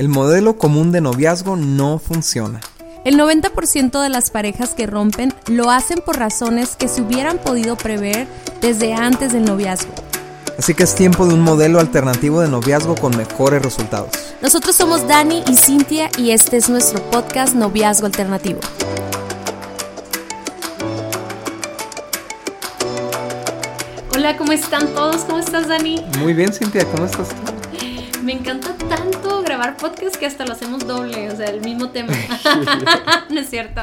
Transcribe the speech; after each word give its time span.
El 0.00 0.08
modelo 0.08 0.56
común 0.56 0.92
de 0.92 1.02
noviazgo 1.02 1.56
no 1.56 1.98
funciona. 1.98 2.60
El 3.04 3.18
90% 3.18 4.00
de 4.00 4.08
las 4.08 4.30
parejas 4.30 4.70
que 4.70 4.86
rompen 4.86 5.34
lo 5.46 5.70
hacen 5.70 6.00
por 6.02 6.16
razones 6.16 6.74
que 6.74 6.88
se 6.88 7.02
hubieran 7.02 7.36
podido 7.36 7.76
prever 7.76 8.26
desde 8.62 8.94
antes 8.94 9.34
del 9.34 9.44
noviazgo. 9.44 9.92
Así 10.58 10.72
que 10.72 10.84
es 10.84 10.94
tiempo 10.94 11.26
de 11.26 11.34
un 11.34 11.42
modelo 11.42 11.80
alternativo 11.80 12.40
de 12.40 12.48
noviazgo 12.48 12.94
con 12.94 13.14
mejores 13.14 13.60
resultados. 13.60 14.08
Nosotros 14.40 14.74
somos 14.74 15.06
Dani 15.06 15.44
y 15.46 15.54
Cintia 15.54 16.08
y 16.16 16.30
este 16.30 16.56
es 16.56 16.70
nuestro 16.70 17.02
podcast 17.10 17.54
Noviazgo 17.54 18.06
Alternativo. 18.06 18.60
Hola, 24.14 24.38
¿cómo 24.38 24.52
están 24.52 24.86
todos? 24.94 25.24
¿Cómo 25.24 25.40
estás, 25.40 25.68
Dani? 25.68 26.02
Muy 26.20 26.32
bien, 26.32 26.54
Cintia, 26.54 26.86
¿cómo 26.86 27.04
estás 27.04 27.28
tú? 27.28 27.60
Me 28.22 28.32
encanta 28.32 28.74
tanto 28.90 29.42
grabar 29.44 29.76
podcast 29.76 30.16
que 30.16 30.26
hasta 30.26 30.44
lo 30.44 30.52
hacemos 30.52 30.84
doble, 30.84 31.30
o 31.30 31.36
sea, 31.36 31.46
el 31.46 31.60
mismo 31.60 31.90
tema. 31.90 32.12
no 33.30 33.40
es 33.40 33.48
cierto. 33.48 33.82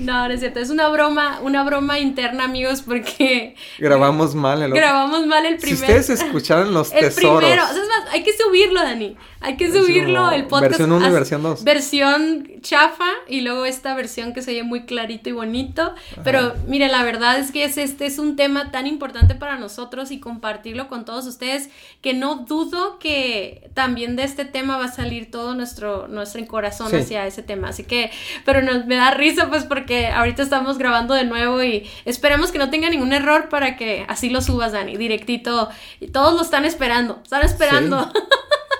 No, 0.00 0.28
no 0.28 0.34
es 0.34 0.40
cierto. 0.40 0.60
Es 0.60 0.68
una 0.68 0.88
broma, 0.90 1.40
una 1.42 1.64
broma 1.64 1.98
interna, 1.98 2.44
amigos, 2.44 2.82
porque 2.82 3.56
grabamos 3.78 4.34
mal 4.34 4.60
el 4.60 4.72
Grabamos 4.72 5.26
mal 5.26 5.46
el 5.46 5.56
primero. 5.58 5.78
Si 5.78 5.82
ustedes 5.82 6.10
escucharon 6.10 6.74
los 6.74 6.92
el 6.92 7.00
tesoros. 7.00 7.38
Primero, 7.38 7.64
o 7.64 7.68
sea, 7.68 7.82
es 7.82 7.88
más, 7.88 8.12
hay 8.12 8.22
que 8.22 8.32
subirlo, 8.36 8.82
Dani. 8.82 9.16
Hay 9.40 9.56
que 9.56 9.72
subirlo 9.72 10.30
el 10.32 10.46
podcast. 10.46 10.72
Versión 10.72 10.92
1 10.92 11.08
y 11.08 11.10
versión 11.10 11.42
2. 11.42 11.64
Versión 11.64 12.48
chafa 12.60 13.08
y 13.28 13.42
luego 13.42 13.66
esta 13.66 13.94
versión 13.94 14.34
que 14.34 14.42
se 14.42 14.50
oye 14.50 14.62
muy 14.64 14.84
clarito 14.84 15.30
y 15.30 15.32
bonito. 15.32 15.94
Pero 16.24 16.54
mire, 16.66 16.88
la 16.88 17.02
verdad 17.04 17.38
es 17.38 17.52
que 17.52 17.64
es, 17.64 17.78
este 17.78 18.06
es 18.06 18.18
un 18.18 18.36
tema 18.36 18.72
tan 18.72 18.86
importante 18.86 19.36
para 19.36 19.56
nosotros 19.56 20.10
y 20.10 20.18
compartirlo 20.18 20.88
con 20.88 21.04
todos 21.04 21.26
ustedes 21.26 21.70
que 22.02 22.14
no 22.14 22.44
dudo 22.48 22.98
que 22.98 23.70
también 23.74 24.16
de 24.18 24.24
este 24.24 24.44
tema 24.44 24.76
va 24.76 24.86
a 24.86 24.92
salir 24.92 25.30
todo 25.30 25.54
nuestro, 25.54 26.08
nuestro 26.08 26.44
corazón 26.46 26.94
hacia 26.94 27.26
ese 27.26 27.42
tema. 27.42 27.68
Así 27.68 27.84
que, 27.84 28.10
pero 28.44 28.62
nos, 28.62 28.86
me 28.86 28.96
da 28.96 29.12
risa 29.12 29.48
pues 29.48 29.64
porque 29.64 30.08
ahorita 30.08 30.42
estamos 30.42 30.78
grabando 30.78 31.14
de 31.14 31.24
nuevo 31.24 31.62
y 31.62 31.88
esperemos 32.04 32.52
que 32.52 32.58
no 32.58 32.70
tenga 32.70 32.90
ningún 32.90 33.12
error 33.12 33.48
para 33.48 33.76
que 33.76 34.04
así 34.08 34.28
lo 34.28 34.40
subas, 34.40 34.72
Dani, 34.72 34.96
directito. 34.96 35.68
Y 36.00 36.08
todos 36.08 36.34
lo 36.34 36.42
están 36.42 36.64
esperando, 36.64 37.20
están 37.22 37.42
esperando. 37.42 38.10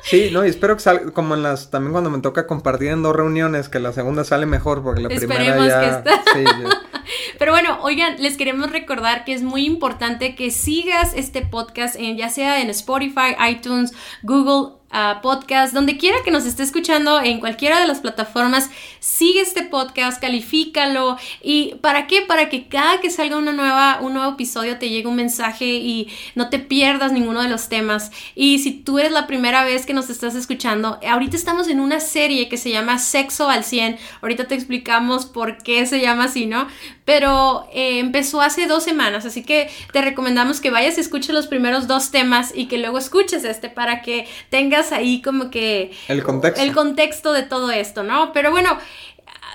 Sí, 0.03 0.31
no, 0.33 0.45
y 0.45 0.49
espero 0.49 0.77
que 0.77 0.83
salga, 0.83 1.11
como 1.13 1.35
en 1.35 1.43
las, 1.43 1.71
también 1.71 1.93
cuando 1.93 2.11
me 2.11 2.19
toca 2.19 2.47
compartir 2.47 2.89
en 2.89 3.03
dos 3.03 3.15
reuniones, 3.15 3.69
que 3.69 3.79
la 3.79 3.93
segunda 3.93 4.25
sale 4.25 4.47
mejor, 4.47 4.83
porque 4.83 5.03
la 5.03 5.09
primera 5.09 5.67
ya... 5.67 6.03
Que 6.03 6.11
Sí, 6.35 6.45
Pero 7.39 7.53
bueno, 7.53 7.79
oigan, 7.83 8.21
les 8.21 8.37
queremos 8.37 8.71
recordar 8.71 9.25
que 9.25 9.33
es 9.33 9.43
muy 9.43 9.65
importante 9.65 10.35
que 10.35 10.51
sigas 10.51 11.13
este 11.15 11.43
podcast, 11.43 11.97
en, 11.97 12.17
ya 12.17 12.29
sea 12.29 12.61
en 12.61 12.71
Spotify, 12.71 13.35
iTunes, 13.49 13.93
Google, 14.23 14.78
podcast, 15.23 15.75
donde 15.75 15.99
quiera 15.99 16.19
que 16.25 16.31
nos 16.31 16.47
esté 16.47 16.63
escuchando, 16.63 17.21
en 17.21 17.41
cualquiera 17.41 17.81
de 17.81 17.87
las 17.87 18.01
plataformas, 18.01 18.71
sigue 19.01 19.41
este 19.41 19.63
podcast, 19.63 20.21
califícalo. 20.21 21.17
¿Y 21.43 21.75
para 21.77 22.07
qué? 22.07 22.23
Para 22.23 22.49
que 22.49 22.69
cada 22.69 23.01
que 23.01 23.11
salga 23.11 23.37
una 23.37 23.53
nueva, 23.53 23.99
un 24.01 24.15
nuevo 24.15 24.33
episodio 24.33 24.79
te 24.79 24.89
llegue 24.89 25.09
un 25.09 25.17
mensaje 25.17 25.67
y 25.67 26.09
no 26.35 26.49
te 26.49 26.59
pierdas 26.59 27.13
ninguno 27.13 27.43
de 27.43 27.49
los 27.49 27.69
temas. 27.69 28.11
Y 28.35 28.59
si 28.61 28.73
tú 28.73 28.99
eres 28.99 29.13
la 29.13 29.27
primera 29.27 29.65
vez 29.65 29.87
que 29.87 29.95
nos 29.95 30.11
estás 30.11 30.35
escuchando, 30.35 30.99
ahorita 31.07 31.37
estamos 31.37 31.69
en 31.69 31.81
una 31.81 32.01
serie 32.01 32.49
que 32.49 32.57
se 32.57 32.71
llama 32.71 32.99
Sexo 32.99 33.49
al 33.49 33.65
100. 33.65 33.99
Ahorita 34.23 34.47
te 34.47 34.55
explicamos 34.55 35.27
por 35.27 35.59
qué 35.59 35.85
se 35.87 36.01
llama 36.01 36.25
así, 36.25 36.47
¿no? 36.47 36.67
Pero 37.05 37.69
eh, 37.73 37.99
empezó 37.99 38.41
hace 38.41 38.67
dos 38.67 38.85
semanas, 38.85 39.25
así 39.25 39.43
que 39.43 39.71
te 39.93 40.03
recomendamos 40.03 40.61
que 40.61 40.71
vayas 40.71 40.99
y 40.99 41.01
escuches 41.01 41.35
los 41.35 41.47
primeros 41.47 41.87
dos 41.87 42.11
temas 42.11 42.53
y 42.55 42.67
que 42.67 42.79
luego 42.79 42.99
escuches 42.99 43.45
este 43.45 43.71
para 43.71 44.03
que 44.03 44.27
tengas 44.51 44.78
ahí 44.93 45.23
como 45.23 45.51
que... 45.51 45.93
El 46.09 46.23
contexto. 46.23 46.63
El 46.63 46.73
contexto 46.73 47.33
de 47.33 47.43
todo 47.43 47.71
esto, 47.71 48.03
¿no? 48.03 48.33
Pero 48.33 48.51
bueno, 48.51 48.79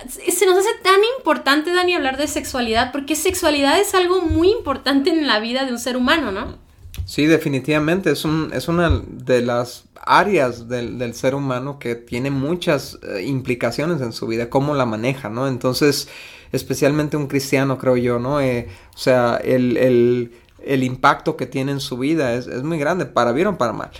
se 0.07 0.45
nos 0.45 0.57
hace 0.57 0.69
tan 0.83 0.99
importante, 1.17 1.73
Dani, 1.73 1.93
hablar 1.93 2.17
de 2.17 2.27
sexualidad, 2.27 2.91
porque 2.91 3.15
sexualidad 3.15 3.79
es 3.79 3.93
algo 3.93 4.21
muy 4.21 4.51
importante 4.51 5.09
en 5.09 5.27
la 5.27 5.39
vida 5.39 5.65
de 5.65 5.71
un 5.71 5.79
ser 5.79 5.97
humano, 5.97 6.31
¿no? 6.31 6.57
Sí, 7.05 7.25
definitivamente, 7.25 8.11
es, 8.11 8.23
un, 8.25 8.51
es 8.53 8.67
una 8.67 9.01
de 9.07 9.41
las 9.41 9.85
áreas 10.05 10.67
del, 10.67 11.13
ser 11.13 11.35
humano 11.35 11.79
que 11.79 11.95
tiene 11.95 12.29
muchas 12.29 12.99
eh, 13.03 13.23
implicaciones 13.23 14.01
en 14.01 14.13
su 14.13 14.27
vida, 14.27 14.49
cómo 14.49 14.73
la 14.73 14.85
maneja, 14.85 15.29
¿no? 15.29 15.47
Entonces, 15.47 16.07
especialmente 16.51 17.17
un 17.17 17.27
cristiano, 17.27 17.77
creo 17.77 17.97
yo, 17.97 18.19
¿no? 18.19 18.41
Eh, 18.41 18.67
o 18.93 18.97
sea, 18.97 19.37
el, 19.43 19.77
el, 19.77 20.31
el, 20.63 20.83
impacto 20.83 21.35
que 21.35 21.45
tiene 21.45 21.71
en 21.71 21.79
su 21.79 21.97
vida 21.97 22.33
es, 22.35 22.47
es 22.47 22.63
muy 22.63 22.77
grande, 22.77 23.05
para 23.05 23.31
bien 23.31 23.47
o 23.47 23.57
para 23.57 23.73
mal. 23.73 23.91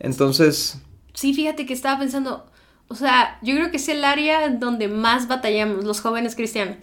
Entonces... 0.00 0.78
Sí, 1.14 1.34
fíjate 1.34 1.66
que 1.66 1.74
estaba 1.74 1.98
pensando, 1.98 2.46
o 2.88 2.94
sea, 2.94 3.38
yo 3.42 3.54
creo 3.54 3.70
que 3.70 3.76
es 3.76 3.88
el 3.88 4.04
área 4.04 4.48
donde 4.48 4.88
más 4.88 5.28
batallamos 5.28 5.84
los 5.84 6.00
jóvenes 6.00 6.34
cristianos. 6.34 6.76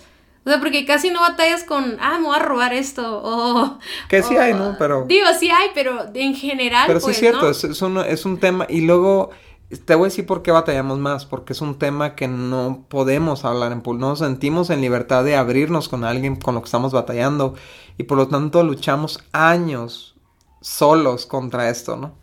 O 0.46 0.50
sea, 0.50 0.60
porque 0.60 0.86
casi 0.86 1.10
no 1.10 1.20
batallas 1.20 1.66
con, 1.66 1.98
ah, 2.00 2.18
me 2.20 2.28
voy 2.28 2.36
a 2.38 2.40
robar 2.40 2.74
esto, 2.74 3.22
o... 3.22 3.78
Que 4.10 4.24
sí 4.24 4.38
hay, 4.38 4.54
¿no? 4.54 4.78
Pero... 4.80 5.04
Digo, 5.06 5.26
sí 5.38 5.50
hay, 5.50 5.70
pero 5.74 6.06
en 6.14 6.36
general... 6.36 6.86
Pero 6.88 7.02
sí 7.02 7.12
es 7.12 7.18
pues, 7.18 7.20
cierto, 7.20 7.50
es, 7.50 7.64
es, 7.66 7.82
un, 7.82 7.98
es 7.98 8.26
un 8.26 8.40
tema, 8.40 8.66
y 8.70 8.82
luego 8.82 9.32
te 9.84 9.96
voy 9.96 10.06
a 10.06 10.10
decir 10.10 10.26
por 10.26 10.44
qué 10.44 10.52
batallamos 10.52 11.00
más, 11.00 11.26
porque 11.26 11.52
es 11.52 11.60
un 11.60 11.78
tema 11.78 12.16
que 12.16 12.30
no 12.30 12.86
podemos 12.88 13.44
hablar 13.44 13.74
en 13.74 13.82
público, 13.82 14.06
no 14.06 14.10
nos 14.12 14.20
sentimos 14.20 14.70
en 14.70 14.80
libertad 14.80 15.26
de 15.26 15.36
abrirnos 15.36 15.90
con 15.90 16.06
alguien 16.06 16.38
con 16.38 16.56
lo 16.56 16.62
que 16.62 16.68
estamos 16.68 16.94
batallando, 16.94 17.56
y 17.98 18.04
por 18.04 18.18
lo 18.18 18.30
tanto 18.30 18.64
luchamos 18.64 19.20
años 19.34 20.16
solos 20.62 21.26
contra 21.26 21.70
esto, 21.70 21.98
¿no? 21.98 22.14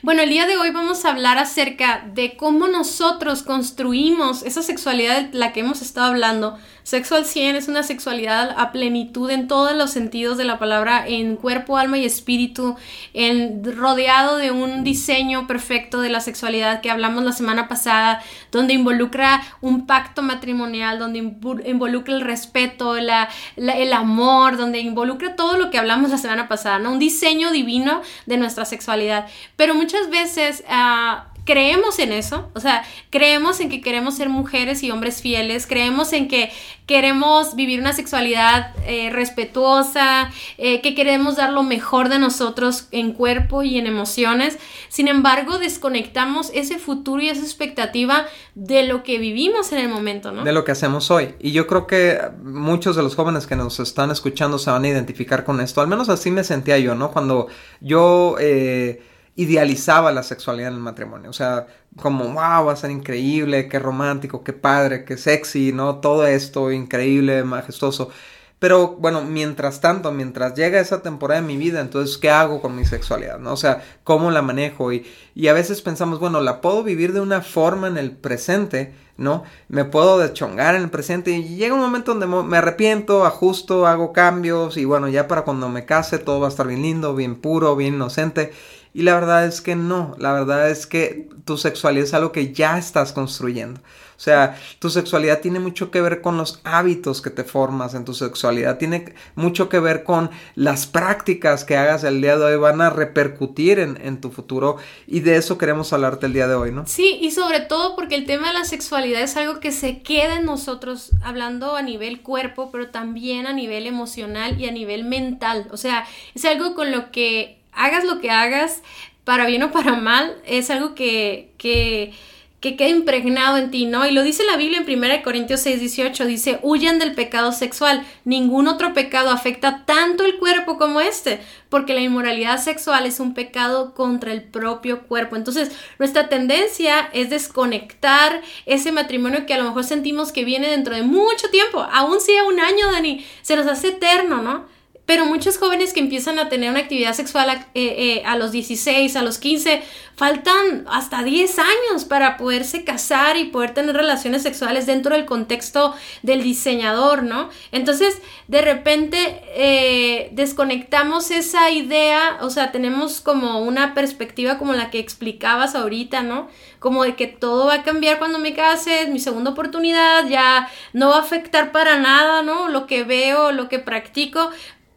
Bueno, 0.00 0.22
el 0.22 0.30
día 0.30 0.46
de 0.46 0.56
hoy 0.56 0.70
vamos 0.70 1.04
a 1.04 1.10
hablar 1.10 1.36
acerca 1.36 2.02
de 2.14 2.34
cómo 2.34 2.66
nosotros 2.66 3.42
construimos 3.42 4.42
esa 4.42 4.62
sexualidad 4.62 5.26
de 5.26 5.38
la 5.38 5.52
que 5.52 5.60
hemos 5.60 5.82
estado 5.82 6.06
hablando. 6.06 6.56
Sexo 6.82 7.14
al 7.14 7.26
100 7.26 7.56
es 7.56 7.68
una 7.68 7.82
sexualidad 7.82 8.54
a 8.56 8.72
plenitud 8.72 9.30
en 9.30 9.46
todos 9.46 9.76
los 9.76 9.90
sentidos 9.90 10.38
de 10.38 10.44
la 10.44 10.58
palabra, 10.58 11.06
en 11.06 11.36
cuerpo, 11.36 11.76
alma 11.76 11.98
y 11.98 12.06
espíritu, 12.06 12.76
en 13.12 13.62
rodeado 13.76 14.38
de 14.38 14.50
un 14.50 14.82
diseño 14.82 15.46
perfecto 15.46 16.00
de 16.00 16.08
la 16.08 16.20
sexualidad 16.20 16.80
que 16.80 16.90
hablamos 16.90 17.22
la 17.22 17.32
semana 17.32 17.68
pasada, 17.68 18.22
donde 18.58 18.74
involucra 18.74 19.42
un 19.60 19.86
pacto 19.86 20.22
matrimonial, 20.22 20.98
donde 20.98 21.18
involucra 21.18 22.14
el 22.14 22.20
respeto, 22.20 22.94
la, 22.96 23.28
el 23.56 23.92
amor, 23.92 24.56
donde 24.56 24.80
involucra 24.80 25.36
todo 25.36 25.58
lo 25.58 25.70
que 25.70 25.78
hablamos 25.78 26.10
la 26.10 26.18
semana 26.18 26.48
pasada, 26.48 26.78
¿no? 26.78 26.92
Un 26.92 26.98
diseño 26.98 27.50
divino 27.50 28.00
de 28.26 28.36
nuestra 28.36 28.64
sexualidad. 28.64 29.26
Pero 29.56 29.74
muchas 29.74 30.08
veces 30.08 30.64
uh, 30.68 31.33
creemos 31.44 31.98
en 31.98 32.12
eso, 32.12 32.48
o 32.54 32.60
sea, 32.60 32.84
creemos 33.10 33.60
en 33.60 33.68
que 33.68 33.80
queremos 33.80 34.16
ser 34.16 34.28
mujeres 34.28 34.82
y 34.82 34.90
hombres 34.90 35.20
fieles, 35.20 35.66
creemos 35.66 36.12
en 36.12 36.28
que 36.28 36.50
queremos 36.86 37.54
vivir 37.54 37.80
una 37.80 37.92
sexualidad 37.92 38.74
eh, 38.86 39.10
respetuosa, 39.10 40.30
eh, 40.58 40.80
que 40.80 40.94
queremos 40.94 41.36
dar 41.36 41.52
lo 41.52 41.62
mejor 41.62 42.08
de 42.08 42.18
nosotros 42.18 42.88
en 42.92 43.12
cuerpo 43.12 43.62
y 43.62 43.78
en 43.78 43.86
emociones. 43.86 44.58
Sin 44.88 45.08
embargo, 45.08 45.58
desconectamos 45.58 46.50
ese 46.54 46.78
futuro 46.78 47.22
y 47.22 47.28
esa 47.28 47.42
expectativa 47.42 48.26
de 48.54 48.86
lo 48.86 49.02
que 49.02 49.18
vivimos 49.18 49.72
en 49.72 49.78
el 49.78 49.88
momento, 49.88 50.32
¿no? 50.32 50.44
De 50.44 50.52
lo 50.52 50.64
que 50.64 50.72
hacemos 50.72 51.10
hoy. 51.10 51.34
Y 51.40 51.52
yo 51.52 51.66
creo 51.66 51.86
que 51.86 52.20
muchos 52.42 52.96
de 52.96 53.02
los 53.02 53.14
jóvenes 53.14 53.46
que 53.46 53.56
nos 53.56 53.80
están 53.80 54.10
escuchando 54.10 54.58
se 54.58 54.70
van 54.70 54.84
a 54.84 54.88
identificar 54.88 55.44
con 55.44 55.60
esto. 55.60 55.80
Al 55.80 55.88
menos 55.88 56.08
así 56.08 56.30
me 56.30 56.44
sentía 56.44 56.78
yo, 56.78 56.94
¿no? 56.94 57.10
Cuando 57.10 57.48
yo... 57.80 58.36
Eh, 58.40 59.13
idealizaba 59.36 60.12
la 60.12 60.22
sexualidad 60.22 60.68
en 60.68 60.74
el 60.74 60.80
matrimonio. 60.80 61.30
O 61.30 61.32
sea, 61.32 61.66
como, 61.96 62.24
wow, 62.24 62.66
va 62.66 62.72
a 62.72 62.76
ser 62.76 62.90
increíble, 62.90 63.68
qué 63.68 63.78
romántico, 63.78 64.44
qué 64.44 64.52
padre, 64.52 65.04
qué 65.04 65.16
sexy, 65.16 65.72
¿no? 65.72 65.96
Todo 65.96 66.26
esto 66.26 66.70
increíble, 66.72 67.44
majestuoso. 67.44 68.10
Pero 68.58 68.96
bueno, 68.96 69.22
mientras 69.22 69.80
tanto, 69.80 70.10
mientras 70.10 70.54
llega 70.54 70.80
esa 70.80 71.02
temporada 71.02 71.40
de 71.40 71.46
mi 71.46 71.56
vida, 71.56 71.80
entonces, 71.80 72.16
¿qué 72.16 72.30
hago 72.30 72.62
con 72.62 72.74
mi 72.74 72.86
sexualidad? 72.86 73.38
¿no? 73.38 73.52
O 73.52 73.56
sea, 73.56 73.82
¿cómo 74.04 74.30
la 74.30 74.40
manejo? 74.40 74.90
Y, 74.92 75.04
y 75.34 75.48
a 75.48 75.52
veces 75.52 75.82
pensamos, 75.82 76.18
bueno, 76.18 76.40
la 76.40 76.60
puedo 76.62 76.82
vivir 76.82 77.12
de 77.12 77.20
una 77.20 77.42
forma 77.42 77.88
en 77.88 77.98
el 77.98 78.12
presente, 78.12 78.94
¿no? 79.18 79.44
Me 79.68 79.84
puedo 79.84 80.18
deschongar 80.18 80.76
en 80.76 80.82
el 80.82 80.90
presente 80.90 81.32
y 81.32 81.56
llega 81.56 81.74
un 81.74 81.80
momento 81.80 82.14
donde 82.14 82.26
me 82.26 82.56
arrepiento, 82.56 83.26
ajusto, 83.26 83.86
hago 83.86 84.12
cambios 84.14 84.76
y 84.78 84.86
bueno, 84.86 85.08
ya 85.08 85.28
para 85.28 85.42
cuando 85.42 85.68
me 85.68 85.84
case 85.84 86.18
todo 86.18 86.40
va 86.40 86.46
a 86.46 86.50
estar 86.50 86.66
bien 86.66 86.82
lindo, 86.82 87.14
bien 87.14 87.36
puro, 87.36 87.76
bien 87.76 87.94
inocente. 87.94 88.52
Y 88.94 89.02
la 89.02 89.14
verdad 89.14 89.44
es 89.44 89.60
que 89.60 89.74
no, 89.74 90.14
la 90.18 90.32
verdad 90.32 90.70
es 90.70 90.86
que 90.86 91.28
tu 91.44 91.58
sexualidad 91.58 92.04
es 92.04 92.14
algo 92.14 92.30
que 92.30 92.54
ya 92.54 92.78
estás 92.78 93.12
construyendo. 93.12 93.80
O 94.16 94.20
sea, 94.20 94.56
tu 94.78 94.88
sexualidad 94.88 95.40
tiene 95.40 95.58
mucho 95.58 95.90
que 95.90 96.00
ver 96.00 96.22
con 96.22 96.36
los 96.36 96.60
hábitos 96.62 97.20
que 97.20 97.30
te 97.30 97.42
formas 97.42 97.94
en 97.94 98.04
tu 98.04 98.14
sexualidad, 98.14 98.78
tiene 98.78 99.14
mucho 99.34 99.68
que 99.68 99.80
ver 99.80 100.04
con 100.04 100.30
las 100.54 100.86
prácticas 100.86 101.64
que 101.64 101.76
hagas 101.76 102.04
el 102.04 102.20
día 102.20 102.36
de 102.36 102.44
hoy, 102.44 102.56
van 102.56 102.80
a 102.80 102.90
repercutir 102.90 103.80
en, 103.80 103.98
en 104.00 104.20
tu 104.20 104.30
futuro 104.30 104.76
y 105.08 105.20
de 105.20 105.36
eso 105.36 105.58
queremos 105.58 105.92
hablarte 105.92 106.26
el 106.26 106.32
día 106.32 106.46
de 106.46 106.54
hoy, 106.54 106.70
¿no? 106.70 106.86
Sí, 106.86 107.18
y 107.20 107.32
sobre 107.32 107.60
todo 107.60 107.96
porque 107.96 108.14
el 108.14 108.26
tema 108.26 108.52
de 108.52 108.60
la 108.60 108.64
sexualidad 108.64 109.22
es 109.22 109.36
algo 109.36 109.58
que 109.58 109.72
se 109.72 110.02
queda 110.02 110.36
en 110.36 110.46
nosotros, 110.46 111.10
hablando 111.20 111.74
a 111.74 111.82
nivel 111.82 112.22
cuerpo, 112.22 112.70
pero 112.70 112.90
también 112.90 113.48
a 113.48 113.52
nivel 113.52 113.88
emocional 113.88 114.60
y 114.60 114.68
a 114.68 114.70
nivel 114.70 115.04
mental. 115.04 115.66
O 115.72 115.76
sea, 115.76 116.06
es 116.34 116.44
algo 116.44 116.76
con 116.76 116.92
lo 116.92 117.10
que 117.10 117.63
hagas 117.74 118.04
lo 118.04 118.20
que 118.20 118.30
hagas, 118.30 118.82
para 119.24 119.46
bien 119.46 119.62
o 119.62 119.72
para 119.72 119.94
mal, 119.94 120.36
es 120.46 120.70
algo 120.70 120.94
que, 120.94 121.52
que, 121.56 122.12
que 122.60 122.76
quede 122.76 122.90
impregnado 122.90 123.56
en 123.56 123.70
ti, 123.70 123.86
¿no? 123.86 124.06
Y 124.06 124.10
lo 124.10 124.22
dice 124.22 124.44
la 124.44 124.56
Biblia 124.56 124.82
en 124.86 124.98
1 124.98 125.22
Corintios 125.22 125.60
6, 125.60 125.80
18, 125.80 126.26
dice, 126.26 126.58
huyan 126.62 126.98
del 126.98 127.14
pecado 127.14 127.52
sexual, 127.52 128.06
ningún 128.24 128.68
otro 128.68 128.92
pecado 128.92 129.30
afecta 129.30 129.84
tanto 129.86 130.24
el 130.24 130.38
cuerpo 130.38 130.76
como 130.76 131.00
este, 131.00 131.40
porque 131.70 131.94
la 131.94 132.00
inmoralidad 132.00 132.62
sexual 132.62 133.06
es 133.06 133.18
un 133.18 133.32
pecado 133.32 133.94
contra 133.94 134.32
el 134.32 134.42
propio 134.42 135.02
cuerpo. 135.02 135.36
Entonces, 135.36 135.72
nuestra 135.98 136.28
tendencia 136.28 137.08
es 137.14 137.30
desconectar 137.30 138.42
ese 138.66 138.92
matrimonio 138.92 139.46
que 139.46 139.54
a 139.54 139.58
lo 139.58 139.64
mejor 139.64 139.84
sentimos 139.84 140.32
que 140.32 140.44
viene 140.44 140.68
dentro 140.68 140.94
de 140.94 141.02
mucho 141.02 141.48
tiempo, 141.50 141.80
aún 141.92 142.20
sea 142.20 142.44
un 142.44 142.60
año, 142.60 142.92
Dani, 142.92 143.26
se 143.40 143.56
nos 143.56 143.66
hace 143.66 143.88
eterno, 143.88 144.42
¿no? 144.42 144.73
Pero 145.06 145.26
muchos 145.26 145.58
jóvenes 145.58 145.92
que 145.92 146.00
empiezan 146.00 146.38
a 146.38 146.48
tener 146.48 146.70
una 146.70 146.80
actividad 146.80 147.12
sexual 147.12 147.50
a, 147.50 147.54
eh, 147.74 148.22
eh, 148.24 148.38
los 148.38 148.52
16, 148.52 149.16
a 149.16 149.22
los 149.22 149.36
15, 149.38 149.82
faltan 150.16 150.86
hasta 150.88 151.22
10 151.22 151.58
años 151.58 152.04
para 152.08 152.38
poderse 152.38 152.84
casar 152.84 153.36
y 153.36 153.44
poder 153.44 153.74
tener 153.74 153.94
relaciones 153.94 154.42
sexuales 154.42 154.86
dentro 154.86 155.14
del 155.14 155.26
contexto 155.26 155.94
del 156.22 156.42
diseñador, 156.42 157.22
¿no? 157.22 157.50
Entonces, 157.70 158.18
de 158.48 158.62
repente, 158.62 159.42
eh, 159.54 160.30
desconectamos 160.32 161.30
esa 161.30 161.70
idea, 161.70 162.38
o 162.40 162.48
sea, 162.48 162.72
tenemos 162.72 163.20
como 163.20 163.60
una 163.60 163.92
perspectiva 163.92 164.56
como 164.56 164.72
la 164.72 164.90
que 164.90 165.00
explicabas 165.00 165.74
ahorita, 165.74 166.22
¿no? 166.22 166.48
Como 166.78 167.04
de 167.04 167.14
que 167.14 167.26
todo 167.26 167.66
va 167.66 167.74
a 167.74 167.82
cambiar 167.82 168.18
cuando 168.18 168.38
me 168.38 168.54
case, 168.54 169.06
mi 169.08 169.18
segunda 169.18 169.50
oportunidad, 169.50 170.28
ya 170.28 170.68
no 170.92 171.10
va 171.10 171.16
a 171.16 171.20
afectar 171.20 171.72
para 171.72 171.98
nada, 171.98 172.42
¿no? 172.42 172.68
Lo 172.68 172.86
que 172.86 173.04
veo, 173.04 173.52
lo 173.52 173.68
que 173.68 173.78
practico, 173.78 174.50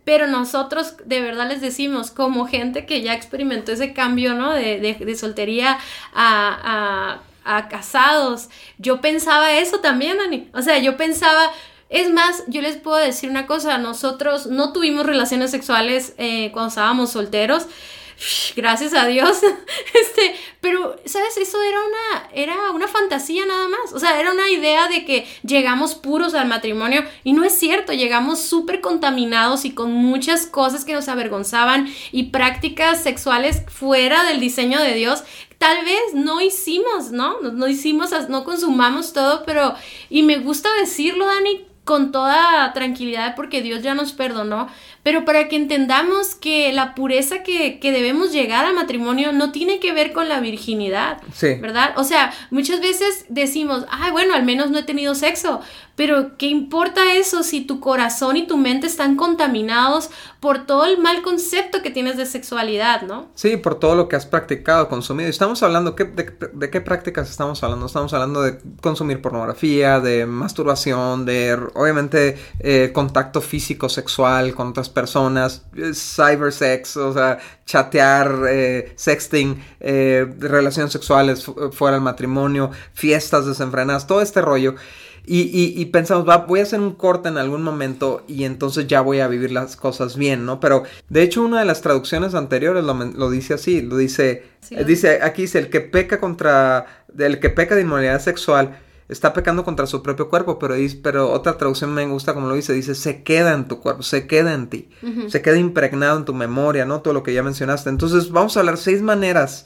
pero 0.08 0.26
nosotros 0.26 0.94
de 1.04 1.20
verdad 1.20 1.50
les 1.50 1.60
decimos, 1.60 2.12
como 2.12 2.48
gente 2.48 2.86
que 2.86 3.02
ya 3.02 3.14
experimentó 3.14 3.74
ese 3.74 3.92
cambio, 3.92 4.36
¿no? 4.36 4.54
De, 4.54 4.80
de, 4.80 5.16
soltería 5.18 5.80
a, 6.14 7.20
a, 7.44 7.68
casados, 7.68 8.48
yo 8.78 9.02
pensaba 9.02 9.52
eso 9.52 9.82
también, 9.82 10.18
Dani. 10.18 10.48
O 10.54 10.62
sea, 10.62 10.78
yo 10.78 10.96
pensaba, 10.96 11.52
es 11.90 12.10
más, 12.10 12.46
yo 12.48 12.62
les 12.62 12.78
puedo 12.78 12.96
decir 12.96 13.30
una 13.30 13.48
cosa, 13.48 13.80
nosotros 13.80 14.48
no 14.48 14.72
tuvimos 14.72 15.06
relaciones 15.06 15.52
sexuales 15.52 16.14
eh, 16.18 16.52
cuando 16.54 16.70
estábamos 16.70 17.12
solteros 17.12 17.68
gracias 18.56 18.94
a 18.94 19.06
Dios. 19.06 19.42
este, 19.94 20.36
pero, 20.62 20.96
¿sabes? 21.06 21.38
Eso 21.38 21.62
era 21.64 21.78
una, 21.80 22.30
era 22.34 22.72
una 22.72 22.88
fantasía 22.88 23.46
nada 23.46 23.68
más. 23.68 23.94
O 23.94 24.00
sea, 24.00 24.20
era 24.20 24.32
una 24.32 24.50
idea 24.50 24.88
de 24.88 25.06
que 25.06 25.28
llegamos 25.44 25.96
puros 25.96 26.34
al 26.34 26.48
matrimonio 26.48 27.04
y 27.24 27.34
no 27.34 27.44
es 27.44 27.58
cierto, 27.58 27.94
llegamos 27.94 28.42
súper 28.42 28.82
contaminados 28.82 29.66
y 29.66 29.72
con 29.72 29.92
muchas 29.92 30.46
cosas 30.46 30.86
que 30.86 30.94
nos 30.94 31.08
avergonzaban 31.08 31.88
y 32.12 32.24
prácticas 32.24 33.04
sexuales 33.04 33.64
fuera 33.68 34.24
del 34.24 34.40
diseño 34.40 34.80
de 34.80 34.94
Dios 34.94 35.24
tal 35.58 35.84
vez 35.86 36.14
no 36.14 36.40
hicimos, 36.40 37.12
¿no? 37.12 37.42
No, 37.42 37.68
hicimos, 37.68 38.12
no 38.30 38.44
consumamos 38.44 39.12
todo, 39.12 39.44
pero, 39.44 39.74
y 40.08 40.22
me 40.22 40.38
gusta 40.38 40.70
decirlo, 40.80 41.26
Dani, 41.26 41.66
con 41.84 42.12
toda 42.12 42.74
tranquilidad 42.74 43.34
porque 43.36 43.62
Dios 43.62 43.82
ya 43.82 43.96
nos 43.96 44.12
perdonó, 44.12 44.70
pero 45.08 45.24
para 45.24 45.48
que 45.48 45.56
entendamos 45.56 46.36
que 46.36 46.74
la 46.74 46.94
pureza 46.94 47.42
que, 47.42 47.80
que, 47.80 47.94
debemos 47.94 48.34
llegar 48.34 48.66
al 48.66 48.76
matrimonio 48.76 49.32
no 49.32 49.54
tiene 49.54 49.80
que 49.80 49.94
ver 49.94 50.12
con 50.12 50.28
la 50.28 50.42
virginidad, 50.42 51.22
sí. 51.34 51.56
¿verdad? 51.62 51.94
O 51.96 52.04
sea, 52.04 52.34
muchas 52.52 52.82
veces 52.82 53.24
decimos, 53.30 53.86
ay, 53.90 54.12
bueno, 54.12 54.34
al 54.34 54.44
menos 54.44 54.70
no 54.70 54.80
he 54.80 54.84
tenido 54.84 55.16
sexo, 55.16 55.62
pero 55.98 56.38
¿qué 56.38 56.46
importa 56.48 57.14
eso 57.14 57.42
si 57.42 57.62
tu 57.62 57.80
corazón 57.80 58.38
y 58.38 58.46
tu 58.46 58.56
mente 58.56 58.86
están 58.86 59.16
contaminados 59.16 60.12
por 60.40 60.68
todo 60.68 60.86
el 60.86 61.00
mal 61.00 61.24
concepto 61.24 61.82
que 61.82 61.90
tienes 61.90 62.18
de 62.18 62.28
sexualidad, 62.28 63.02
¿no? 63.02 63.30
Sí, 63.34 63.58
por 63.58 63.76
todo 63.80 63.96
lo 63.96 64.08
que 64.08 64.16
has 64.16 64.28
practicado, 64.28 64.90
consumido. 64.90 65.28
Estamos 65.28 65.64
hablando, 65.64 65.94
de, 65.94 66.70
qué 66.70 66.82
prácticas 66.82 67.32
estamos 67.32 67.64
hablando? 67.64 67.88
Estamos 67.88 68.14
hablando 68.14 68.44
de 68.44 68.60
consumir 68.80 69.24
pornografía, 69.24 70.00
de 70.00 70.28
masturbación, 70.28 71.26
de 71.26 71.58
obviamente 71.74 72.38
eh, 72.60 72.92
contacto 72.94 73.42
físico 73.42 73.90
sexual 73.90 74.54
con 74.54 74.68
otras 74.68 74.90
personas, 74.90 74.97
eh, 75.04 75.94
cybersex, 75.94 76.98
o 76.98 77.14
sea, 77.14 77.38
chatear, 77.66 78.44
eh, 78.50 78.94
sexting, 78.96 79.62
relaciones 79.80 80.92
sexuales 80.92 81.46
fuera 81.72 81.96
del 81.96 82.04
matrimonio, 82.04 82.72
fiestas 82.94 83.46
desenfrenadas, 83.46 84.08
todo 84.08 84.22
este 84.22 84.42
rollo. 84.42 84.76
Y, 85.30 85.84
pensamos, 85.88 86.28
va, 86.28 86.38
voy 86.38 86.62
a 86.62 86.64
hacer 86.64 86.80
un 86.80 86.94
corte 86.94 87.28
en 87.28 87.38
algún 87.38 87.62
momento 87.62 88.24
y 88.30 88.46
entonces 88.46 88.88
ya 88.88 89.02
voy 89.02 89.20
a 89.20 89.28
vivir 89.28 89.52
las 89.52 89.76
cosas 89.76 90.16
bien, 90.16 90.46
¿no? 90.46 90.62
Pero 90.62 90.84
de 91.10 91.22
hecho 91.22 91.44
una 91.44 91.60
de 91.60 91.66
las 91.66 91.82
traducciones 91.82 92.34
anteriores 92.34 92.86
lo, 92.86 93.30
dice 93.30 93.56
así, 93.56 93.82
lo 93.82 93.98
dice, 93.98 94.46
dice, 94.86 95.20
aquí 95.22 95.42
dice, 95.42 95.60
el 95.60 95.70
que 95.70 95.82
peca 95.82 96.22
contra, 96.22 97.04
el 97.18 97.42
que 97.42 97.50
peca 97.50 97.76
de 97.76 97.82
inmoralidad 97.82 98.22
sexual 98.22 98.80
está 99.10 99.34
pecando 99.34 99.64
contra 99.64 99.88
su 99.88 100.04
propio 100.04 100.30
cuerpo, 100.30 100.60
pero, 100.60 100.76
pero 101.02 101.32
otra 101.32 101.58
traducción 101.58 101.94
me 101.94 102.06
gusta 102.08 102.34
como 102.34 102.48
lo 102.48 102.56
dice, 102.56 102.74
dice, 102.74 102.96
se 102.96 103.24
queda 103.24 103.54
en 103.54 103.68
tu 103.68 103.80
cuerpo, 103.80 104.04
se 104.04 104.28
queda 104.28 104.54
en 104.54 104.68
ti, 104.68 104.90
se 105.28 105.42
queda 105.42 105.58
impregnado 105.58 106.18
en 106.18 106.26
tu 106.26 106.34
memoria, 106.34 106.86
¿no? 106.86 107.02
Todo 107.02 107.14
lo 107.14 107.24
que 107.24 107.34
ya 107.34 107.44
mencionaste. 107.44 107.90
Entonces 107.90 108.32
vamos 108.32 108.58
a 108.58 108.62
hablar 108.62 108.78
seis 108.78 109.02
maneras 109.02 109.66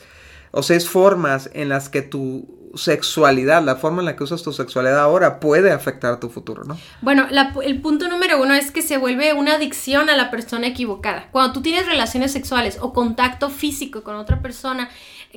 o 0.52 0.62
seis 0.64 0.88
formas 0.88 1.50
en 1.54 1.70
las 1.70 1.90
que 1.90 2.02
tu 2.02 2.62
sexualidad, 2.76 3.64
la 3.64 3.76
forma 3.76 4.02
en 4.02 4.06
la 4.06 4.16
que 4.16 4.24
usas 4.24 4.44
tu 4.44 4.54
sexualidad 4.54 5.00
ahora 5.00 5.40
puede 5.40 5.72
afectar 5.72 6.14
a 6.14 6.20
tu 6.20 6.30
futuro, 6.30 6.64
¿no? 6.64 6.78
Bueno, 7.02 7.28
el 7.64 7.82
punto 7.82 8.08
número 8.08 8.42
uno 8.42 8.54
es 8.54 8.72
que 8.72 8.82
se 8.82 8.98
vuelve 8.98 9.34
una 9.34 9.56
adicción 9.56 10.10
a 10.10 10.16
la 10.16 10.32
persona 10.32 10.68
equivocada. 10.68 11.28
Cuando 11.32 11.54
tú 11.54 11.62
tienes 11.62 11.86
relaciones 11.86 12.32
sexuales 12.32 12.78
o 12.80 12.94
contacto 12.94 13.50
físico 13.50 14.04
con 14.04 14.16
otra 14.16 14.42
persona, 14.42 14.90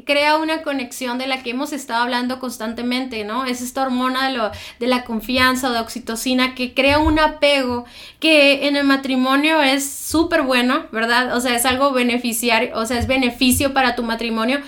crea 0.04 0.36
una 0.36 0.62
conexión 0.62 1.18
de 1.18 1.26
la 1.26 1.42
que 1.42 1.50
hemos 1.50 1.72
estado 1.72 2.02
hablando 2.02 2.38
constantemente, 2.38 3.24
¿no? 3.24 3.44
Es 3.44 3.62
esta 3.62 3.82
hormona 3.82 4.52
de, 4.78 4.86
la 4.86 5.04
confianza 5.04 5.70
o 5.70 5.72
de 5.72 5.80
oxitocina 5.80 6.54
que 6.54 6.74
crea 6.74 6.98
un 6.98 7.18
apego 7.18 7.84
que 8.20 8.66
en 8.66 8.76
el 8.76 8.84
matrimonio 8.84 9.60
es 9.62 9.88
súper 9.88 10.42
bueno, 10.42 10.86
¿verdad? 10.92 11.36
O 11.36 11.40
sea, 11.40 11.54
es 11.54 11.64
algo 11.64 11.92
beneficiario, 11.92 12.76
o 12.76 12.86
sea, 12.86 12.98
es 12.98 13.06
beneficio 13.06 13.72
para 13.72 13.94
tu 13.94 14.02
matrimonio 14.02 14.60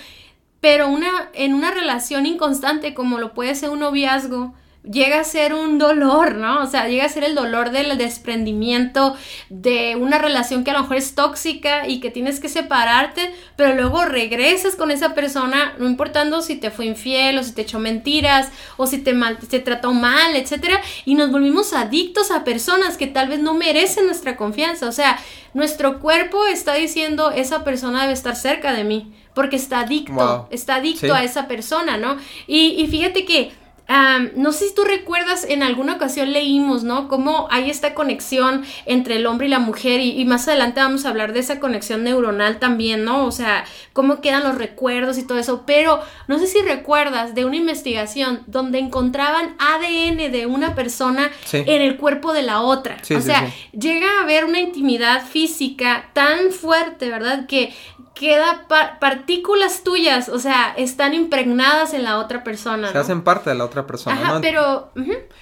pero 0.60 0.88
una, 0.88 1.28
en 1.34 1.54
una 1.54 1.70
relación 1.70 2.26
inconstante 2.26 2.92
como 2.92 3.18
lo 3.18 3.34
puede 3.34 3.54
ser 3.54 3.70
un 3.70 3.80
noviazgo, 3.80 4.52
llega 4.90 5.20
a 5.20 5.24
ser 5.24 5.54
un 5.54 5.78
dolor, 5.78 6.36
¿no? 6.36 6.62
O 6.62 6.66
sea, 6.66 6.88
llega 6.88 7.04
a 7.04 7.08
ser 7.08 7.24
el 7.24 7.34
dolor 7.34 7.70
del 7.70 7.98
desprendimiento 7.98 9.16
de 9.48 9.96
una 9.96 10.18
relación 10.18 10.64
que 10.64 10.70
a 10.70 10.74
lo 10.74 10.82
mejor 10.82 10.96
es 10.96 11.14
tóxica 11.14 11.88
y 11.88 12.00
que 12.00 12.10
tienes 12.10 12.40
que 12.40 12.48
separarte, 12.48 13.34
pero 13.56 13.74
luego 13.74 14.04
regresas 14.04 14.76
con 14.76 14.90
esa 14.90 15.14
persona, 15.14 15.74
no 15.78 15.86
importando 15.86 16.42
si 16.42 16.56
te 16.56 16.70
fue 16.70 16.86
infiel 16.86 17.38
o 17.38 17.42
si 17.42 17.52
te 17.52 17.62
echó 17.62 17.78
mentiras 17.78 18.50
o 18.76 18.86
si 18.86 18.98
te, 18.98 19.12
mal, 19.12 19.38
te 19.38 19.60
trató 19.60 19.92
mal, 19.92 20.36
etcétera, 20.36 20.80
y 21.04 21.14
nos 21.14 21.30
volvimos 21.30 21.72
adictos 21.72 22.30
a 22.30 22.44
personas 22.44 22.96
que 22.96 23.06
tal 23.06 23.28
vez 23.28 23.40
no 23.40 23.54
merecen 23.54 24.06
nuestra 24.06 24.36
confianza. 24.36 24.88
O 24.88 24.92
sea, 24.92 25.18
nuestro 25.54 26.00
cuerpo 26.00 26.46
está 26.46 26.74
diciendo 26.74 27.30
esa 27.30 27.64
persona 27.64 28.02
debe 28.02 28.12
estar 28.12 28.36
cerca 28.36 28.72
de 28.72 28.84
mí 28.84 29.12
porque 29.34 29.56
está 29.56 29.80
adicto, 29.80 30.48
está 30.50 30.76
adicto 30.76 31.12
a 31.12 31.22
esa 31.22 31.46
persona, 31.46 31.98
¿no? 31.98 32.16
Y, 32.46 32.68
y 32.78 32.86
fíjate 32.86 33.26
que 33.26 33.52
no 33.88 34.52
sé 34.52 34.68
si 34.68 34.74
tú 34.74 34.82
recuerdas, 34.84 35.44
en 35.48 35.62
alguna 35.62 35.94
ocasión 35.94 36.32
leímos, 36.32 36.82
¿no? 36.82 37.08
Cómo 37.08 37.46
hay 37.50 37.70
esta 37.70 37.94
conexión 37.94 38.64
entre 38.84 39.16
el 39.16 39.26
hombre 39.26 39.46
y 39.46 39.50
la 39.50 39.58
mujer 39.58 40.00
y, 40.00 40.24
más 40.24 40.48
adelante 40.48 40.80
vamos 40.80 41.04
a 41.04 41.10
hablar 41.10 41.32
de 41.32 41.40
esa 41.40 41.60
conexión 41.60 42.02
neuronal 42.02 42.58
también, 42.58 43.04
¿no? 43.04 43.24
O 43.24 43.30
sea, 43.30 43.64
cómo 43.92 44.20
quedan 44.20 44.42
los 44.42 44.58
recuerdos 44.58 45.18
y 45.18 45.26
todo 45.26 45.38
eso, 45.38 45.64
pero 45.66 46.00
no 46.26 46.38
sé 46.38 46.48
si 46.48 46.60
recuerdas 46.62 47.34
de 47.34 47.44
una 47.44 47.56
investigación 47.56 48.42
donde 48.46 48.78
encontraban 48.78 49.54
ADN 49.58 50.32
de 50.32 50.46
una 50.46 50.74
persona 50.74 51.30
en 51.52 51.82
el 51.82 51.96
cuerpo 51.96 52.32
de 52.32 52.42
la 52.42 52.62
otra. 52.62 52.96
o 53.14 53.20
sea, 53.20 53.52
llega 53.72 54.06
a 54.18 54.22
haber 54.22 54.44
una 54.44 54.58
intimidad 54.58 55.24
física 55.24 56.10
tan 56.12 56.50
fuerte, 56.50 57.08
¿verdad? 57.08 57.46
Que 57.46 57.72
queda 58.18 58.66
partículas 58.98 59.84
tuyas, 59.84 60.30
o 60.30 60.38
sea, 60.38 60.72
están 60.76 61.12
impregnadas 61.12 61.92
en 61.92 62.02
la 62.02 62.18
otra 62.18 62.42
persona. 62.42 62.90
Se 62.90 62.98
hacen 62.98 63.22
parte 63.22 63.50
de 63.50 63.56
la 63.56 63.64
otra 63.64 63.86
persona. 63.86 64.16
Ajá, 64.16 64.40
pero, 64.40 64.90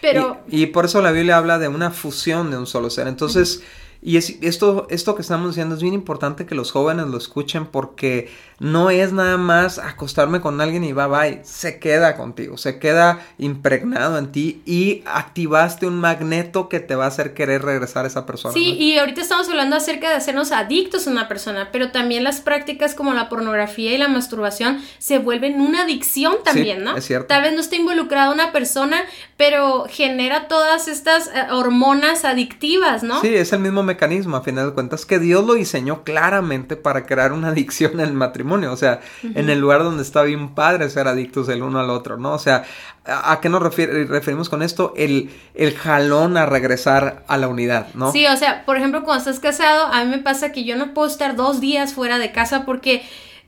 pero... 0.00 0.42
Y, 0.48 0.66
por 0.66 0.84
eso 0.86 1.00
la 1.00 1.12
Biblia 1.12 1.36
habla 1.36 1.58
de 1.58 1.68
una 1.68 1.92
fusión 1.92 2.50
de 2.50 2.58
un 2.58 2.66
solo 2.66 2.90
ser. 2.90 3.06
Entonces, 3.06 3.62
y 4.06 4.18
esto, 4.18 4.86
esto 4.90 5.14
que 5.14 5.22
estamos 5.22 5.48
diciendo 5.48 5.74
es 5.74 5.80
bien 5.80 5.94
importante 5.94 6.44
que 6.44 6.54
los 6.54 6.72
jóvenes 6.72 7.06
lo 7.06 7.16
escuchen 7.16 7.64
porque 7.64 8.30
no 8.58 8.90
es 8.90 9.12
nada 9.12 9.38
más 9.38 9.78
acostarme 9.78 10.42
con 10.42 10.60
alguien 10.60 10.84
y 10.84 10.92
bye 10.92 11.06
bye, 11.06 11.40
se 11.42 11.78
queda 11.78 12.14
contigo, 12.14 12.58
se 12.58 12.78
queda 12.78 13.26
impregnado 13.38 14.18
en 14.18 14.30
ti 14.30 14.60
y 14.66 15.02
activaste 15.06 15.86
un 15.86 15.98
magneto 15.98 16.68
que 16.68 16.80
te 16.80 16.94
va 16.94 17.06
a 17.06 17.08
hacer 17.08 17.32
querer 17.34 17.62
regresar 17.62 18.04
a 18.04 18.08
esa 18.08 18.26
persona. 18.26 18.52
Sí, 18.52 18.74
y 18.78 18.98
ahorita 18.98 19.22
estamos 19.22 19.48
hablando 19.48 19.74
acerca 19.76 20.10
de 20.10 20.16
hacernos 20.16 20.52
adictos 20.52 21.06
a 21.06 21.10
una 21.10 21.26
persona, 21.26 21.70
pero 21.72 21.90
también 21.90 22.24
las 22.24 22.42
prácticas 22.42 22.94
como 22.94 23.14
la 23.14 23.30
pornografía 23.30 23.94
y 23.94 23.98
la 23.98 24.08
masturbación 24.08 24.82
se 24.98 25.18
vuelven 25.18 25.62
una 25.62 25.84
adicción 25.84 26.36
también, 26.44 26.84
¿no? 26.84 26.96
Es 26.96 27.06
cierto. 27.06 27.28
Tal 27.28 27.42
vez 27.42 27.54
no 27.54 27.60
está 27.60 27.76
involucrada 27.76 28.32
una 28.32 28.52
persona, 28.52 29.02
pero 29.36 29.86
genera 29.88 30.46
todas 30.46 30.88
estas 30.88 31.28
eh, 31.28 31.46
hormonas 31.50 32.24
adictivas, 32.26 33.02
¿no? 33.02 33.20
Sí, 33.22 33.34
es 33.34 33.52
el 33.52 33.60
mismo 33.60 33.82
mecanismo, 33.82 33.93
a 34.00 34.40
final 34.42 34.66
de 34.66 34.72
cuentas, 34.72 35.06
que 35.06 35.18
Dios 35.18 35.44
lo 35.44 35.54
diseñó 35.54 36.04
claramente 36.04 36.76
para 36.76 37.06
crear 37.06 37.32
una 37.32 37.48
adicción 37.54 37.94
en 37.94 38.00
el 38.00 38.12
matrimonio. 38.12 38.72
O 38.72 38.76
sea, 38.76 39.00
en 39.22 39.50
el 39.50 39.60
lugar 39.60 39.82
donde 39.82 40.02
está 40.02 40.22
bien 40.22 40.54
padre 40.54 40.90
ser 40.90 41.08
adictos 41.08 41.48
el 41.48 41.62
uno 41.62 41.78
al 41.80 41.90
otro, 41.90 42.16
¿no? 42.16 42.32
O 42.32 42.38
sea, 42.38 42.64
¿a, 43.04 43.40
qué 43.40 43.48
nos 43.48 43.62
referimos 43.62 44.48
con 44.48 44.62
esto? 44.62 44.92
El, 44.96 45.30
el 45.54 45.74
jalón 45.74 46.36
a 46.36 46.46
regresar 46.46 47.24
a 47.26 47.36
la 47.36 47.48
unidad, 47.48 47.88
¿no? 47.94 48.12
Sí, 48.12 48.26
o 48.26 48.36
sea, 48.36 48.64
por 48.64 48.76
ejemplo, 48.76 49.04
cuando 49.04 49.18
estás 49.18 49.40
casado, 49.40 49.86
a 49.86 50.04
mí 50.04 50.10
me 50.10 50.18
pasa 50.18 50.52
que 50.52 50.64
yo 50.64 50.76
no 50.76 50.94
puedo 50.94 51.08
estar 51.08 51.36
dos 51.36 51.60
días 51.60 51.94
fuera 51.94 52.18
de 52.18 52.32
casa 52.32 52.64
porque 52.64 53.02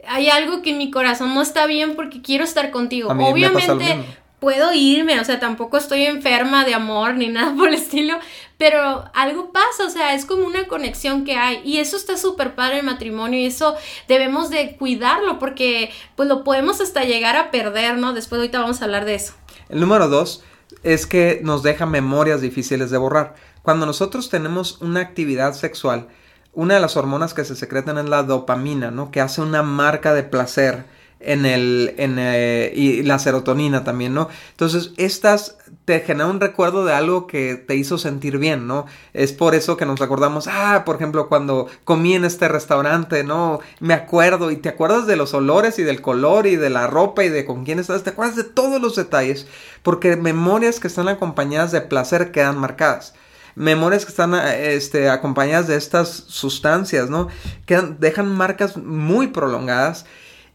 hay 0.08 0.28
algo 0.28 0.62
que 0.62 0.70
en 0.70 0.78
mi 0.78 0.90
corazón 0.90 1.34
no 1.34 1.42
está 1.42 1.66
bien 1.66 1.96
porque 1.96 2.22
quiero 2.22 2.44
estar 2.44 2.70
contigo. 2.70 3.10
Obviamente 3.10 4.04
puedo 4.40 4.72
irme, 4.72 5.18
o 5.20 5.24
sea, 5.24 5.40
tampoco 5.40 5.76
estoy 5.76 6.04
enferma 6.04 6.64
de 6.64 6.74
amor 6.74 7.14
ni 7.14 7.28
nada 7.30 7.54
por 7.56 7.68
el 7.68 7.74
estilo, 7.74 8.18
pero 8.58 9.04
algo 9.14 9.52
pasa, 9.52 9.86
o 9.86 9.90
sea, 9.90 10.14
es 10.14 10.24
como 10.24 10.46
una 10.46 10.66
conexión 10.66 11.24
que 11.24 11.36
hay 11.36 11.60
y 11.64 11.78
eso 11.78 11.96
está 11.96 12.16
súper 12.16 12.54
padre 12.54 12.80
el 12.80 12.86
matrimonio 12.86 13.40
y 13.40 13.46
eso 13.46 13.74
debemos 14.08 14.50
de 14.50 14.76
cuidarlo 14.76 15.38
porque 15.38 15.90
pues 16.14 16.28
lo 16.28 16.44
podemos 16.44 16.80
hasta 16.80 17.04
llegar 17.04 17.36
a 17.36 17.50
perder, 17.50 17.98
¿no? 17.98 18.12
Después 18.12 18.38
ahorita 18.38 18.60
vamos 18.60 18.80
a 18.80 18.84
hablar 18.84 19.04
de 19.04 19.14
eso. 19.14 19.34
El 19.68 19.80
número 19.80 20.08
dos 20.08 20.42
es 20.82 21.06
que 21.06 21.40
nos 21.42 21.62
deja 21.62 21.86
memorias 21.86 22.40
difíciles 22.40 22.90
de 22.90 22.98
borrar. 22.98 23.34
Cuando 23.62 23.86
nosotros 23.86 24.30
tenemos 24.30 24.80
una 24.80 25.00
actividad 25.00 25.54
sexual, 25.54 26.08
una 26.52 26.74
de 26.74 26.80
las 26.80 26.96
hormonas 26.96 27.34
que 27.34 27.44
se 27.44 27.56
secretan 27.56 27.98
es 27.98 28.08
la 28.08 28.22
dopamina, 28.22 28.90
¿no? 28.90 29.10
Que 29.10 29.20
hace 29.20 29.40
una 29.40 29.62
marca 29.62 30.14
de 30.14 30.22
placer 30.22 30.84
en 31.26 31.44
el, 31.44 31.94
en, 31.98 32.16
eh, 32.18 32.72
y 32.74 33.02
la 33.02 33.18
serotonina 33.18 33.82
también, 33.82 34.14
¿no? 34.14 34.28
Entonces, 34.52 34.92
estas 34.96 35.56
te 35.84 35.98
generan 36.00 36.30
un 36.30 36.40
recuerdo 36.40 36.84
de 36.84 36.92
algo 36.92 37.26
que 37.26 37.56
te 37.56 37.74
hizo 37.74 37.98
sentir 37.98 38.38
bien, 38.38 38.68
¿no? 38.68 38.86
Es 39.12 39.32
por 39.32 39.56
eso 39.56 39.76
que 39.76 39.86
nos 39.86 39.98
recordamos, 39.98 40.46
ah, 40.46 40.84
por 40.86 40.96
ejemplo, 40.96 41.28
cuando 41.28 41.66
comí 41.84 42.14
en 42.14 42.24
este 42.24 42.46
restaurante, 42.46 43.24
¿no? 43.24 43.58
Me 43.80 43.92
acuerdo 43.92 44.52
y 44.52 44.56
te 44.56 44.68
acuerdas 44.68 45.08
de 45.08 45.16
los 45.16 45.34
olores 45.34 45.80
y 45.80 45.82
del 45.82 46.00
color 46.00 46.46
y 46.46 46.54
de 46.54 46.70
la 46.70 46.86
ropa 46.86 47.24
y 47.24 47.28
de 47.28 47.44
con 47.44 47.64
quién 47.64 47.80
estás, 47.80 48.04
te 48.04 48.10
acuerdas 48.10 48.36
de 48.36 48.44
todos 48.44 48.80
los 48.80 48.94
detalles, 48.94 49.48
porque 49.82 50.16
memorias 50.16 50.78
que 50.78 50.86
están 50.86 51.08
acompañadas 51.08 51.72
de 51.72 51.80
placer 51.80 52.30
quedan 52.30 52.56
marcadas 52.56 53.14
memorias 53.56 54.04
que 54.04 54.10
están 54.10 54.34
este, 54.34 55.08
acompañadas 55.08 55.66
de 55.66 55.76
estas 55.76 56.08
sustancias, 56.10 57.08
¿no? 57.08 57.28
Quedan, 57.64 57.96
dejan 57.98 58.28
marcas 58.28 58.76
muy 58.76 59.28
prolongadas 59.28 60.04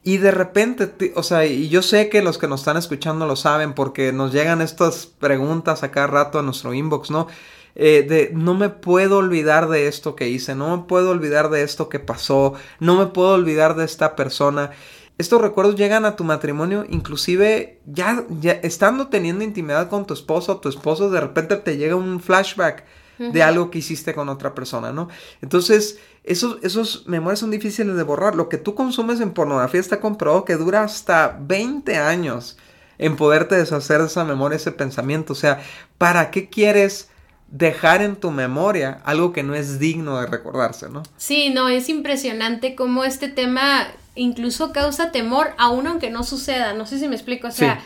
y 0.03 0.17
de 0.17 0.31
repente, 0.31 1.13
o 1.15 1.21
sea, 1.21 1.45
y 1.45 1.69
yo 1.69 1.83
sé 1.83 2.09
que 2.09 2.23
los 2.23 2.39
que 2.39 2.47
nos 2.47 2.61
están 2.61 2.77
escuchando 2.77 3.27
lo 3.27 3.35
saben 3.35 3.73
porque 3.73 4.11
nos 4.11 4.33
llegan 4.33 4.61
estas 4.61 5.05
preguntas 5.05 5.83
a 5.83 5.91
cada 5.91 6.07
rato 6.07 6.39
a 6.39 6.43
nuestro 6.43 6.73
inbox, 6.73 7.11
¿no? 7.11 7.27
Eh, 7.75 8.05
de 8.07 8.31
no 8.33 8.53
me 8.55 8.69
puedo 8.69 9.17
olvidar 9.17 9.69
de 9.69 9.87
esto 9.87 10.15
que 10.15 10.27
hice, 10.27 10.55
no 10.55 10.75
me 10.75 10.83
puedo 10.83 11.11
olvidar 11.11 11.49
de 11.49 11.63
esto 11.63 11.87
que 11.87 11.99
pasó, 11.99 12.53
no 12.79 12.97
me 12.97 13.07
puedo 13.07 13.33
olvidar 13.33 13.75
de 13.75 13.85
esta 13.85 14.15
persona. 14.15 14.71
Estos 15.19 15.39
recuerdos 15.39 15.75
llegan 15.75 16.05
a 16.05 16.15
tu 16.15 16.23
matrimonio, 16.23 16.83
inclusive 16.89 17.79
ya, 17.85 18.25
ya 18.41 18.53
estando 18.53 19.07
teniendo 19.07 19.43
intimidad 19.43 19.87
con 19.87 20.07
tu 20.07 20.15
esposo 20.15 20.53
o 20.53 20.57
tu 20.57 20.67
esposo, 20.67 21.11
de 21.11 21.21
repente 21.21 21.57
te 21.57 21.77
llega 21.77 21.95
un 21.95 22.19
flashback 22.19 22.85
de 23.29 23.43
algo 23.43 23.69
que 23.69 23.77
hiciste 23.77 24.15
con 24.15 24.29
otra 24.29 24.55
persona, 24.55 24.91
¿no? 24.91 25.07
Entonces, 25.43 25.99
esos, 26.23 26.57
esos 26.61 27.07
memorias 27.07 27.39
son 27.39 27.51
difíciles 27.51 27.95
de 27.95 28.03
borrar. 28.03 28.35
Lo 28.35 28.49
que 28.49 28.57
tú 28.57 28.75
consumes 28.75 29.19
en 29.21 29.31
pornografía 29.31 29.79
está 29.79 29.99
comprobado 29.99 30.45
que 30.45 30.55
dura 30.55 30.83
hasta 30.83 31.37
20 31.41 31.97
años 31.97 32.57
en 32.97 33.15
poderte 33.15 33.55
deshacer 33.55 33.99
de 33.99 34.07
esa 34.07 34.23
memoria, 34.23 34.57
ese 34.57 34.71
pensamiento. 34.71 35.33
O 35.33 35.35
sea, 35.35 35.61
¿para 35.97 36.29
qué 36.29 36.49
quieres 36.49 37.09
dejar 37.51 38.01
en 38.01 38.15
tu 38.15 38.31
memoria 38.31 39.01
algo 39.03 39.33
que 39.33 39.43
no 39.43 39.53
es 39.53 39.77
digno 39.77 40.19
de 40.19 40.27
recordarse, 40.27 40.89
¿no? 40.89 41.03
Sí, 41.17 41.49
no, 41.49 41.67
es 41.67 41.89
impresionante 41.89 42.75
cómo 42.75 43.03
este 43.03 43.27
tema 43.27 43.87
incluso 44.15 44.71
causa 44.71 45.11
temor, 45.11 45.51
aun 45.57 45.85
aunque 45.87 46.09
no 46.09 46.23
suceda. 46.23 46.73
No 46.73 46.85
sé 46.85 46.97
si 46.97 47.07
me 47.07 47.15
explico. 47.15 47.47
O 47.47 47.51
sea, 47.51 47.81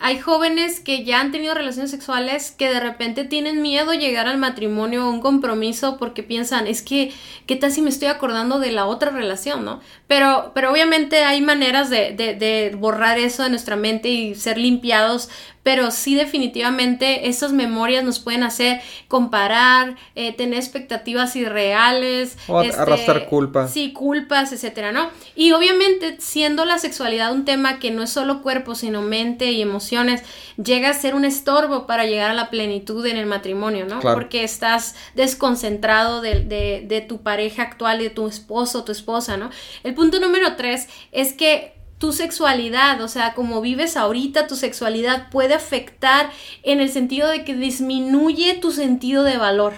hay 0.00 0.18
jóvenes 0.18 0.80
que 0.80 1.04
ya 1.04 1.20
han 1.20 1.32
tenido 1.32 1.54
relaciones 1.54 1.90
sexuales 1.90 2.50
que 2.50 2.68
de 2.68 2.80
repente 2.80 3.24
tienen 3.24 3.62
miedo 3.62 3.94
llegar 3.94 4.26
al 4.26 4.38
matrimonio 4.38 5.06
o 5.06 5.10
un 5.10 5.20
compromiso 5.20 5.96
porque 5.96 6.22
piensan, 6.22 6.66
es 6.66 6.82
que, 6.82 7.12
¿qué 7.46 7.56
tal 7.56 7.72
si 7.72 7.80
me 7.80 7.88
estoy 7.88 8.08
acordando 8.08 8.58
de 8.58 8.72
la 8.72 8.86
otra 8.86 9.10
relación, 9.10 9.64
no? 9.64 9.80
Pero, 10.06 10.52
pero 10.54 10.70
obviamente 10.70 11.24
hay 11.24 11.40
maneras 11.40 11.90
de, 11.90 12.12
de, 12.12 12.34
de 12.34 12.76
borrar 12.76 13.18
eso 13.18 13.44
de 13.44 13.50
nuestra 13.50 13.76
mente 13.76 14.08
y 14.08 14.34
ser 14.34 14.58
limpiados 14.58 15.30
pero 15.64 15.90
sí 15.90 16.14
definitivamente 16.14 17.28
esas 17.28 17.52
memorias 17.52 18.04
nos 18.04 18.20
pueden 18.20 18.44
hacer 18.44 18.80
comparar, 19.08 19.96
eh, 20.14 20.32
tener 20.32 20.60
expectativas 20.60 21.34
irreales. 21.34 22.38
O 22.46 22.62
este, 22.62 22.80
arrastrar 22.80 23.26
culpas. 23.26 23.72
Sí, 23.72 23.92
culpas, 23.92 24.52
etcétera, 24.52 24.92
¿no? 24.92 25.10
Y 25.34 25.50
obviamente 25.50 26.18
siendo 26.20 26.64
la 26.64 26.78
sexualidad 26.78 27.32
un 27.32 27.44
tema 27.44 27.80
que 27.80 27.90
no 27.90 28.04
es 28.04 28.10
solo 28.10 28.42
cuerpo, 28.42 28.76
sino 28.76 29.02
mente 29.02 29.50
y 29.50 29.60
emociones, 29.60 30.22
llega 30.62 30.90
a 30.90 30.94
ser 30.94 31.16
un 31.16 31.24
estorbo 31.24 31.86
para 31.86 32.04
llegar 32.04 32.30
a 32.30 32.34
la 32.34 32.50
plenitud 32.50 33.04
en 33.06 33.16
el 33.16 33.26
matrimonio, 33.26 33.86
¿no? 33.86 33.98
Porque 34.00 34.44
estás 34.44 34.94
desconcentrado 35.14 36.20
de, 36.20 36.40
de, 36.44 36.84
de 36.86 37.00
tu 37.00 37.22
pareja 37.22 37.62
actual, 37.62 37.98
de 37.98 38.10
tu 38.10 38.28
esposo 38.28 38.84
tu 38.84 38.92
esposa, 38.92 39.36
¿no? 39.36 39.50
El 39.82 39.94
punto 39.94 40.20
número 40.20 40.56
tres 40.56 40.88
es 41.10 41.32
que 41.32 41.73
tu 42.04 42.12
sexualidad, 42.12 43.00
o 43.00 43.08
sea, 43.08 43.32
como 43.32 43.62
vives 43.62 43.96
ahorita, 43.96 44.46
tu 44.46 44.56
sexualidad 44.56 45.30
puede 45.30 45.54
afectar 45.54 46.30
en 46.62 46.80
el 46.80 46.90
sentido 46.90 47.30
de 47.30 47.46
que 47.46 47.54
disminuye 47.54 48.58
tu 48.60 48.72
sentido 48.72 49.22
de 49.22 49.38
valor. 49.38 49.72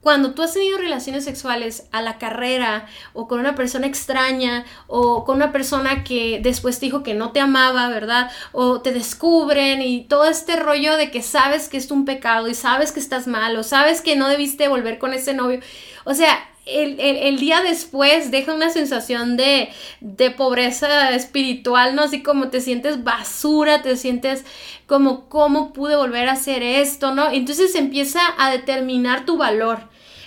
Cuando 0.00 0.34
tú 0.34 0.42
has 0.42 0.52
tenido 0.52 0.78
relaciones 0.78 1.22
sexuales 1.22 1.86
a 1.92 2.02
la 2.02 2.18
carrera 2.18 2.86
o 3.12 3.28
con 3.28 3.38
una 3.38 3.54
persona 3.54 3.86
extraña 3.86 4.64
o 4.88 5.24
con 5.24 5.36
una 5.36 5.52
persona 5.52 6.02
que 6.02 6.40
después 6.42 6.80
te 6.80 6.86
dijo 6.86 7.04
que 7.04 7.14
no 7.14 7.30
te 7.30 7.38
amaba, 7.38 7.88
¿verdad? 7.88 8.32
O 8.50 8.80
te 8.80 8.92
descubren 8.92 9.80
y 9.80 10.06
todo 10.06 10.24
este 10.24 10.56
rollo 10.56 10.96
de 10.96 11.12
que 11.12 11.22
sabes 11.22 11.68
que 11.68 11.76
es 11.76 11.88
un 11.92 12.04
pecado 12.04 12.48
y 12.48 12.54
sabes 12.54 12.90
que 12.90 12.98
estás 12.98 13.28
mal 13.28 13.54
o 13.56 13.62
sabes 13.62 14.02
que 14.02 14.16
no 14.16 14.26
debiste 14.26 14.66
volver 14.66 14.98
con 14.98 15.14
ese 15.14 15.34
novio. 15.34 15.60
O 16.04 16.14
sea, 16.14 16.36
el, 16.66 17.38
día 17.38 17.62
después 17.62 18.30
deja 18.30 18.54
una 18.54 18.70
sensación 18.70 19.36
de, 19.36 19.68
de, 20.00 20.30
pobreza 20.30 21.10
espiritual, 21.10 21.94
¿no? 21.94 22.02
Así 22.02 22.22
como 22.22 22.48
te 22.48 22.60
sientes 22.60 23.04
basura, 23.04 23.82
te 23.82 23.96
sientes 23.96 24.44
como, 24.86 25.28
¿cómo 25.28 25.72
pude 25.72 25.96
volver 25.96 26.28
a 26.28 26.32
hacer 26.32 26.62
esto, 26.62 27.14
¿no? 27.14 27.30
Entonces 27.30 27.74
empieza 27.74 28.20
a 28.38 28.50
determinar 28.50 29.26
tu 29.26 29.36
valor. 29.36 29.80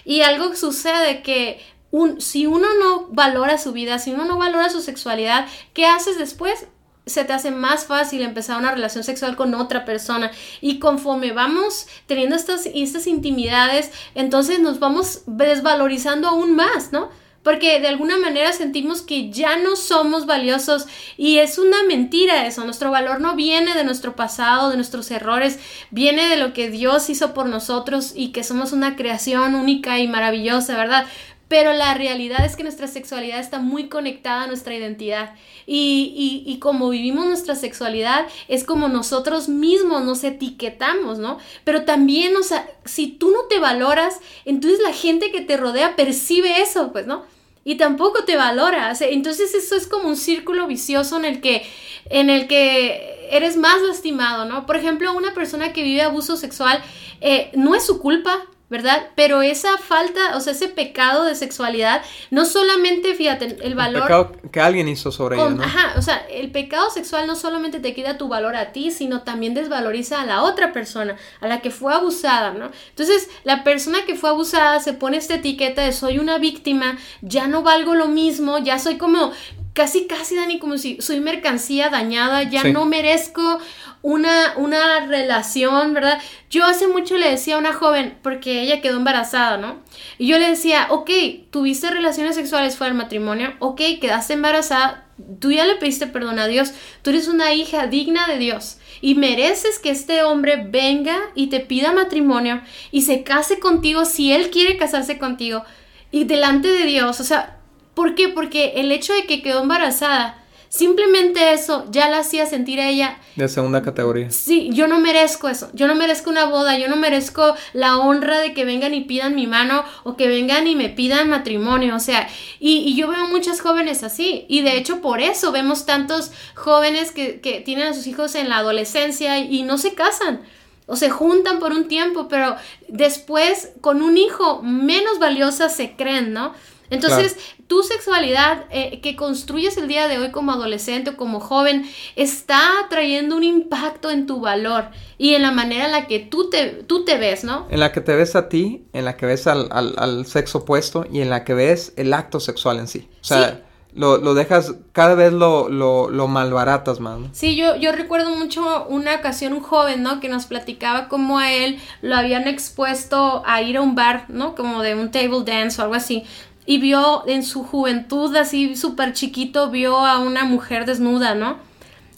Y 0.06 0.22
algo 0.22 0.56
sucede 0.56 1.22
que 1.22 1.60
un, 1.92 2.22
si 2.22 2.46
uno 2.46 2.68
no 2.80 3.08
valora 3.10 3.58
su 3.58 3.72
vida, 3.72 4.00
si 4.00 4.12
uno 4.12 4.26
no 4.26 4.38
valora 4.38 4.70
su 4.70 4.82
sexualidad, 4.82 5.48
¿qué 5.74 5.86
haces 5.86 6.18
después? 6.18 6.68
Se 7.08 7.24
te 7.24 7.34
hace 7.34 7.52
más 7.52 7.86
fácil 7.86 8.22
empezar 8.22 8.58
una 8.58 8.72
relación 8.72 9.04
sexual 9.04 9.36
con 9.36 9.54
otra 9.56 9.86
persona. 9.86 10.32
Y 10.62 10.80
conforme 10.80 11.32
vamos 11.32 11.88
teniendo 12.06 12.36
estas, 12.36 12.68
estas 12.74 13.08
intimidades, 13.08 13.92
entonces 14.16 14.60
nos 14.60 14.80
vamos 14.80 15.22
desvalorizando 15.26 16.28
aún 16.28 16.56
más, 16.56 16.92
¿no? 16.92 17.10
Porque 17.44 17.80
de 17.80 17.88
alguna 17.88 18.18
manera 18.18 18.52
sentimos 18.52 19.02
que 19.02 19.32
ya 19.32 19.56
no 19.56 19.78
somos 19.78 20.26
valiosos 20.26 20.86
y 21.16 21.38
es 21.38 21.58
una 21.58 21.84
mentira 21.84 22.46
eso. 22.46 22.66
Nuestro 22.66 22.92
valor 22.92 23.22
no 23.22 23.38
viene 23.38 23.74
de 23.74 23.86
nuestro 23.86 24.18
pasado, 24.18 24.70
de 24.70 24.76
nuestros 24.76 25.10
errores, 25.12 25.58
viene 25.90 26.28
de 26.28 26.36
lo 26.36 26.52
que 26.52 26.70
Dios 26.70 27.10
hizo 27.10 27.34
por 27.34 27.46
nosotros 27.46 28.12
y 28.14 28.34
que 28.34 28.44
somos 28.44 28.74
una 28.74 28.98
creación 28.98 29.56
única 29.56 29.98
y 30.00 30.10
maravillosa, 30.10 30.76
¿verdad? 30.76 31.08
Pero 31.48 31.74
la 31.74 31.94
realidad 31.94 32.46
es 32.46 32.56
que 32.56 32.64
nuestra 32.64 32.88
sexualidad 32.88 33.40
está 33.40 33.60
muy 33.60 33.88
conectada 33.88 34.44
a 34.44 34.48
nuestra 34.48 34.76
identidad 34.76 35.34
y, 35.66 36.44
y, 36.46 36.60
como 36.60 36.90
vivimos 36.90 37.26
nuestra 37.26 37.56
sexualidad 37.56 38.26
es 38.48 38.64
como 38.64 38.88
nosotros 38.88 39.50
mismos 39.50 40.04
nos 40.04 40.24
etiquetamos, 40.24 41.20
¿no? 41.20 41.38
Pero 41.64 41.84
también, 41.84 42.36
o 42.36 42.44
sea, 42.44 42.70
si 42.86 43.08
tú 43.08 43.32
no 43.32 43.44
te 43.44 43.60
valoras, 43.60 44.20
entonces 44.46 44.80
la 44.82 44.94
gente 44.94 45.32
que 45.32 45.42
te 45.42 45.58
rodea 45.58 45.96
percibe 45.96 46.62
eso, 46.62 46.92
pues, 46.92 47.08
¿no? 47.08 47.26
Y 47.64 47.76
tampoco 47.76 48.24
te 48.24 48.38
valora, 48.38 48.94
entonces 49.02 49.54
eso 49.54 49.76
es 49.76 49.88
como 49.88 50.08
un 50.08 50.16
círculo 50.16 50.68
vicioso 50.68 51.18
en 51.18 51.26
el 51.26 51.42
que, 51.42 51.66
en 52.10 52.30
el 52.30 52.48
que 52.48 53.28
eres 53.30 53.58
más 53.58 53.82
lastimado, 53.82 54.46
¿no? 54.46 54.66
Por 54.66 54.78
ejemplo, 54.78 55.14
una 55.14 55.34
persona 55.34 55.74
que 55.74 55.84
vive 55.84 56.02
abuso 56.02 56.38
sexual 56.38 56.82
eh, 57.20 57.52
no 57.56 57.76
es 57.76 57.86
su 57.86 58.00
culpa, 58.00 58.46
¿verdad? 58.70 59.08
Pero 59.16 59.42
esa 59.42 59.78
falta, 59.78 60.36
o 60.36 60.42
sea, 60.42 60.54
ese 60.54 60.68
pecado 60.68 61.24
de 61.24 61.36
sexualidad, 61.36 62.02
no 62.32 62.46
solamente, 62.46 63.16
fíjate, 63.16 63.58
el 63.62 63.76
valor... 63.76 64.02
El 64.02 64.08
pecado 64.08 64.32
que 64.52 64.60
alguien 64.60 64.90
hizo 64.90 65.12
sobre 65.12 65.38
ella, 65.38 65.50
¿no? 65.50 65.64
Ajá, 65.64 65.94
o 65.98 66.02
sea, 66.02 66.18
el 66.30 66.52
pecado 66.52 66.90
sexual 66.90 67.28
no 67.28 67.36
solamente 67.36 67.80
te 67.80 67.94
quita 67.94 68.18
tu 68.18 68.28
valor 68.28 68.56
a 68.56 68.74
ti, 68.74 68.92
sino 68.92 69.22
también 69.22 69.54
desvaloriza 69.54 70.22
a 70.22 70.26
la 70.26 70.44
otra 70.44 70.74
persona, 70.74 71.16
a 71.40 71.48
la 71.48 71.62
que 71.62 71.72
fue 71.72 71.94
abusada, 71.94 72.52
¿no? 72.52 72.72
Entonces, 72.90 73.30
la 73.44 73.64
persona 73.64 74.06
que 74.06 74.16
fue 74.16 74.30
abusada 74.30 74.80
se 74.80 74.94
pone 74.94 75.18
esta 75.18 75.36
etiqueta 75.36 75.82
de 75.84 75.94
soy 75.94 76.20
una 76.20 76.38
víctima, 76.38 76.98
ya 77.22 77.48
no 77.48 77.64
valgo 77.64 77.96
lo 77.96 78.08
mismo, 78.08 78.58
ya 78.58 78.80
soy 78.80 78.98
como 78.98 79.32
casi, 79.78 80.08
casi, 80.08 80.36
Dani, 80.36 80.58
como 80.58 80.80
si 80.80 81.00
soy 81.02 81.20
mercancía 81.20 81.90
dañada, 81.90 82.42
ya 82.42 82.64
no 82.64 82.86
merezco 82.86 83.60
una, 84.02 84.56
una 84.58 85.06
relación, 85.06 85.94
¿verdad? 85.94 86.20
Yo 86.50 86.66
hace 86.66 86.88
mucho 86.88 87.16
le 87.16 87.30
decía 87.30 87.58
a 87.58 87.60
una 87.60 87.74
joven, 87.74 88.18
porque 88.24 88.64
ella 88.64 88.82
quedó 88.82 88.98
embarazada, 88.98 89.58
¿no? 89.58 89.78
Y 90.18 90.26
yo 90.26 90.40
le 90.40 90.50
decía, 90.50 90.88
ok, 90.90 91.12
tuviste 91.52 91.92
relaciones 91.92 92.34
sexuales 92.34 92.76
fuera 92.76 92.92
del 92.92 92.98
matrimonio, 92.98 93.54
ok, 93.60 93.80
quedaste 94.02 94.34
embarazada, 94.34 95.06
tú 95.40 95.52
ya 95.52 95.68
le 95.68 95.76
pediste 95.76 96.08
perdón 96.08 96.40
a 96.40 96.48
Dios, 96.48 96.74
tú 97.04 97.12
eres 97.12 97.28
una 97.28 97.54
hija 97.54 97.86
digna 97.86 98.26
de 98.26 98.40
Dios 98.40 98.80
y 99.00 99.14
mereces 99.14 99.78
que 99.78 99.92
este 99.92 100.24
hombre 100.24 100.66
venga 100.68 101.20
y 101.36 101.48
te 101.48 101.60
pida 101.60 101.92
matrimonio 101.92 102.62
y 102.90 103.04
se 103.04 103.22
case 103.22 103.60
contigo 103.60 104.06
si 104.06 104.32
él 104.32 104.50
quiere 104.50 104.78
casarse 104.78 105.20
contigo 105.20 105.64
y 106.10 106.24
delante 106.24 106.68
de 106.68 106.86
Dios, 106.86 107.20
o 107.20 107.24
sea, 107.24 107.57
¿Por 107.98 108.14
qué? 108.14 108.30
Porque 108.30 108.74
el 108.76 108.92
hecho 108.92 109.12
de 109.12 109.26
que 109.26 109.42
quedó 109.42 109.64
embarazada, 109.64 110.38
simplemente 110.70 111.54
eso 111.54 111.88
ya 111.90 112.08
la 112.10 112.20
hacía 112.20 112.46
sentir 112.46 112.80
a 112.80 112.90
ella. 112.90 113.18
De 113.36 113.50
segunda 113.50 113.82
categoría. 113.82 114.30
Sí, 114.30 114.70
yo 114.72 114.88
no 114.88 115.00
merezco 115.00 115.50
eso. 115.50 115.72
Yo 115.74 115.88
no 115.88 115.96
merezco 115.96 116.30
una 116.30 116.46
boda. 116.46 116.78
Yo 116.78 116.90
no 116.90 116.96
merezco 116.96 117.56
la 117.74 117.98
honra 117.98 118.38
de 118.38 118.54
que 118.54 118.66
vengan 118.66 118.94
y 118.94 119.06
pidan 119.06 119.34
mi 119.34 119.48
mano 119.48 119.84
o 120.04 120.16
que 120.16 120.28
vengan 120.28 120.68
y 120.68 120.76
me 120.76 120.90
pidan 120.90 121.28
matrimonio. 121.28 121.96
O 121.96 122.00
sea, 122.00 122.30
y, 122.60 122.96
yo 122.96 123.08
veo 123.08 123.26
muchas 123.30 123.62
jóvenes 123.62 124.04
así. 124.04 124.46
Y 124.48 124.62
de 124.62 124.78
hecho, 124.78 125.02
por 125.02 125.20
eso 125.20 125.52
vemos 125.52 125.88
tantos 125.88 126.32
jóvenes 126.54 127.12
que, 127.12 127.42
que 127.42 127.62
tienen 127.62 127.88
a 127.88 127.94
sus 127.96 128.06
hijos 128.06 128.36
en 128.36 128.50
la 128.50 128.58
adolescencia 128.58 129.40
y 129.40 129.64
no 129.64 129.80
se 129.80 129.96
casan 129.96 130.42
o 130.86 130.96
se 130.96 131.10
juntan 131.10 131.58
por 131.58 131.72
un 131.74 131.88
tiempo, 131.88 132.28
pero 132.28 132.56
después 132.88 133.72
con 133.82 134.04
un 134.04 134.18
hijo 134.18 134.62
menos 134.62 135.18
valiosa 135.20 135.68
se 135.68 135.96
creen, 135.96 136.32
¿no? 136.32 136.54
Entonces, 136.90 137.38
tu 137.68 137.84
sexualidad 137.84 138.66
eh, 138.72 139.02
que 139.02 139.16
construyes 139.16 139.78
el 139.78 139.88
día 139.88 140.08
de 140.08 140.18
hoy 140.18 140.32
como 140.32 140.54
adolescente 140.54 141.12
o 141.12 141.18
como 141.18 141.40
joven 141.40 141.86
está 142.16 142.62
trayendo 142.90 143.36
un 143.36 143.44
impacto 143.44 144.10
en 144.10 144.26
tu 144.26 144.40
valor 144.40 144.86
y 145.18 145.34
en 145.34 145.42
la 145.42 145.52
manera 145.52 145.86
en 145.86 145.92
la 145.92 146.08
que 146.08 146.20
tú 146.20 146.50
te, 146.50 146.68
tú 146.84 147.04
te 147.04 147.18
ves, 147.18 147.44
¿no? 147.44 147.68
En 147.70 147.80
la 147.80 147.92
que 147.92 148.02
te 148.02 148.16
ves 148.16 148.36
a 148.36 148.50
ti, 148.50 148.86
en 148.94 149.06
la 149.06 149.18
que 149.18 149.26
ves 149.26 149.48
al, 149.48 149.68
al, 149.72 150.26
sexo 150.26 150.60
opuesto 150.60 151.06
y 151.12 151.22
en 151.22 151.30
la 151.30 151.44
que 151.44 151.54
ves 151.54 151.94
el 151.98 152.14
acto 152.14 152.40
sexual 152.40 152.80
en 152.80 152.88
sí. 152.88 153.10
O 153.22 153.24
sea, 153.24 153.64
Lo, 153.94 154.18
lo, 154.18 154.36
dejas, 154.36 154.76
cada 154.92 155.16
vez 155.16 155.34
lo, 155.34 155.70
lo, 155.70 156.10
lo 156.10 156.28
malbaratas 156.28 157.00
más. 157.00 157.20
¿no? 157.20 157.30
Sí, 157.34 157.56
yo, 157.56 157.76
yo 157.78 157.92
recuerdo 157.92 158.30
mucho 158.30 158.86
una 158.88 159.16
ocasión, 159.16 159.54
un 159.54 159.62
joven, 159.62 160.04
¿no? 160.04 160.20
Que 160.20 160.30
nos 160.30 160.46
platicaba 160.46 161.08
cómo 161.08 161.40
a 161.40 161.52
él 161.52 161.80
lo 162.02 162.16
habían 162.16 162.48
expuesto 162.48 163.42
a 163.46 163.62
ir 163.62 163.78
a 163.78 163.82
un 163.82 163.96
bar, 163.96 164.26
¿no? 164.28 164.54
Como 164.56 164.84
de 164.84 164.94
un 164.94 165.10
table 165.10 165.44
dance 165.44 165.82
o 165.82 165.84
algo 165.84 165.96
así 165.96 166.26
y 166.68 166.78
vio 166.78 167.28
en 167.28 167.44
su 167.44 167.64
juventud, 167.64 168.36
así 168.36 168.76
súper 168.76 169.14
chiquito, 169.14 169.72
vio 169.72 169.98
a 170.06 170.20
una 170.20 170.44
mujer 170.44 170.86
desnuda, 170.86 171.34
¿no? 171.34 171.58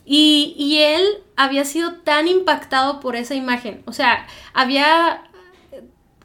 Y, 0.06 0.56
y, 0.58 0.80
él 0.80 1.04
había 1.38 1.64
sido 1.64 1.94
tan 1.94 2.28
impactado 2.28 3.00
por 3.00 3.16
esa 3.16 3.36
imagen, 3.36 3.84
o 3.86 3.94
sea, 3.94 4.26
había 4.54 5.22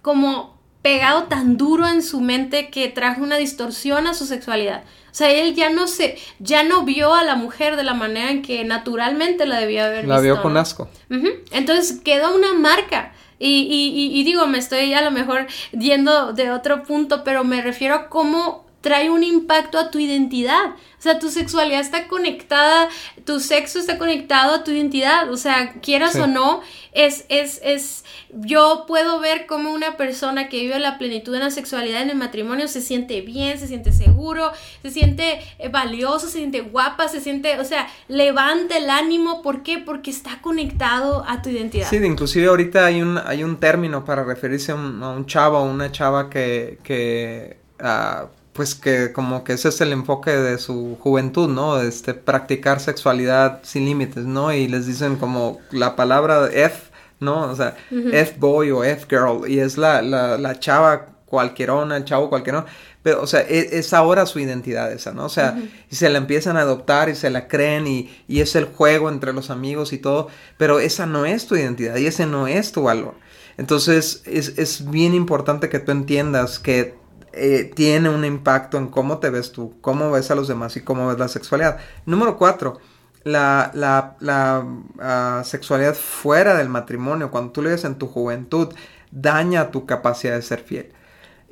como 0.01 0.55
pegado 0.85 1.25
tan 1.25 1.57
duro 1.57 1.87
en 1.87 2.03
su 2.03 2.21
mente 2.21 2.71
que 2.71 2.89
trajo 2.89 3.23
una 3.23 3.37
distorsión 3.37 4.07
a 4.07 4.13
su 4.13 4.27
sexualidad. 4.27 4.85
O 5.11 5.15
sea, 5.15 5.31
él 5.31 5.55
ya 5.55 5.71
no 5.71 5.87
se, 5.87 6.19
ya 6.41 6.63
no 6.63 6.85
vio 6.85 7.15
a 7.15 7.25
la 7.25 7.37
mujer 7.37 7.77
de 7.77 7.85
la 7.85 7.95
manera 7.95 8.31
en 8.31 8.43
que 8.43 8.65
naturalmente 8.65 9.47
la 9.47 9.61
debía 9.61 9.87
haber 9.87 10.03
visto. 10.03 10.15
La 10.15 10.21
vio 10.21 10.43
con 10.43 10.59
asco. 10.59 10.91
Entonces 11.53 12.01
quedó 12.05 12.35
una 12.35 12.53
marca. 12.53 13.15
Y, 13.47 14.11
y, 14.15 14.25
digo, 14.25 14.47
me 14.47 14.59
estoy 14.59 14.95
a 14.95 15.03
lo 15.03 15.11
mejor 15.11 15.47
yendo 15.73 16.33
de 16.33 16.51
otro 16.51 16.83
punto, 16.83 17.25
pero 17.25 17.45
me 17.45 17.61
refiero 17.61 17.95
a 17.95 18.09
cómo 18.09 18.64
trae 18.85 19.09
un 19.09 19.23
impacto 19.23 19.79
a 19.79 19.91
tu 19.91 19.99
identidad. 19.99 20.75
O 20.99 21.03
sea, 21.05 21.19
tu 21.19 21.31
sexualidad 21.31 21.81
está 21.81 22.07
conectada, 22.07 22.91
tu 23.25 23.41
sexo 23.41 23.79
está 23.79 23.97
conectado 23.97 24.55
a 24.55 24.63
tu 24.63 24.73
identidad. 24.73 25.33
O 25.33 25.39
sea, 25.39 25.73
quieras 25.81 26.17
o 26.17 26.27
no, 26.27 26.61
es, 26.93 27.25
es, 27.31 27.63
es, 27.65 28.05
yo 28.31 28.85
puedo 28.87 29.21
ver 29.21 29.47
cómo 29.47 29.73
una 29.73 29.97
persona 29.97 30.51
que 30.51 30.61
vive 30.61 30.79
la 30.79 30.99
plenitud 30.99 31.33
de 31.33 31.39
la 31.39 31.51
sexualidad 31.51 32.03
en 32.03 32.11
el 32.11 32.17
matrimonio 32.17 32.69
se 32.69 32.83
siente 32.83 33.23
bien, 33.23 33.59
se 33.59 33.69
siente 33.69 33.91
seguro, 33.91 34.53
se 34.83 34.91
siente 34.91 35.41
eh, 35.59 35.71
valioso, 35.71 36.27
se 36.27 36.37
siente 36.39 36.61
guapa, 36.61 37.09
se 37.09 37.23
siente, 37.23 37.59
o 37.59 37.65
sea, 37.65 37.89
levanta 38.09 38.77
el 38.77 38.91
ánimo. 38.91 39.41
¿Por 39.41 39.63
qué? 39.63 39.79
Porque 39.79 40.11
está 40.11 40.43
conectado 40.43 41.25
a 41.27 41.41
tu 41.41 41.49
identidad. 41.49 41.89
Sí, 41.89 41.97
inclusive 41.97 42.49
ahorita 42.49 42.85
hay 42.85 43.01
un, 43.01 43.17
hay 43.17 43.45
un 43.45 43.57
término 43.57 44.05
para 44.05 44.25
referirse 44.25 44.73
a 44.73 44.75
un, 44.75 45.25
chavo 45.25 45.59
o 45.59 45.65
una 45.65 45.91
chava 45.91 46.29
que, 46.29 46.79
que 46.83 47.57
ah, 47.81 48.27
pues 48.55 48.77
que 48.77 49.13
como 49.13 49.43
que 49.43 49.55
ese 49.55 49.69
es 49.69 49.81
el 49.81 49.93
enfoque 49.93 50.31
de 50.31 50.59
su 50.59 50.97
juventud, 51.01 51.49
¿no? 51.49 51.81
Este, 51.81 52.15
practicar 52.15 52.81
sexualidad 52.81 53.61
sin 53.65 53.85
límites, 53.85 54.25
¿no? 54.25 54.53
Y 54.53 54.69
les 54.69 54.87
dicen 54.87 55.17
como 55.17 55.59
la 55.73 55.97
palabra 55.97 56.49
F, 56.53 56.91
¿no? 57.19 57.51
O 57.51 57.57
sea, 57.57 57.77
F 57.91 58.37
boy 58.39 58.71
o 58.71 58.85
F 58.85 59.07
girl, 59.11 59.51
y 59.51 59.59
es 59.59 59.77
la, 59.77 60.03
la, 60.03 60.39
la 60.39 60.59
chava 60.61 61.09
cualquierona, 61.27 61.97
el 61.97 62.05
chavo 62.05 62.31
cualquierona, 62.31 62.67
pero, 63.03 63.23
o 63.23 63.27
sea, 63.27 63.41
e, 63.41 63.71
es, 63.79 63.93
ahora 63.93 64.25
su 64.25 64.39
identidad 64.39 64.93
esa, 64.93 65.13
¿no? 65.13 65.25
O 65.25 65.29
sea, 65.29 65.59
y 65.91 65.97
se 65.97 66.09
la 66.09 66.19
empiezan 66.19 66.57
a 66.57 66.61
adoptar 66.61 67.09
y 67.09 67.17
se 67.17 67.31
la 67.31 67.49
creen 67.49 67.89
y, 67.89 68.09
y 68.29 68.41
es 68.41 68.55
el 68.55 68.67
juego 68.67 69.09
entre 69.09 69.33
los 69.33 69.51
amigos 69.51 69.93
y 69.93 69.99
todo, 69.99 70.29
pero 70.59 70.79
esa 70.79 71.07
no 71.07 71.27
es 71.27 71.49
tu 71.49 71.57
identidad 71.57 71.97
y 71.97 72.07
ese 72.07 72.27
no 72.27 72.47
es 72.47 72.71
tu 72.71 72.85
valor. 72.85 73.15
Entonces, 73.57 74.23
es, 74.27 74.59
es 74.59 74.89
bien 74.91 75.13
importante 75.13 75.69
que 75.69 75.81
tú 75.81 75.91
entiendas 75.91 76.61
que 76.61 76.95
eh, 77.37 77.71
tiene 77.75 78.09
un 78.09 78.25
impacto 78.25 78.79
en 78.79 78.89
cómo 78.89 79.19
te 79.19 79.31
ves 79.31 79.53
tú, 79.53 79.75
cómo 79.81 80.11
ves 80.11 80.31
a 80.31 80.35
los 80.35 80.49
demás 80.49 80.77
y 80.77 80.83
cómo 80.83 81.09
ves 81.09 81.19
la 81.19 81.29
sexualidad. 81.29 81.79
Número 82.07 82.37
cuatro, 82.37 82.79
la, 83.25 83.71
la, 83.75 84.17
la 84.21 84.67
ah, 85.01 85.43
sexualidad 85.45 85.95
fuera 85.95 86.57
del 86.57 86.69
matrimonio, 86.69 87.31
cuando 87.31 87.53
tú 87.53 87.63
lo 87.63 87.71
ves 87.71 87.85
en 87.85 87.97
tu 87.97 88.07
juventud, 88.07 88.75
daña 89.11 89.71
tu 89.71 89.87
capacidad 89.87 90.35
de 90.35 90.43
ser 90.43 90.61
fiel. 90.61 90.93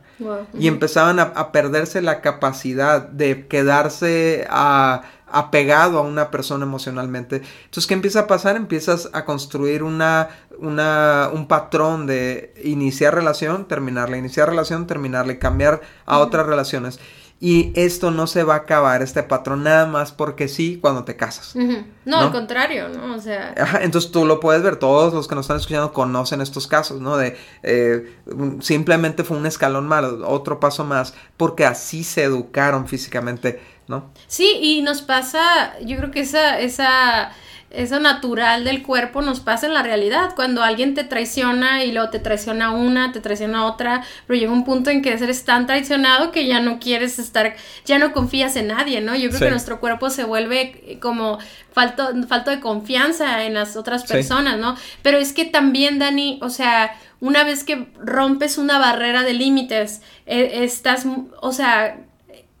Y 0.58 0.68
empezaban 0.68 1.20
a 1.20 1.52
perderse 1.52 2.00
la 2.00 2.20
capacidad 2.22 3.02
de 3.02 3.46
quedarse 3.46 4.46
a 4.48 5.02
apegado 5.32 5.98
a 5.98 6.02
una 6.02 6.30
persona 6.30 6.64
emocionalmente. 6.64 7.42
Entonces, 7.64 7.86
¿qué 7.86 7.94
empieza 7.94 8.20
a 8.20 8.26
pasar? 8.26 8.56
Empiezas 8.56 9.08
a 9.12 9.24
construir 9.24 9.82
una, 9.82 10.28
una, 10.58 11.30
un 11.32 11.46
patrón 11.46 12.06
de 12.06 12.52
iniciar 12.64 13.14
relación, 13.14 13.66
terminarla, 13.66 14.16
iniciar 14.16 14.48
relación, 14.48 14.86
terminarla 14.86 15.34
y 15.34 15.38
cambiar 15.38 15.80
a 16.06 16.18
otras 16.18 16.46
relaciones. 16.46 16.98
Y 17.42 17.72
esto 17.74 18.10
no 18.10 18.26
se 18.26 18.44
va 18.44 18.52
a 18.52 18.58
acabar, 18.58 19.00
este 19.00 19.22
patrón, 19.22 19.62
nada 19.62 19.86
más 19.86 20.12
porque 20.12 20.46
sí 20.46 20.78
cuando 20.78 21.04
te 21.04 21.16
casas. 21.16 21.56
no, 22.04 22.18
al 22.18 22.32
contrario, 22.32 22.90
¿no? 22.90 23.14
O 23.14 23.18
sea... 23.18 23.54
entonces 23.80 24.12
tú 24.12 24.26
lo 24.26 24.40
puedes 24.40 24.62
ver, 24.62 24.76
todos 24.76 25.14
los 25.14 25.26
que 25.26 25.34
nos 25.34 25.44
están 25.44 25.56
escuchando 25.56 25.90
conocen 25.94 26.42
estos 26.42 26.66
casos, 26.66 27.00
¿no? 27.00 27.16
De 27.16 27.38
eh, 27.62 28.14
simplemente 28.60 29.24
fue 29.24 29.38
un 29.38 29.46
escalón 29.46 29.88
malo, 29.88 30.28
otro 30.28 30.60
paso 30.60 30.84
más, 30.84 31.14
porque 31.38 31.64
así 31.64 32.04
se 32.04 32.24
educaron 32.24 32.86
físicamente, 32.86 33.58
¿no? 33.88 34.10
Sí, 34.26 34.58
y 34.60 34.82
nos 34.82 35.00
pasa, 35.00 35.78
yo 35.80 35.96
creo 35.96 36.10
que 36.10 36.20
esa, 36.20 36.60
esa 36.60 37.32
eso 37.70 38.00
natural 38.00 38.64
del 38.64 38.82
cuerpo 38.82 39.22
nos 39.22 39.38
pasa 39.40 39.66
en 39.66 39.74
la 39.74 39.82
realidad. 39.82 40.34
Cuando 40.34 40.62
alguien 40.62 40.94
te 40.94 41.04
traiciona 41.04 41.84
y 41.84 41.92
luego 41.92 42.10
te 42.10 42.18
traiciona 42.18 42.72
una, 42.72 43.12
te 43.12 43.20
traiciona 43.20 43.64
otra, 43.66 44.02
pero 44.26 44.38
llega 44.38 44.52
un 44.52 44.64
punto 44.64 44.90
en 44.90 45.02
que 45.02 45.12
eres 45.12 45.44
tan 45.44 45.66
traicionado 45.66 46.32
que 46.32 46.46
ya 46.46 46.60
no 46.60 46.80
quieres 46.80 47.20
estar, 47.20 47.54
ya 47.84 47.98
no 47.98 48.12
confías 48.12 48.56
en 48.56 48.68
nadie, 48.68 49.00
¿no? 49.00 49.14
Yo 49.14 49.28
creo 49.28 49.40
que 49.40 49.50
nuestro 49.50 49.78
cuerpo 49.78 50.10
se 50.10 50.24
vuelve 50.24 50.98
como 51.00 51.38
falto, 51.72 52.10
falto 52.26 52.50
de 52.50 52.58
confianza 52.58 53.44
en 53.44 53.54
las 53.54 53.76
otras 53.76 54.04
personas, 54.04 54.58
¿no? 54.58 54.76
Pero 55.02 55.18
es 55.18 55.32
que 55.32 55.44
también, 55.44 56.00
Dani, 56.00 56.40
o 56.42 56.50
sea, 56.50 56.92
una 57.20 57.44
vez 57.44 57.62
que 57.62 57.86
rompes 57.98 58.58
una 58.58 58.78
barrera 58.78 59.22
de 59.22 59.34
límites, 59.34 60.02
eh, 60.26 60.64
estás, 60.64 61.06
o 61.40 61.52
sea, 61.52 61.98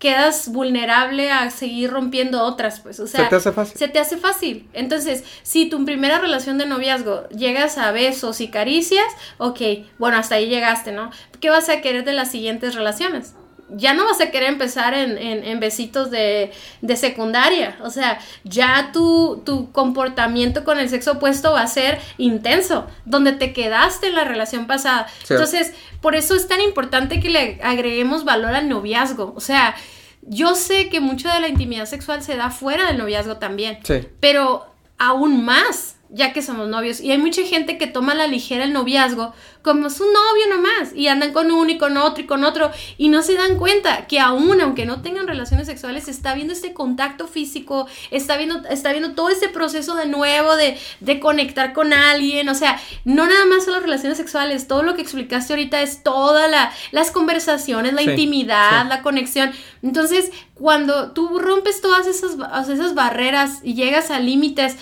quedas 0.00 0.48
vulnerable 0.48 1.30
a 1.30 1.50
seguir 1.50 1.90
rompiendo 1.90 2.42
otras, 2.42 2.80
pues, 2.80 2.98
o 3.00 3.06
sea, 3.06 3.24
se 3.24 3.28
te 3.28 3.36
hace 3.36 3.52
fácil. 3.52 3.78
Se 3.78 3.88
te 3.88 3.98
hace 3.98 4.16
fácil. 4.16 4.68
Entonces, 4.72 5.24
si 5.42 5.68
tu 5.68 5.84
primera 5.84 6.18
relación 6.18 6.56
de 6.56 6.64
noviazgo 6.64 7.28
llegas 7.28 7.76
a 7.76 7.92
besos 7.92 8.40
y 8.40 8.48
caricias, 8.48 9.06
ok, 9.36 9.60
bueno, 9.98 10.16
hasta 10.16 10.36
ahí 10.36 10.48
llegaste, 10.48 10.90
¿no? 10.90 11.10
¿Qué 11.38 11.50
vas 11.50 11.68
a 11.68 11.82
querer 11.82 12.04
de 12.04 12.14
las 12.14 12.30
siguientes 12.30 12.74
relaciones? 12.74 13.34
Ya 13.76 13.94
no 13.94 14.04
vas 14.04 14.20
a 14.20 14.30
querer 14.30 14.48
empezar 14.48 14.94
en, 14.94 15.18
en, 15.18 15.60
besitos 15.60 16.10
de, 16.10 16.52
de, 16.80 16.96
secundaria. 16.96 17.76
O 17.82 17.90
sea, 17.90 18.18
ya 18.44 18.90
tu, 18.92 19.42
tu, 19.44 19.70
comportamiento 19.72 20.64
con 20.64 20.78
el 20.78 20.88
sexo 20.88 21.12
opuesto 21.12 21.52
va 21.52 21.62
a 21.62 21.66
ser 21.66 22.00
intenso, 22.18 22.86
donde 23.04 23.32
te 23.32 23.52
quedaste 23.52 24.08
en 24.08 24.14
la 24.14 24.24
relación 24.24 24.66
pasada. 24.66 25.06
Entonces, 25.28 25.72
por 26.00 26.14
eso 26.14 26.34
es 26.34 26.48
tan 26.48 26.60
importante 26.60 27.20
que 27.20 27.30
le 27.30 27.60
agreguemos 27.62 28.24
valor 28.24 28.54
al 28.54 28.68
noviazgo. 28.68 29.32
O 29.36 29.40
sea, 29.40 29.74
yo 30.22 30.54
sé 30.54 30.88
que 30.88 31.00
mucha 31.00 31.34
de 31.34 31.40
la 31.40 31.48
intimidad 31.48 31.86
sexual 31.86 32.22
se 32.22 32.36
da 32.36 32.50
fuera 32.50 32.86
del 32.86 32.98
noviazgo 32.98 33.36
también. 33.36 33.78
Sí. 33.84 34.06
Pero 34.20 34.66
aún 34.98 35.44
más 35.44 35.96
ya 36.12 36.32
que 36.32 36.42
somos 36.42 36.68
novios. 36.68 37.00
Y 37.00 37.12
hay 37.12 37.18
mucha 37.18 37.42
gente 37.42 37.78
que 37.78 37.86
toma 37.86 38.12
a 38.12 38.16
la 38.16 38.26
ligera 38.26 38.64
el 38.64 38.72
noviazgo 38.72 39.32
como 39.62 39.90
su 39.90 40.04
novio 40.04 40.48
nomás. 40.48 40.92
Y 40.94 41.08
andan 41.08 41.32
con 41.32 41.50
uno 41.50 41.70
y 41.70 41.78
con 41.78 41.96
otro 41.96 42.24
y 42.24 42.26
con 42.26 42.44
otro. 42.44 42.70
Y 42.98 43.08
no 43.08 43.22
se 43.22 43.34
dan 43.34 43.56
cuenta 43.56 44.06
que 44.06 44.18
aún, 44.18 44.60
aunque 44.60 44.86
no 44.86 45.02
tengan 45.02 45.28
relaciones 45.28 45.66
sexuales, 45.66 46.08
está 46.08 46.34
viendo 46.34 46.52
este 46.52 46.72
contacto 46.72 47.28
físico, 47.28 47.86
está 48.10 48.36
viendo, 48.36 48.62
está 48.68 48.90
viendo 48.90 49.12
todo 49.12 49.28
ese 49.28 49.48
proceso 49.48 49.94
de 49.94 50.06
nuevo 50.06 50.56
de, 50.56 50.76
de 51.00 51.20
conectar 51.20 51.72
con 51.72 51.92
alguien. 51.92 52.48
O 52.48 52.54
sea, 52.54 52.80
no 53.04 53.26
nada 53.26 53.46
más 53.46 53.64
son 53.64 53.74
las 53.74 53.82
relaciones 53.82 54.18
sexuales. 54.18 54.66
Todo 54.66 54.82
lo 54.82 54.94
que 54.96 55.02
explicaste 55.02 55.52
ahorita 55.52 55.80
es 55.80 56.02
todas 56.02 56.50
las 56.90 57.10
conversaciones, 57.12 57.92
la 57.92 58.02
intimidad, 58.02 58.86
la 58.88 59.02
conexión. 59.02 59.52
Entonces, 59.82 60.32
cuando 60.54 61.12
tú 61.12 61.38
rompes 61.38 61.80
todas 61.80 62.06
esas, 62.06 62.36
esas 62.68 62.94
barreras 62.94 63.60
y 63.62 63.74
llegas 63.74 64.10
a 64.10 64.18
límites, 64.18 64.76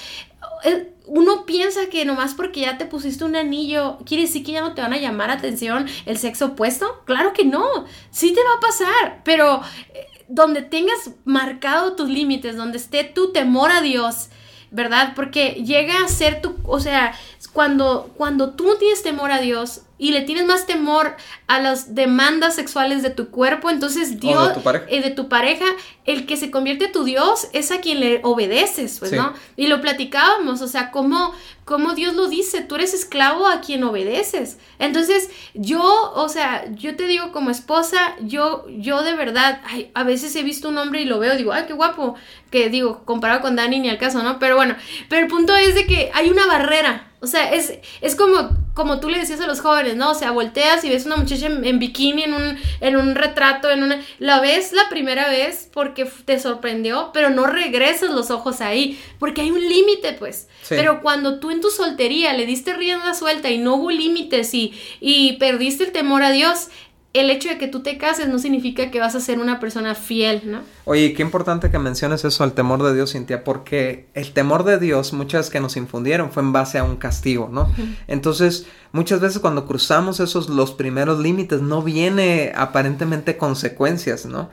eh, 0.64 0.92
uno 1.08 1.46
piensa 1.46 1.88
que 1.90 2.04
nomás 2.04 2.34
porque 2.34 2.60
ya 2.60 2.78
te 2.78 2.86
pusiste 2.86 3.24
un 3.24 3.34
anillo, 3.34 3.98
quiere 4.04 4.24
decir 4.24 4.44
que 4.44 4.52
ya 4.52 4.60
no 4.60 4.74
te 4.74 4.82
van 4.82 4.92
a 4.92 4.98
llamar 4.98 5.30
atención 5.30 5.86
el 6.06 6.18
sexo 6.18 6.46
opuesto. 6.46 7.02
Claro 7.04 7.32
que 7.32 7.44
no, 7.44 7.86
sí 8.10 8.32
te 8.32 8.40
va 8.42 8.54
a 8.56 8.60
pasar, 8.60 9.22
pero 9.24 9.62
eh, 9.94 10.06
donde 10.28 10.62
tengas 10.62 11.10
marcado 11.24 11.94
tus 11.94 12.08
límites, 12.08 12.56
donde 12.56 12.78
esté 12.78 13.04
tu 13.04 13.32
temor 13.32 13.70
a 13.70 13.80
Dios, 13.80 14.28
¿verdad? 14.70 15.14
Porque 15.16 15.62
llega 15.64 16.04
a 16.04 16.08
ser 16.08 16.42
tu, 16.42 16.56
o 16.64 16.78
sea, 16.78 17.14
cuando, 17.52 18.12
cuando 18.16 18.50
tú 18.50 18.76
tienes 18.78 19.02
temor 19.02 19.32
a 19.32 19.40
Dios, 19.40 19.82
y 19.98 20.12
le 20.12 20.22
tienes 20.22 20.46
más 20.46 20.66
temor 20.66 21.16
a 21.48 21.60
las 21.60 21.94
demandas 21.94 22.54
sexuales 22.54 23.02
de 23.02 23.10
tu 23.10 23.30
cuerpo, 23.30 23.68
entonces 23.68 24.20
Dios, 24.20 24.52
eh, 24.88 25.02
de 25.02 25.10
tu 25.10 25.28
pareja, 25.28 25.64
el 26.04 26.24
que 26.24 26.36
se 26.36 26.50
convierte 26.50 26.88
tu 26.88 27.04
Dios 27.04 27.48
es 27.52 27.70
a 27.72 27.80
quien 27.80 28.00
le 28.00 28.20
obedeces, 28.22 28.98
pues, 29.00 29.12
¿no? 29.12 29.34
Y 29.56 29.66
lo 29.66 29.80
platicábamos, 29.80 30.62
o 30.62 30.68
sea, 30.68 30.90
cómo, 30.90 31.34
cómo 31.64 31.94
Dios 31.94 32.14
lo 32.14 32.28
dice, 32.28 32.62
tú 32.62 32.76
eres 32.76 32.94
esclavo 32.94 33.46
a 33.46 33.60
quien 33.60 33.82
obedeces. 33.82 34.58
Entonces, 34.78 35.30
yo, 35.54 36.12
o 36.14 36.28
sea, 36.28 36.64
yo 36.74 36.96
te 36.96 37.06
digo 37.06 37.32
como 37.32 37.50
esposa, 37.50 38.14
yo, 38.20 38.66
yo 38.68 39.02
de 39.02 39.14
verdad, 39.14 39.60
a 39.94 40.04
veces 40.04 40.34
he 40.36 40.42
visto 40.42 40.68
un 40.68 40.78
hombre 40.78 41.02
y 41.02 41.04
lo 41.04 41.18
veo, 41.18 41.36
digo, 41.36 41.52
ay, 41.52 41.64
qué 41.66 41.72
guapo, 41.72 42.14
que 42.50 42.70
digo, 42.70 43.04
comparado 43.04 43.40
con 43.40 43.56
Dani 43.56 43.80
ni 43.80 43.90
al 43.90 43.98
caso, 43.98 44.22
¿no? 44.22 44.38
Pero 44.38 44.56
bueno, 44.56 44.76
pero 45.08 45.22
el 45.22 45.28
punto 45.28 45.56
es 45.56 45.74
de 45.74 45.86
que 45.86 46.10
hay 46.14 46.30
una 46.30 46.46
barrera, 46.46 47.10
o 47.20 47.26
sea, 47.26 47.52
es, 47.52 47.74
es 48.00 48.14
como, 48.14 48.50
como 48.78 49.00
tú 49.00 49.08
le 49.08 49.18
decías 49.18 49.40
a 49.40 49.48
los 49.48 49.60
jóvenes, 49.60 49.96
¿no? 49.96 50.12
O 50.12 50.14
sea, 50.14 50.30
volteas 50.30 50.84
y 50.84 50.88
ves 50.88 51.04
una 51.04 51.16
muchacha 51.16 51.46
en, 51.46 51.78
bikini, 51.80 52.22
en 52.22 52.32
un, 52.32 52.56
en 52.80 52.96
un 52.96 53.16
retrato, 53.16 53.68
en 53.72 53.82
una... 53.82 54.00
La 54.20 54.38
ves 54.38 54.72
la 54.72 54.88
primera 54.88 55.28
vez 55.28 55.68
porque 55.74 56.08
te 56.24 56.38
sorprendió, 56.38 57.10
pero 57.12 57.28
no 57.28 57.48
regresas 57.48 58.10
los 58.10 58.30
ojos 58.30 58.60
ahí, 58.60 58.96
porque 59.18 59.40
hay 59.40 59.50
un 59.50 59.68
límite, 59.68 60.12
pues. 60.12 60.46
Pero 60.68 61.02
cuando 61.02 61.40
tú 61.40 61.50
en 61.50 61.60
tu 61.60 61.70
soltería 61.70 62.34
le 62.34 62.46
diste 62.46 62.72
rienda 62.72 63.14
suelta 63.14 63.50
y 63.50 63.58
no 63.58 63.74
hubo 63.74 63.90
límites 63.90 64.54
y, 64.54 64.72
y 65.00 65.32
perdiste 65.38 65.82
el 65.82 65.90
temor 65.90 66.22
a 66.22 66.30
Dios, 66.30 66.68
el 67.18 67.30
hecho 67.30 67.48
de 67.48 67.58
que 67.58 67.68
tú 67.68 67.80
te 67.80 67.98
cases 67.98 68.28
no 68.28 68.38
significa 68.38 68.90
que 68.90 69.00
vas 69.00 69.14
a 69.14 69.20
ser 69.20 69.38
una 69.38 69.60
persona 69.60 69.94
fiel, 69.94 70.42
¿no? 70.44 70.60
Oye, 70.84 71.12
qué 71.14 71.22
importante 71.22 71.70
que 71.70 71.78
menciones 71.78 72.24
eso, 72.24 72.44
el 72.44 72.52
temor 72.52 72.82
de 72.82 72.94
Dios, 72.94 73.12
Cintia, 73.12 73.44
porque 73.44 74.06
el 74.14 74.32
temor 74.32 74.64
de 74.64 74.78
Dios, 74.78 75.12
muchas 75.12 75.50
que 75.50 75.60
nos 75.60 75.76
infundieron, 75.76 76.30
fue 76.30 76.42
en 76.42 76.52
base 76.52 76.78
a 76.78 76.84
un 76.84 76.96
castigo, 76.96 77.48
¿no? 77.52 77.72
Entonces, 78.06 78.66
muchas 78.92 79.20
veces 79.20 79.38
cuando 79.38 79.66
cruzamos 79.66 80.20
esos, 80.20 80.48
los 80.48 80.72
primeros 80.72 81.18
límites, 81.18 81.62
no 81.62 81.82
viene 81.82 82.52
aparentemente 82.54 83.36
consecuencias, 83.36 84.26
¿no? 84.26 84.50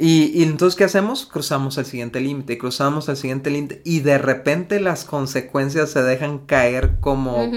Y, 0.00 0.44
entonces, 0.44 0.76
¿qué 0.76 0.84
hacemos? 0.84 1.26
Cruzamos 1.26 1.76
el 1.76 1.84
siguiente 1.84 2.20
límite, 2.20 2.56
cruzamos 2.56 3.08
el 3.08 3.16
siguiente 3.16 3.50
límite, 3.50 3.82
y 3.84 4.00
de 4.00 4.18
repente 4.18 4.78
las 4.78 5.04
consecuencias 5.04 5.90
se 5.90 6.02
dejan 6.02 6.38
caer 6.38 6.98
como... 7.00 7.50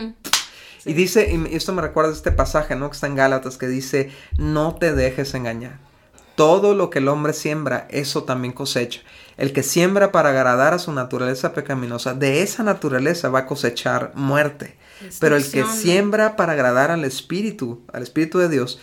Y 0.85 0.93
dice, 0.93 1.31
y 1.31 1.55
esto 1.55 1.73
me 1.73 1.81
recuerda 1.81 2.11
a 2.11 2.15
este 2.15 2.31
pasaje, 2.31 2.75
¿no? 2.75 2.89
Que 2.89 2.95
está 2.95 3.07
en 3.07 3.15
Gálatas, 3.15 3.57
que 3.57 3.67
dice, 3.67 4.11
no 4.37 4.75
te 4.75 4.93
dejes 4.93 5.33
engañar. 5.33 5.79
Todo 6.35 6.73
lo 6.73 6.89
que 6.89 6.99
el 6.99 7.07
hombre 7.07 7.33
siembra, 7.33 7.87
eso 7.89 8.23
también 8.23 8.53
cosecha. 8.53 9.01
El 9.37 9.53
que 9.53 9.63
siembra 9.63 10.11
para 10.11 10.29
agradar 10.29 10.73
a 10.73 10.79
su 10.79 10.91
naturaleza 10.91 11.53
pecaminosa, 11.53 12.13
de 12.13 12.41
esa 12.41 12.63
naturaleza 12.63 13.29
va 13.29 13.39
a 13.39 13.45
cosechar 13.45 14.11
muerte. 14.15 14.77
Pero 15.19 15.35
el 15.35 15.49
que 15.49 15.65
siembra 15.65 16.35
para 16.35 16.53
agradar 16.53 16.91
al 16.91 17.05
Espíritu, 17.05 17.81
al 17.91 18.03
Espíritu 18.03 18.39
de 18.39 18.49
Dios, 18.49 18.79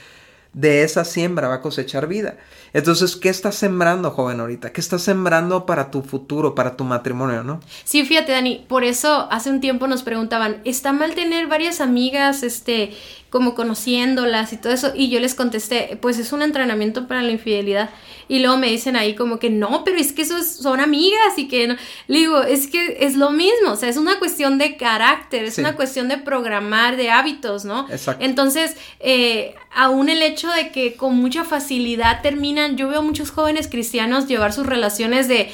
de 0.52 0.82
esa 0.82 1.04
siembra 1.04 1.48
va 1.48 1.54
a 1.54 1.61
cosechar 1.61 2.06
vida. 2.06 2.37
Entonces, 2.72 3.16
¿qué 3.16 3.28
estás 3.28 3.54
sembrando, 3.54 4.11
joven, 4.11 4.40
ahorita? 4.40 4.72
¿Qué 4.72 4.80
estás 4.80 5.02
sembrando 5.02 5.66
para 5.66 5.90
tu 5.90 6.02
futuro, 6.02 6.54
para 6.54 6.76
tu 6.76 6.84
matrimonio, 6.84 7.42
no? 7.42 7.61
Sí, 7.84 8.04
fíjate, 8.04 8.32
Dani, 8.32 8.66
por 8.68 8.84
eso 8.84 9.28
hace 9.30 9.50
un 9.50 9.61
tiempo 9.61 9.87
nos 9.87 10.02
preguntaban, 10.02 10.61
¿está 10.64 10.92
mal 10.92 11.14
tener 11.14 11.46
varias 11.46 11.80
amigas, 11.80 12.42
este, 12.42 12.92
como 13.30 13.54
conociéndolas 13.54 14.52
y 14.52 14.56
todo 14.56 14.72
eso. 14.72 14.92
Y 14.94 15.11
yo 15.11 15.20
les 15.20 15.34
contesté, 15.34 15.98
pues 16.00 16.18
es 16.18 16.32
un 16.32 16.42
entrenamiento 16.42 17.06
para 17.06 17.22
la 17.22 17.30
infidelidad. 17.30 17.90
Y 18.26 18.40
luego 18.40 18.58
me 18.58 18.68
dicen 18.68 18.96
ahí 18.96 19.14
como 19.14 19.38
que 19.38 19.50
no, 19.50 19.84
pero 19.84 19.98
es 19.98 20.12
que 20.12 20.22
eso 20.22 20.42
son 20.42 20.80
amigas 20.80 21.37
y 21.37 21.48
que 21.48 21.66
no. 21.66 21.76
Le 22.08 22.18
digo, 22.18 22.42
es 22.42 22.66
que 22.66 22.98
es 23.00 23.16
lo 23.16 23.30
mismo, 23.30 23.72
o 23.72 23.76
sea, 23.76 23.88
es 23.88 23.96
una 23.96 24.18
cuestión 24.18 24.58
de 24.58 24.76
carácter, 24.76 25.44
es 25.44 25.58
una 25.58 25.76
cuestión 25.76 26.08
de 26.08 26.18
programar, 26.18 26.96
de 26.96 27.11
hábitos, 27.11 27.64
¿no? 27.64 27.87
Exacto. 27.90 28.24
Entonces, 28.24 28.76
eh, 29.00 29.54
aún 29.74 30.08
el 30.08 30.22
hecho 30.22 30.38
de 30.46 30.70
que 30.70 30.94
con 30.94 31.16
mucha 31.16 31.42
facilidad 31.42 32.22
terminan, 32.22 32.77
yo 32.77 32.88
veo 32.88 33.03
muchos 33.03 33.33
jóvenes 33.33 33.66
cristianos 33.66 34.29
llevar 34.29 34.53
sus 34.53 34.66
relaciones 34.66 35.27
de 35.27 35.51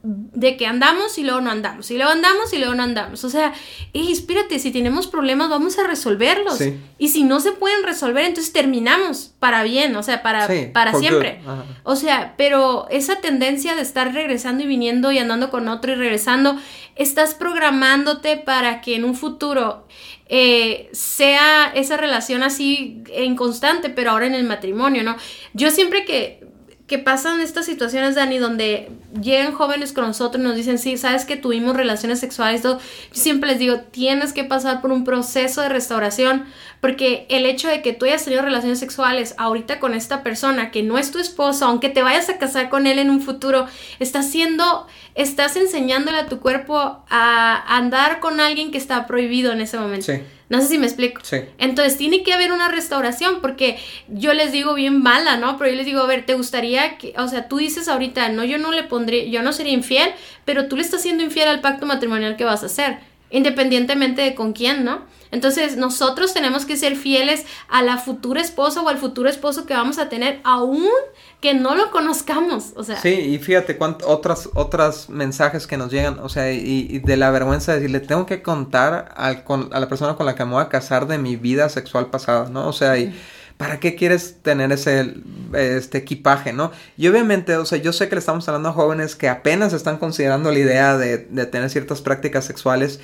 de 0.00 0.56
que 0.56 0.66
andamos 0.66 1.18
y 1.18 1.24
luego 1.24 1.40
no 1.40 1.50
andamos, 1.50 1.90
y 1.90 1.96
luego 1.96 2.12
andamos 2.12 2.52
y 2.52 2.58
luego 2.58 2.74
no 2.74 2.84
andamos. 2.84 3.24
O 3.24 3.30
sea, 3.30 3.52
espérate, 3.92 4.58
si 4.60 4.70
tenemos 4.70 5.08
problemas 5.08 5.50
vamos 5.50 5.78
a 5.78 5.86
resolverlos. 5.86 6.60
Y 6.98 7.08
si 7.08 7.24
no 7.24 7.40
se 7.40 7.52
pueden 7.52 7.82
resolver, 7.82 8.24
entonces 8.24 8.52
terminamos 8.52 9.32
para 9.40 9.64
bien, 9.64 9.94
o 9.96 10.02
sea, 10.02 10.22
para, 10.22 10.48
para 10.72 10.94
siempre. 10.94 11.40
O 11.82 11.96
sea, 11.96 12.34
pero 12.38 12.86
esa 12.90 13.16
tendencia 13.16 13.74
de 13.74 13.82
estar 13.82 14.14
regresando 14.14 14.62
y 14.62 14.66
viniendo 14.66 15.10
y 15.10 15.18
andando 15.18 15.50
con 15.50 15.66
otro 15.68 15.92
y 15.92 15.96
regresando, 15.96 16.56
estás 16.94 17.34
programándote 17.34 18.36
para 18.36 18.80
que 18.80 18.94
en 18.94 19.04
un 19.04 19.16
futuro 19.16 19.86
eh, 20.28 20.88
sea 20.92 21.72
esa 21.74 21.96
relación 21.96 22.42
así 22.42 23.02
inconstante, 23.16 23.90
pero 23.90 24.10
ahora 24.10 24.26
en 24.26 24.34
el 24.34 24.44
matrimonio, 24.44 25.02
¿no? 25.02 25.16
Yo 25.54 25.70
siempre 25.70 26.04
que 26.04 26.40
que 26.88 26.98
pasan 26.98 27.40
estas 27.42 27.66
situaciones, 27.66 28.14
Dani, 28.14 28.38
donde 28.38 28.88
llegan 29.20 29.52
jóvenes 29.52 29.92
con 29.92 30.06
nosotros 30.06 30.42
y 30.42 30.46
nos 30.46 30.56
dicen, 30.56 30.78
sí, 30.78 30.96
sabes 30.96 31.26
que 31.26 31.36
tuvimos 31.36 31.76
relaciones 31.76 32.18
sexuales, 32.18 32.62
todo. 32.62 32.78
yo 32.78 33.20
siempre 33.20 33.50
les 33.50 33.58
digo, 33.58 33.80
tienes 33.90 34.32
que 34.32 34.42
pasar 34.42 34.80
por 34.80 34.90
un 34.90 35.04
proceso 35.04 35.60
de 35.60 35.68
restauración, 35.68 36.46
porque 36.80 37.26
el 37.28 37.44
hecho 37.44 37.68
de 37.68 37.82
que 37.82 37.92
tú 37.92 38.06
hayas 38.06 38.24
tenido 38.24 38.40
relaciones 38.40 38.78
sexuales 38.78 39.34
ahorita 39.36 39.80
con 39.80 39.92
esta 39.92 40.22
persona 40.22 40.70
que 40.70 40.82
no 40.82 40.96
es 40.96 41.10
tu 41.10 41.18
esposo, 41.18 41.66
aunque 41.66 41.90
te 41.90 42.00
vayas 42.00 42.30
a 42.30 42.38
casar 42.38 42.70
con 42.70 42.86
él 42.86 42.98
en 42.98 43.10
un 43.10 43.20
futuro, 43.20 43.66
estás 43.98 44.28
haciendo, 44.28 44.86
estás 45.14 45.56
enseñándole 45.56 46.16
a 46.16 46.26
tu 46.26 46.40
cuerpo 46.40 47.04
a 47.10 47.76
andar 47.76 48.18
con 48.20 48.40
alguien 48.40 48.70
que 48.70 48.78
está 48.78 49.06
prohibido 49.06 49.52
en 49.52 49.60
ese 49.60 49.78
momento. 49.78 50.10
No 50.48 50.60
sé 50.60 50.68
si 50.68 50.78
me 50.78 50.86
explico. 50.86 51.20
Sí. 51.24 51.38
Entonces 51.58 51.96
tiene 51.96 52.22
que 52.22 52.32
haber 52.32 52.52
una 52.52 52.68
restauración 52.68 53.40
porque 53.40 53.78
yo 54.08 54.32
les 54.32 54.50
digo 54.50 54.74
bien 54.74 55.02
mala, 55.02 55.36
¿no? 55.36 55.58
Pero 55.58 55.70
yo 55.70 55.76
les 55.76 55.86
digo, 55.86 56.00
a 56.00 56.06
ver, 56.06 56.24
¿te 56.24 56.34
gustaría 56.34 56.96
que, 56.96 57.12
o 57.18 57.28
sea, 57.28 57.48
tú 57.48 57.58
dices 57.58 57.88
ahorita, 57.88 58.30
no, 58.30 58.44
yo 58.44 58.58
no 58.58 58.72
le 58.72 58.84
pondría, 58.84 59.24
yo 59.24 59.42
no 59.42 59.52
sería 59.52 59.74
infiel, 59.74 60.10
pero 60.44 60.66
tú 60.68 60.76
le 60.76 60.82
estás 60.82 61.02
siendo 61.02 61.22
infiel 61.22 61.48
al 61.48 61.60
pacto 61.60 61.84
matrimonial 61.84 62.36
que 62.36 62.44
vas 62.44 62.62
a 62.62 62.66
hacer, 62.66 62.98
independientemente 63.30 64.22
de 64.22 64.34
con 64.34 64.52
quién, 64.52 64.84
¿no? 64.84 65.00
Entonces 65.30 65.76
nosotros 65.76 66.32
tenemos 66.32 66.64
que 66.64 66.76
ser 66.76 66.96
fieles 66.96 67.44
a 67.68 67.82
la 67.82 67.98
futura 67.98 68.40
esposa 68.40 68.80
o 68.82 68.88
al 68.88 68.98
futuro 68.98 69.28
esposo 69.28 69.66
que 69.66 69.74
vamos 69.74 69.98
a 69.98 70.08
tener, 70.08 70.40
aún 70.42 70.88
que 71.40 71.54
no 71.54 71.74
lo 71.74 71.90
conozcamos, 71.90 72.72
o 72.76 72.82
sea. 72.82 72.96
Sí, 73.00 73.10
y 73.10 73.38
fíjate 73.38 73.76
cuántas 73.76 74.08
otras 74.08 74.48
otras 74.54 75.08
mensajes 75.10 75.66
que 75.66 75.76
nos 75.76 75.92
llegan, 75.92 76.18
o 76.20 76.28
sea, 76.28 76.50
y, 76.50 76.98
de 77.00 77.16
la 77.16 77.30
vergüenza 77.30 77.72
de 77.72 77.80
decirle, 77.80 78.00
tengo 78.00 78.26
que 78.26 78.42
contar 78.42 79.12
al, 79.16 79.44
con, 79.44 79.68
a 79.72 79.80
la 79.80 79.88
persona 79.88 80.16
con 80.16 80.26
la 80.26 80.34
que 80.34 80.44
me 80.44 80.52
voy 80.52 80.62
a 80.62 80.68
casar 80.68 81.06
de 81.06 81.18
mi 81.18 81.36
vida 81.36 81.68
sexual 81.68 82.06
pasada, 82.06 82.48
¿no? 82.48 82.68
O 82.68 82.72
sea, 82.72 82.96
y... 82.98 83.14
¿Para 83.58 83.78
qué 83.80 83.94
quieres 83.94 84.38
tener 84.40 84.72
ese 84.72 85.14
este 85.52 85.98
equipaje, 85.98 86.54
no? 86.54 86.72
Y 86.96 87.08
obviamente, 87.08 87.56
o 87.56 87.66
sea, 87.66 87.78
yo 87.78 87.92
sé 87.92 88.08
que 88.08 88.14
le 88.14 88.20
estamos 88.20 88.48
hablando 88.48 88.70
a 88.70 88.72
jóvenes 88.72 89.16
que 89.16 89.28
apenas 89.28 89.74
están 89.74 89.98
considerando 89.98 90.50
la 90.50 90.58
idea 90.58 90.96
de, 90.96 91.18
de 91.18 91.44
tener 91.44 91.68
ciertas 91.68 92.00
prácticas 92.00 92.46
sexuales 92.46 93.00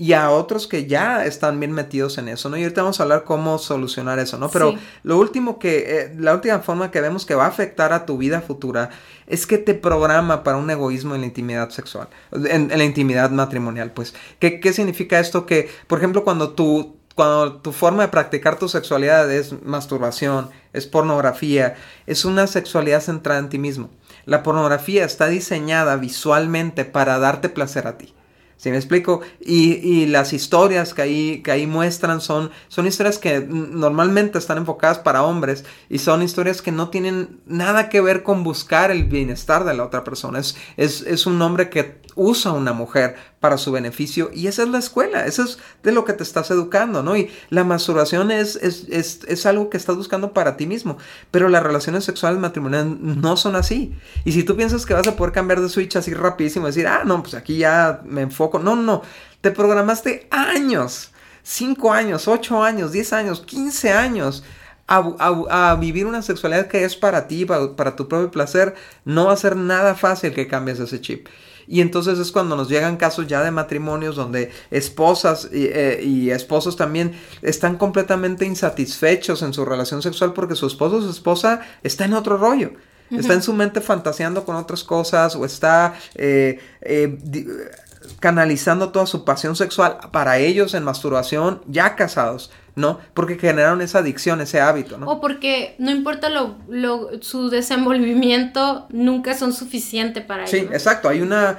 y 0.00 0.12
a 0.12 0.30
otros 0.30 0.68
que 0.68 0.86
ya 0.86 1.24
están 1.24 1.58
bien 1.58 1.72
metidos 1.72 2.18
en 2.18 2.28
eso, 2.28 2.48
¿no? 2.48 2.56
Y 2.56 2.62
ahorita 2.62 2.82
vamos 2.82 3.00
a 3.00 3.02
hablar 3.02 3.24
cómo 3.24 3.58
solucionar 3.58 4.20
eso, 4.20 4.38
¿no? 4.38 4.48
Pero 4.48 4.76
lo 5.02 5.18
último 5.18 5.58
que, 5.58 6.02
eh, 6.02 6.14
la 6.16 6.34
última 6.34 6.60
forma 6.60 6.92
que 6.92 7.00
vemos 7.00 7.26
que 7.26 7.34
va 7.34 7.46
a 7.46 7.48
afectar 7.48 7.92
a 7.92 8.06
tu 8.06 8.16
vida 8.16 8.40
futura 8.40 8.90
es 9.26 9.44
que 9.44 9.58
te 9.58 9.74
programa 9.74 10.44
para 10.44 10.56
un 10.56 10.70
egoísmo 10.70 11.16
en 11.16 11.22
la 11.22 11.26
intimidad 11.26 11.70
sexual, 11.70 12.08
en, 12.30 12.68
la 12.68 12.84
intimidad 12.84 13.30
matrimonial, 13.32 13.90
pues. 13.90 14.14
¿Qué, 14.38 14.60
¿Qué 14.60 14.72
significa 14.72 15.18
esto? 15.18 15.46
Que, 15.46 15.68
por 15.88 15.98
ejemplo, 15.98 16.22
cuando 16.22 16.50
tu, 16.50 16.97
cuando 17.18 17.54
tu 17.54 17.72
forma 17.72 18.04
de 18.04 18.10
practicar 18.10 18.60
tu 18.60 18.68
sexualidad 18.68 19.28
es 19.28 19.52
masturbación, 19.64 20.50
es 20.72 20.86
pornografía, 20.86 21.74
es 22.06 22.24
una 22.24 22.46
sexualidad 22.46 23.00
centrada 23.00 23.40
en 23.40 23.48
ti 23.48 23.58
mismo. 23.58 23.90
La 24.24 24.44
pornografía 24.44 25.04
está 25.04 25.26
diseñada 25.26 25.96
visualmente 25.96 26.84
para 26.84 27.18
darte 27.18 27.48
placer 27.48 27.88
a 27.88 27.98
ti. 27.98 28.14
¿Sí 28.58 28.70
me 28.70 28.76
explico? 28.76 29.20
Y, 29.40 29.74
y, 29.74 30.06
las 30.06 30.32
historias 30.32 30.92
que 30.92 31.02
ahí, 31.02 31.42
que 31.44 31.52
ahí 31.52 31.68
muestran 31.68 32.20
son, 32.20 32.50
son 32.66 32.88
historias 32.88 33.18
que 33.18 33.40
normalmente 33.40 34.36
están 34.36 34.58
enfocadas 34.58 34.98
para 34.98 35.22
hombres 35.22 35.64
y 35.88 35.98
son 35.98 36.22
historias 36.22 36.60
que 36.60 36.72
no 36.72 36.90
tienen 36.90 37.40
nada 37.46 37.88
que 37.88 38.00
ver 38.00 38.24
con 38.24 38.42
buscar 38.42 38.90
el 38.90 39.04
bienestar 39.04 39.64
de 39.64 39.74
la 39.74 39.84
otra 39.84 40.02
persona. 40.02 40.40
Es, 40.40 40.56
es, 40.76 41.02
es 41.02 41.24
un 41.26 41.40
hombre 41.40 41.70
que 41.70 42.00
usa 42.16 42.50
a 42.50 42.54
una 42.54 42.72
mujer 42.72 43.14
para 43.40 43.56
su 43.56 43.70
beneficio 43.70 44.30
y 44.34 44.48
esa 44.48 44.64
es 44.64 44.68
la 44.68 44.78
escuela, 44.78 45.24
eso 45.26 45.44
es 45.44 45.58
de 45.84 45.92
lo 45.92 46.04
que 46.04 46.12
te 46.12 46.24
estás 46.24 46.50
educando, 46.50 47.02
¿no? 47.02 47.16
Y 47.16 47.30
la 47.50 47.62
masturbación 47.62 48.32
es, 48.32 48.56
es, 48.56 48.86
es, 48.90 49.20
es 49.28 49.46
algo 49.46 49.70
que 49.70 49.76
estás 49.76 49.96
buscando 49.96 50.32
para 50.32 50.56
ti 50.56 50.66
mismo, 50.66 50.98
pero 51.30 51.48
las 51.48 51.62
relaciones 51.62 52.04
sexuales 52.04 52.40
matrimoniales 52.40 52.98
no 52.98 53.36
son 53.36 53.54
así. 53.54 53.94
Y 54.24 54.32
si 54.32 54.42
tú 54.42 54.56
piensas 54.56 54.84
que 54.84 54.94
vas 54.94 55.06
a 55.06 55.14
poder 55.14 55.32
cambiar 55.32 55.60
de 55.60 55.68
switch 55.68 55.94
así 55.94 56.12
rapidísimo 56.12 56.66
decir, 56.66 56.88
ah, 56.88 57.02
no, 57.04 57.22
pues 57.22 57.34
aquí 57.34 57.58
ya 57.58 58.00
me 58.04 58.22
enfoco, 58.22 58.47
no, 58.58 58.76
no, 58.76 59.02
te 59.40 59.50
programaste 59.50 60.26
años, 60.30 61.12
5 61.42 61.92
años, 61.92 62.28
8 62.28 62.62
años, 62.62 62.92
10 62.92 63.12
años, 63.12 63.40
15 63.40 63.92
años. 63.92 64.44
A, 64.90 65.02
a, 65.50 65.74
vivir 65.74 66.06
una 66.06 66.22
sexualidad 66.22 66.66
que 66.66 66.82
es 66.82 66.96
para 66.96 67.28
ti, 67.28 67.44
para, 67.44 67.76
para 67.76 67.94
tu 67.94 68.08
propio 68.08 68.30
placer, 68.30 68.74
no 69.04 69.26
va 69.26 69.34
a 69.34 69.36
ser 69.36 69.54
nada 69.54 69.94
fácil 69.94 70.32
que 70.32 70.48
cambies 70.48 70.80
ese 70.80 70.98
chip. 71.02 71.28
Y 71.68 71.82
entonces 71.82 72.18
es 72.18 72.32
cuando 72.32 72.56
nos 72.56 72.68
llegan 72.68 72.96
casos 72.96 73.26
ya 73.26 73.42
de 73.42 73.50
matrimonios 73.50 74.16
donde 74.16 74.50
esposas 74.70 75.48
eh, 75.52 76.00
y, 76.02 76.30
esposos 76.30 76.76
también 76.76 77.12
están 77.42 77.76
completamente 77.76 78.46
insatisfechos 78.46 79.42
en 79.42 79.52
su 79.52 79.66
relación 79.66 80.00
sexual 80.00 80.32
porque 80.32 80.56
su 80.56 80.66
esposo 80.66 80.96
o 80.96 81.02
su 81.02 81.10
esposa 81.10 81.60
está 81.82 82.06
en 82.06 82.14
otro 82.14 82.38
rollo. 82.38 82.72
Está 83.10 83.32
en 83.32 83.42
su 83.42 83.54
mente 83.54 83.80
fantaseando 83.80 84.44
con 84.44 84.56
otras 84.56 84.84
cosas 84.84 85.34
o 85.34 85.46
está 85.46 85.94
eh, 86.14 86.58
eh, 86.82 87.18
canalizando 88.20 88.90
toda 88.90 89.06
su 89.06 89.24
pasión 89.24 89.56
sexual 89.56 89.98
para 90.12 90.38
ellos 90.38 90.74
en 90.74 90.84
masturbación 90.84 91.62
ya 91.66 91.96
casados. 91.96 92.50
¿no? 92.78 93.00
Porque 93.12 93.36
generaron 93.36 93.82
esa 93.82 93.98
adicción, 93.98 94.40
ese 94.40 94.60
hábito, 94.60 94.98
¿no? 94.98 95.10
O 95.10 95.20
porque 95.20 95.74
no 95.78 95.90
importa 95.90 96.28
lo, 96.28 96.58
lo 96.68 97.10
su 97.22 97.50
desenvolvimiento, 97.50 98.86
nunca 98.90 99.36
son 99.36 99.52
suficientes 99.52 100.24
para 100.24 100.42
ellos. 100.44 100.50
Sí, 100.52 100.58
exacto, 100.58 101.08
hay 101.08 101.20
una, 101.20 101.58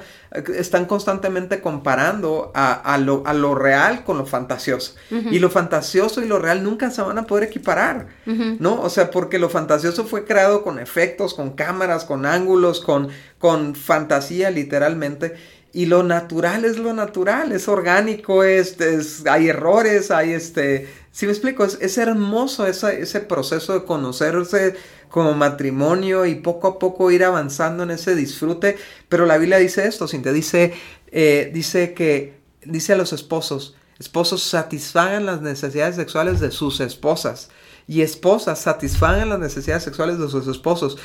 están 0.56 0.86
constantemente 0.86 1.60
comparando 1.60 2.50
a, 2.54 2.72
a, 2.72 2.96
lo, 2.96 3.22
a 3.26 3.34
lo, 3.34 3.54
real 3.54 4.02
con 4.02 4.16
lo 4.16 4.24
fantasioso. 4.24 4.94
Y 5.10 5.40
lo 5.40 5.50
fantasioso 5.50 6.22
y 6.22 6.26
lo 6.26 6.38
real 6.38 6.64
nunca 6.64 6.90
se 6.90 7.02
van 7.02 7.18
a 7.18 7.24
poder 7.24 7.44
equiparar, 7.44 8.06
¿no? 8.58 8.80
O 8.80 8.88
sea, 8.88 9.10
porque 9.10 9.38
lo 9.38 9.50
fantasioso 9.50 10.06
fue 10.06 10.24
creado 10.24 10.62
con 10.62 10.78
efectos, 10.78 11.34
con 11.34 11.50
cámaras, 11.50 12.06
con 12.06 12.24
ángulos, 12.24 12.80
con, 12.80 13.08
con 13.38 13.74
fantasía 13.74 14.50
literalmente 14.50 15.34
y 15.72 15.86
lo 15.86 16.02
natural 16.02 16.64
es 16.64 16.78
lo 16.78 16.92
natural, 16.92 17.52
es 17.52 17.68
orgánico, 17.68 18.42
es, 18.42 18.76
hay 19.26 19.48
errores, 19.48 20.10
hay 20.10 20.32
este, 20.32 20.88
si 21.12 21.26
me 21.26 21.32
explico, 21.32 21.64
es, 21.64 21.98
hermoso 21.98 22.66
ese 22.66 23.20
proceso 23.20 23.74
de 23.74 23.84
conocerse 23.84 24.74
como 25.10 25.34
matrimonio 25.34 26.26
y 26.26 26.36
poco 26.36 26.68
a 26.68 26.78
poco 26.78 27.10
ir 27.10 27.24
avanzando 27.24 27.82
en 27.82 27.90
ese 27.90 28.14
disfrute, 28.14 28.76
pero 29.08 29.26
la 29.26 29.38
Biblia 29.38 29.58
dice 29.58 29.86
esto, 29.86 30.06
te 30.06 30.32
dice, 30.32 30.72
eh, 31.08 31.50
dice 31.52 31.94
que, 31.94 32.40
dice 32.64 32.92
a 32.94 32.96
los 32.96 33.12
esposos, 33.12 33.76
esposos 33.98 34.42
satisfagan 34.42 35.26
las 35.26 35.40
necesidades 35.40 35.96
sexuales 35.96 36.40
de 36.40 36.50
sus 36.50 36.80
esposas 36.80 37.50
y 37.86 38.02
esposas 38.02 38.60
satisfagan 38.60 39.28
las 39.28 39.40
necesidades 39.40 39.82
sexuales 39.82 40.18
de 40.18 40.28
sus 40.28 40.46
esposos. 40.46 40.96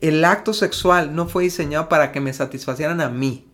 El 0.00 0.24
acto 0.24 0.52
sexual 0.52 1.14
no 1.14 1.28
fue 1.28 1.44
diseñado 1.44 1.88
para 1.88 2.10
que 2.10 2.20
me 2.20 2.32
satisfacieran 2.32 3.00
a 3.00 3.08
mí, 3.08 3.46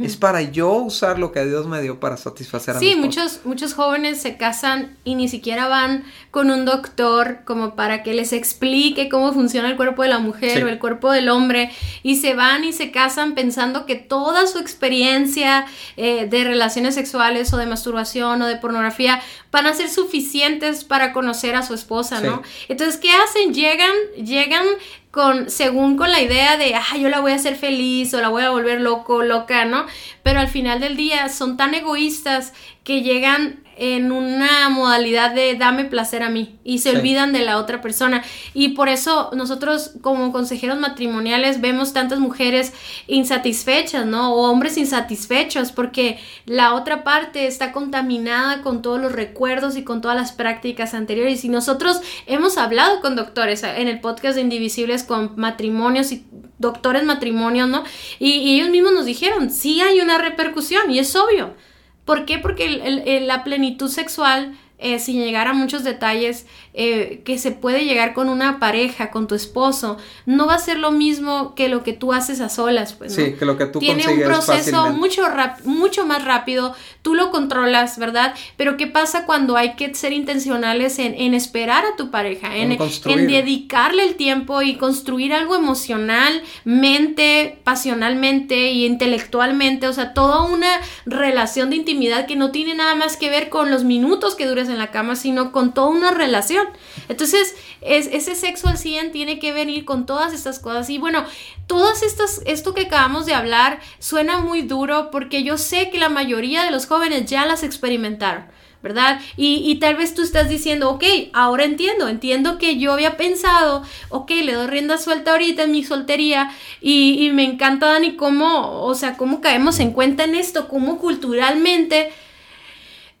es 0.00 0.16
para 0.16 0.42
yo 0.42 0.74
usar 0.74 1.18
lo 1.18 1.32
que 1.32 1.44
Dios 1.44 1.66
me 1.66 1.82
dio 1.82 1.98
para 1.98 2.16
satisfacer 2.16 2.76
a 2.76 2.78
sí, 2.78 2.94
muchos, 2.94 3.40
muchos 3.44 3.74
jóvenes 3.74 4.22
se 4.22 4.36
casan 4.36 4.96
y 5.04 5.16
ni 5.16 5.28
siquiera 5.28 5.66
van 5.66 6.04
con 6.30 6.50
un 6.50 6.64
doctor 6.64 7.40
como 7.44 7.74
para 7.74 8.04
que 8.04 8.14
les 8.14 8.32
explique 8.32 9.08
cómo 9.08 9.32
funciona 9.32 9.68
el 9.68 9.76
cuerpo 9.76 10.02
de 10.02 10.08
la 10.08 10.20
mujer 10.20 10.64
o 10.64 10.68
el 10.68 10.78
cuerpo 10.78 11.10
del 11.10 11.28
hombre 11.28 11.72
y 12.04 12.16
se 12.16 12.34
van 12.34 12.62
y 12.64 12.72
se 12.72 12.92
casan 12.92 13.34
pensando 13.34 13.84
que 13.84 13.96
toda 13.96 14.46
su 14.46 14.60
experiencia 14.60 15.66
eh, 15.96 16.26
de 16.26 16.44
relaciones 16.44 16.94
sexuales 16.94 17.52
o 17.52 17.56
de 17.56 17.66
masturbación 17.66 18.40
o 18.40 18.46
de 18.46 18.56
pornografía 18.56 19.20
van 19.50 19.66
a 19.66 19.74
ser 19.74 19.90
suficientes 19.90 20.84
para 20.84 21.12
conocer 21.12 21.56
a 21.56 21.62
su 21.62 21.74
esposa, 21.74 22.20
¿no? 22.20 22.42
Entonces, 22.68 22.98
¿qué 22.98 23.10
hacen? 23.10 23.52
Llegan, 23.52 23.92
llegan 24.16 24.64
con, 25.12 25.50
según 25.50 25.96
con 25.98 26.10
la 26.10 26.22
idea 26.22 26.56
de, 26.56 26.74
ah, 26.74 26.96
yo 26.98 27.10
la 27.10 27.20
voy 27.20 27.32
a 27.32 27.36
hacer 27.36 27.54
feliz 27.54 28.12
o 28.14 28.20
la 28.20 28.30
voy 28.30 28.42
a 28.42 28.50
volver 28.50 28.80
loco, 28.80 29.22
loca, 29.22 29.66
¿no? 29.66 29.86
Pero 30.22 30.40
al 30.40 30.48
final 30.48 30.80
del 30.80 30.96
día 30.96 31.28
son 31.28 31.58
tan 31.58 31.74
egoístas 31.74 32.54
que 32.82 33.02
llegan 33.02 33.62
en 33.82 34.12
una 34.12 34.68
modalidad 34.68 35.34
de 35.34 35.56
dame 35.56 35.84
placer 35.84 36.22
a 36.22 36.30
mí 36.30 36.56
y 36.62 36.78
se 36.78 36.96
olvidan 36.96 37.32
de 37.32 37.40
la 37.40 37.58
otra 37.58 37.80
persona. 37.80 38.22
Y 38.54 38.70
por 38.70 38.88
eso 38.88 39.30
nosotros 39.34 39.94
como 40.02 40.30
consejeros 40.30 40.78
matrimoniales 40.78 41.60
vemos 41.60 41.92
tantas 41.92 42.20
mujeres 42.20 42.72
insatisfechas, 43.08 44.06
¿no? 44.06 44.34
O 44.34 44.48
hombres 44.48 44.78
insatisfechos 44.78 45.72
porque 45.72 46.20
la 46.46 46.74
otra 46.74 47.02
parte 47.02 47.48
está 47.48 47.72
contaminada 47.72 48.62
con 48.62 48.82
todos 48.82 49.00
los 49.00 49.10
recuerdos 49.10 49.76
y 49.76 49.82
con 49.82 50.00
todas 50.00 50.16
las 50.16 50.30
prácticas 50.30 50.94
anteriores. 50.94 51.44
Y 51.44 51.48
nosotros 51.48 52.00
hemos 52.26 52.58
hablado 52.58 53.00
con 53.00 53.16
doctores 53.16 53.64
en 53.64 53.88
el 53.88 53.98
podcast 53.98 54.36
de 54.36 54.42
Indivisibles 54.42 55.02
con 55.02 55.32
matrimonios 55.34 56.12
y 56.12 56.24
doctores 56.58 57.02
matrimonios, 57.02 57.68
¿no? 57.68 57.82
Y, 58.20 58.30
y 58.34 58.60
ellos 58.60 58.70
mismos 58.70 58.92
nos 58.92 59.06
dijeron, 59.06 59.50
sí 59.50 59.80
hay 59.80 60.00
una 60.00 60.18
repercusión 60.18 60.88
y 60.88 61.00
es 61.00 61.16
obvio. 61.16 61.56
¿Por 62.04 62.24
qué? 62.24 62.38
Porque 62.38 63.20
la 63.24 63.44
plenitud 63.44 63.88
sexual 63.88 64.56
eh, 64.82 64.98
sin 64.98 65.20
llegar 65.20 65.48
a 65.48 65.52
muchos 65.52 65.84
detalles, 65.84 66.46
eh, 66.74 67.20
que 67.24 67.38
se 67.38 67.52
puede 67.52 67.84
llegar 67.84 68.14
con 68.14 68.28
una 68.28 68.58
pareja, 68.58 69.10
con 69.10 69.28
tu 69.28 69.34
esposo, 69.34 69.98
no 70.26 70.46
va 70.46 70.54
a 70.54 70.58
ser 70.58 70.78
lo 70.78 70.90
mismo 70.90 71.54
que 71.54 71.68
lo 71.68 71.82
que 71.82 71.92
tú 71.92 72.12
haces 72.12 72.40
a 72.40 72.48
solas, 72.48 72.94
pues. 72.94 73.14
Sí, 73.14 73.34
que 73.38 73.44
lo 73.44 73.58
que 73.58 73.66
tú 73.66 73.78
Tiene 73.78 74.08
un 74.08 74.22
proceso 74.22 74.90
mucho, 74.90 75.22
mucho 75.64 76.06
más 76.06 76.24
rápido, 76.24 76.74
tú 77.02 77.14
lo 77.14 77.30
controlas, 77.30 77.98
¿verdad? 77.98 78.34
Pero 78.56 78.76
¿qué 78.76 78.86
pasa 78.86 79.26
cuando 79.26 79.56
hay 79.56 79.74
que 79.74 79.94
ser 79.94 80.12
intencionales 80.12 80.98
en, 80.98 81.34
esperar 81.34 81.84
a 81.84 81.96
tu 81.96 82.10
pareja, 82.10 82.56
en, 82.56 82.72
en, 82.72 83.26
dedicarle 83.26 84.04
el 84.04 84.14
tiempo 84.14 84.62
y 84.62 84.76
construir 84.76 85.32
algo 85.32 85.54
emocional, 85.54 86.42
mente, 86.64 87.58
pasionalmente 87.64 88.70
y 88.72 88.86
intelectualmente, 88.86 89.88
o 89.88 89.92
sea, 89.92 90.14
toda 90.14 90.42
una 90.42 90.80
relación 91.06 91.70
de 91.70 91.76
intimidad 91.76 92.26
que 92.26 92.36
no 92.36 92.50
tiene 92.50 92.74
nada 92.74 92.94
más 92.94 93.16
que 93.16 93.30
ver 93.30 93.48
con 93.48 93.70
los 93.70 93.84
minutos 93.84 94.34
que 94.34 94.46
dures 94.46 94.68
en 94.72 94.78
la 94.78 94.90
cama, 94.90 95.16
sino 95.16 95.52
con 95.52 95.74
toda 95.74 95.88
una 95.88 96.10
relación. 96.10 96.66
Entonces, 97.08 97.54
es, 97.80 98.08
ese 98.08 98.34
sexo 98.34 98.68
al 98.68 98.78
100 98.78 99.12
tiene 99.12 99.38
que 99.38 99.52
venir 99.52 99.84
con 99.84 100.06
todas 100.06 100.32
estas 100.32 100.58
cosas. 100.58 100.90
Y 100.90 100.98
bueno, 100.98 101.24
todas 101.66 102.02
estas, 102.02 102.42
esto 102.46 102.74
que 102.74 102.82
acabamos 102.82 103.26
de 103.26 103.34
hablar 103.34 103.80
suena 103.98 104.38
muy 104.40 104.62
duro 104.62 105.10
porque 105.10 105.42
yo 105.42 105.58
sé 105.58 105.90
que 105.90 105.98
la 105.98 106.08
mayoría 106.08 106.64
de 106.64 106.70
los 106.70 106.86
jóvenes 106.86 107.26
ya 107.26 107.46
las 107.46 107.62
experimentaron. 107.62 108.44
¿verdad? 108.82 109.20
Y, 109.36 109.76
tal 109.76 109.96
vez 109.96 110.12
tú 110.12 110.22
estás 110.22 110.48
diciendo, 110.48 110.90
ok, 110.90 111.04
ahora 111.32 111.64
entiendo, 111.64 112.08
entiendo 112.08 112.58
que 112.58 112.78
yo 112.78 112.92
había 112.92 113.16
pensado, 113.16 113.82
ok, 114.08 114.30
le 114.30 114.54
doy 114.54 114.66
rienda 114.66 114.98
suelta 114.98 115.30
ahorita 115.30 115.62
en 115.62 115.70
mi 115.70 115.84
soltería 115.84 116.50
y, 116.80 117.24
y 117.24 117.30
me 117.30 117.44
encanta, 117.44 117.86
Dani, 117.86 118.16
cómo, 118.16 118.82
o 118.82 118.94
sea, 118.96 119.16
cómo 119.16 119.40
caemos 119.40 119.78
en 119.78 119.92
cuenta 119.92 120.24
en 120.24 120.34
esto, 120.34 120.66
cómo 120.66 120.98
culturalmente 120.98 122.10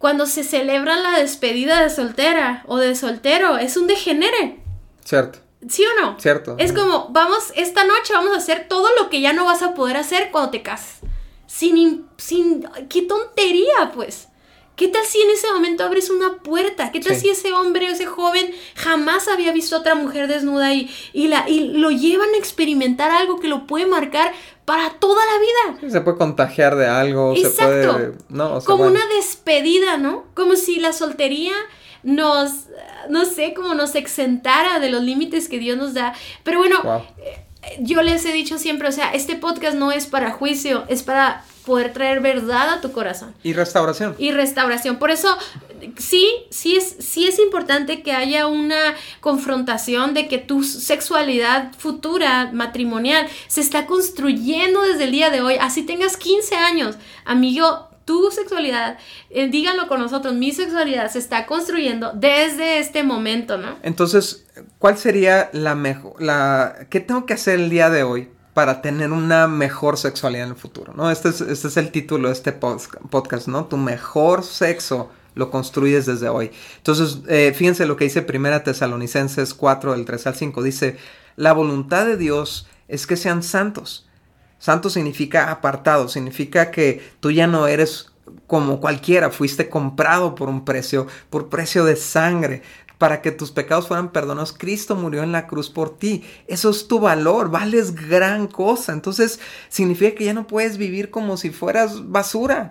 cuando 0.02 0.26
se 0.26 0.42
celebra 0.42 0.96
la 0.96 1.16
despedida 1.16 1.80
de 1.80 1.88
soltera 1.88 2.64
o 2.66 2.78
de 2.78 2.96
soltero, 2.96 3.56
es 3.56 3.76
un 3.76 3.86
degenere. 3.86 4.60
Cierto. 5.04 5.38
¿Sí 5.68 5.84
o 5.86 6.00
no? 6.00 6.18
Cierto. 6.18 6.56
Es 6.58 6.72
como, 6.72 7.10
vamos, 7.10 7.52
esta 7.54 7.84
noche 7.84 8.12
vamos 8.12 8.32
a 8.34 8.38
hacer 8.38 8.66
todo 8.68 8.88
lo 9.00 9.08
que 9.08 9.20
ya 9.20 9.32
no 9.32 9.44
vas 9.44 9.62
a 9.62 9.74
poder 9.74 9.96
hacer 9.96 10.32
cuando 10.32 10.50
te 10.50 10.60
cases. 10.60 11.08
Sin, 11.46 12.08
sin, 12.16 12.68
qué 12.88 13.02
tontería, 13.02 13.92
pues. 13.94 14.26
¿Qué 14.76 14.88
tal 14.88 15.04
si 15.04 15.20
en 15.20 15.30
ese 15.30 15.52
momento 15.52 15.84
abres 15.84 16.08
una 16.10 16.38
puerta? 16.38 16.90
¿Qué 16.92 17.00
tal 17.00 17.14
si 17.14 17.28
ese 17.28 17.52
hombre 17.52 17.86
o 17.86 17.90
ese 17.90 18.06
joven 18.06 18.52
jamás 18.74 19.28
había 19.28 19.52
visto 19.52 19.76
a 19.76 19.80
otra 19.80 19.94
mujer 19.94 20.28
desnuda 20.28 20.72
y, 20.72 20.90
y, 21.12 21.28
la, 21.28 21.48
y 21.48 21.68
lo 21.68 21.90
llevan 21.90 22.30
a 22.34 22.38
experimentar 22.38 23.10
algo 23.10 23.38
que 23.38 23.48
lo 23.48 23.66
puede 23.66 23.84
marcar 23.86 24.32
para 24.64 24.90
toda 24.94 25.22
la 25.26 25.76
vida? 25.78 25.90
se 25.90 26.00
puede 26.00 26.16
contagiar 26.16 26.76
de 26.76 26.86
algo, 26.86 27.34
Exacto. 27.36 27.92
se 27.92 27.98
puede... 27.98 28.12
No, 28.30 28.54
o 28.54 28.60
sea, 28.60 28.66
Como 28.66 28.84
bueno. 28.84 28.98
una 29.04 29.14
despedida, 29.14 29.98
¿no? 29.98 30.24
Como 30.34 30.56
si 30.56 30.76
la 30.80 30.92
soltería 30.94 31.52
nos, 32.02 32.50
no 33.10 33.24
sé, 33.26 33.52
como 33.54 33.74
nos 33.74 33.94
exentara 33.94 34.80
de 34.80 34.88
los 34.90 35.02
límites 35.02 35.48
que 35.48 35.58
Dios 35.58 35.76
nos 35.76 35.92
da. 35.94 36.14
Pero 36.44 36.58
bueno, 36.58 36.80
Wow. 36.82 37.02
eh, 37.18 37.46
yo 37.80 38.02
les 38.02 38.24
he 38.24 38.32
dicho 38.32 38.58
siempre, 38.58 38.88
o 38.88 38.92
sea, 38.92 39.12
este 39.12 39.36
podcast 39.36 39.76
no 39.76 39.92
es 39.92 40.06
para 40.06 40.30
juicio, 40.32 40.84
es 40.88 41.02
para 41.02 41.44
poder 41.64 41.92
traer 41.92 42.20
verdad 42.20 42.70
a 42.70 42.80
tu 42.80 42.92
corazón 42.92 43.34
Y 43.42 43.52
restauración. 43.52 44.14
y 44.18 44.32
restauración. 44.32 44.96
Por 44.98 45.10
eso, 45.10 45.36
sí, 45.96 46.28
sí 46.50 46.76
es, 46.76 46.96
sí 46.98 47.26
es 47.26 47.38
importante 47.38 48.02
que 48.02 48.12
haya 48.12 48.46
una 48.46 48.94
confrontación 49.20 50.14
de 50.14 50.28
que 50.28 50.38
tu 50.38 50.62
sexualidad 50.62 51.72
futura, 51.78 52.50
matrimonial, 52.52 53.26
se 53.48 53.60
está 53.60 53.86
construyendo 53.86 54.82
desde 54.82 55.04
el 55.04 55.12
día 55.12 55.30
de 55.30 55.40
hoy. 55.40 55.56
Así 55.60 55.82
tengas 55.82 56.16
15 56.16 56.54
años, 56.56 56.96
amigo. 57.24 57.88
Tu 58.04 58.32
sexualidad, 58.32 58.98
eh, 59.30 59.46
díganlo 59.46 59.86
con 59.86 60.00
nosotros, 60.00 60.34
mi 60.34 60.50
sexualidad 60.50 61.08
se 61.08 61.20
está 61.20 61.46
construyendo 61.46 62.10
desde 62.12 62.80
este 62.80 63.04
momento, 63.04 63.58
¿no? 63.58 63.76
Entonces, 63.84 64.44
¿cuál 64.80 64.98
sería 64.98 65.50
la 65.52 65.76
mejor, 65.76 66.20
la, 66.20 66.74
qué 66.90 66.98
tengo 66.98 67.26
que 67.26 67.34
hacer 67.34 67.60
el 67.60 67.70
día 67.70 67.90
de 67.90 68.02
hoy 68.02 68.28
para 68.54 68.82
tener 68.82 69.12
una 69.12 69.46
mejor 69.46 69.96
sexualidad 69.96 70.46
en 70.46 70.52
el 70.52 70.58
futuro? 70.58 70.92
¿no? 70.94 71.10
Este, 71.10 71.28
es, 71.28 71.40
este 71.40 71.68
es 71.68 71.76
el 71.76 71.90
título 71.90 72.28
de 72.28 72.34
este 72.34 72.52
podcast, 72.52 73.48
¿no? 73.48 73.66
Tu 73.66 73.76
mejor 73.76 74.44
sexo 74.44 75.10
lo 75.34 75.50
construyes 75.50 76.06
desde 76.06 76.28
hoy. 76.28 76.50
Entonces, 76.76 77.20
eh, 77.28 77.52
fíjense 77.56 77.86
lo 77.86 77.96
que 77.96 78.04
dice 78.04 78.22
Primera 78.22 78.64
Tesalonicenses 78.64 79.54
4, 79.54 79.92
del 79.92 80.04
3 80.04 80.26
al 80.26 80.34
5. 80.34 80.62
Dice, 80.62 80.96
la 81.36 81.52
voluntad 81.52 82.06
de 82.06 82.16
Dios 82.16 82.66
es 82.88 83.06
que 83.06 83.16
sean 83.16 83.42
santos. 83.42 84.08
Santo 84.58 84.90
significa 84.90 85.50
apartado, 85.50 86.08
significa 86.08 86.70
que 86.70 87.02
tú 87.20 87.30
ya 87.30 87.46
no 87.46 87.66
eres 87.66 88.12
como 88.46 88.80
cualquiera, 88.80 89.30
fuiste 89.30 89.68
comprado 89.68 90.34
por 90.34 90.48
un 90.48 90.64
precio, 90.64 91.06
por 91.30 91.48
precio 91.48 91.84
de 91.84 91.96
sangre. 91.96 92.62
Para 93.02 93.20
que 93.20 93.32
tus 93.32 93.50
pecados 93.50 93.88
fueran 93.88 94.12
perdonados, 94.12 94.52
Cristo 94.56 94.94
murió 94.94 95.24
en 95.24 95.32
la 95.32 95.48
cruz 95.48 95.68
por 95.68 95.98
ti. 95.98 96.22
Eso 96.46 96.70
es 96.70 96.86
tu 96.86 97.00
valor, 97.00 97.50
vales 97.50 97.96
gran 97.96 98.46
cosa. 98.46 98.92
Entonces 98.92 99.40
significa 99.68 100.14
que 100.14 100.26
ya 100.26 100.34
no 100.34 100.46
puedes 100.46 100.76
vivir 100.76 101.10
como 101.10 101.36
si 101.36 101.50
fueras 101.50 102.12
basura. 102.12 102.70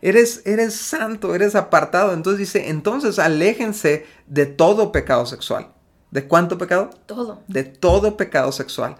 Eres, 0.00 0.42
eres 0.44 0.76
santo, 0.76 1.34
eres 1.34 1.56
apartado. 1.56 2.12
Entonces 2.12 2.38
dice, 2.38 2.70
entonces 2.70 3.18
aléjense 3.18 4.06
de 4.28 4.46
todo 4.46 4.92
pecado 4.92 5.26
sexual. 5.26 5.72
¿De 6.12 6.28
cuánto 6.28 6.58
pecado? 6.58 6.90
Todo. 7.06 7.42
de 7.48 7.64
todo 7.64 8.16
pecado 8.16 8.52
sexual. 8.52 8.94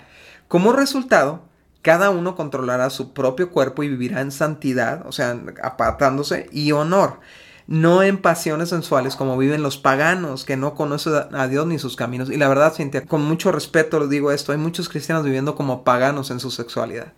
Como 0.48 0.72
resultado, 0.72 1.44
cada 1.82 2.10
uno 2.10 2.34
controlará 2.34 2.90
su 2.90 3.12
propio 3.12 3.52
cuerpo 3.52 3.84
y 3.84 3.88
vivirá 3.88 4.20
en 4.20 4.32
santidad, 4.32 5.06
o 5.06 5.12
sea, 5.12 5.40
apartándose 5.62 6.48
y 6.50 6.72
honor, 6.72 7.20
no 7.66 8.02
en 8.02 8.18
pasiones 8.18 8.70
sensuales 8.70 9.16
como 9.16 9.38
viven 9.38 9.62
los 9.62 9.78
paganos 9.78 10.44
que 10.44 10.56
no 10.56 10.74
conocen 10.74 11.14
a 11.32 11.48
Dios 11.48 11.66
ni 11.66 11.78
sus 11.78 11.96
caminos. 11.96 12.30
Y 12.30 12.36
la 12.36 12.48
verdad, 12.48 12.74
Cintia, 12.74 13.04
con 13.04 13.22
mucho 13.22 13.52
respeto 13.52 13.98
lo 13.98 14.08
digo 14.08 14.32
esto, 14.32 14.52
hay 14.52 14.58
muchos 14.58 14.88
cristianos 14.88 15.24
viviendo 15.24 15.54
como 15.54 15.84
paganos 15.84 16.30
en 16.30 16.40
su 16.40 16.50
sexualidad. 16.50 17.12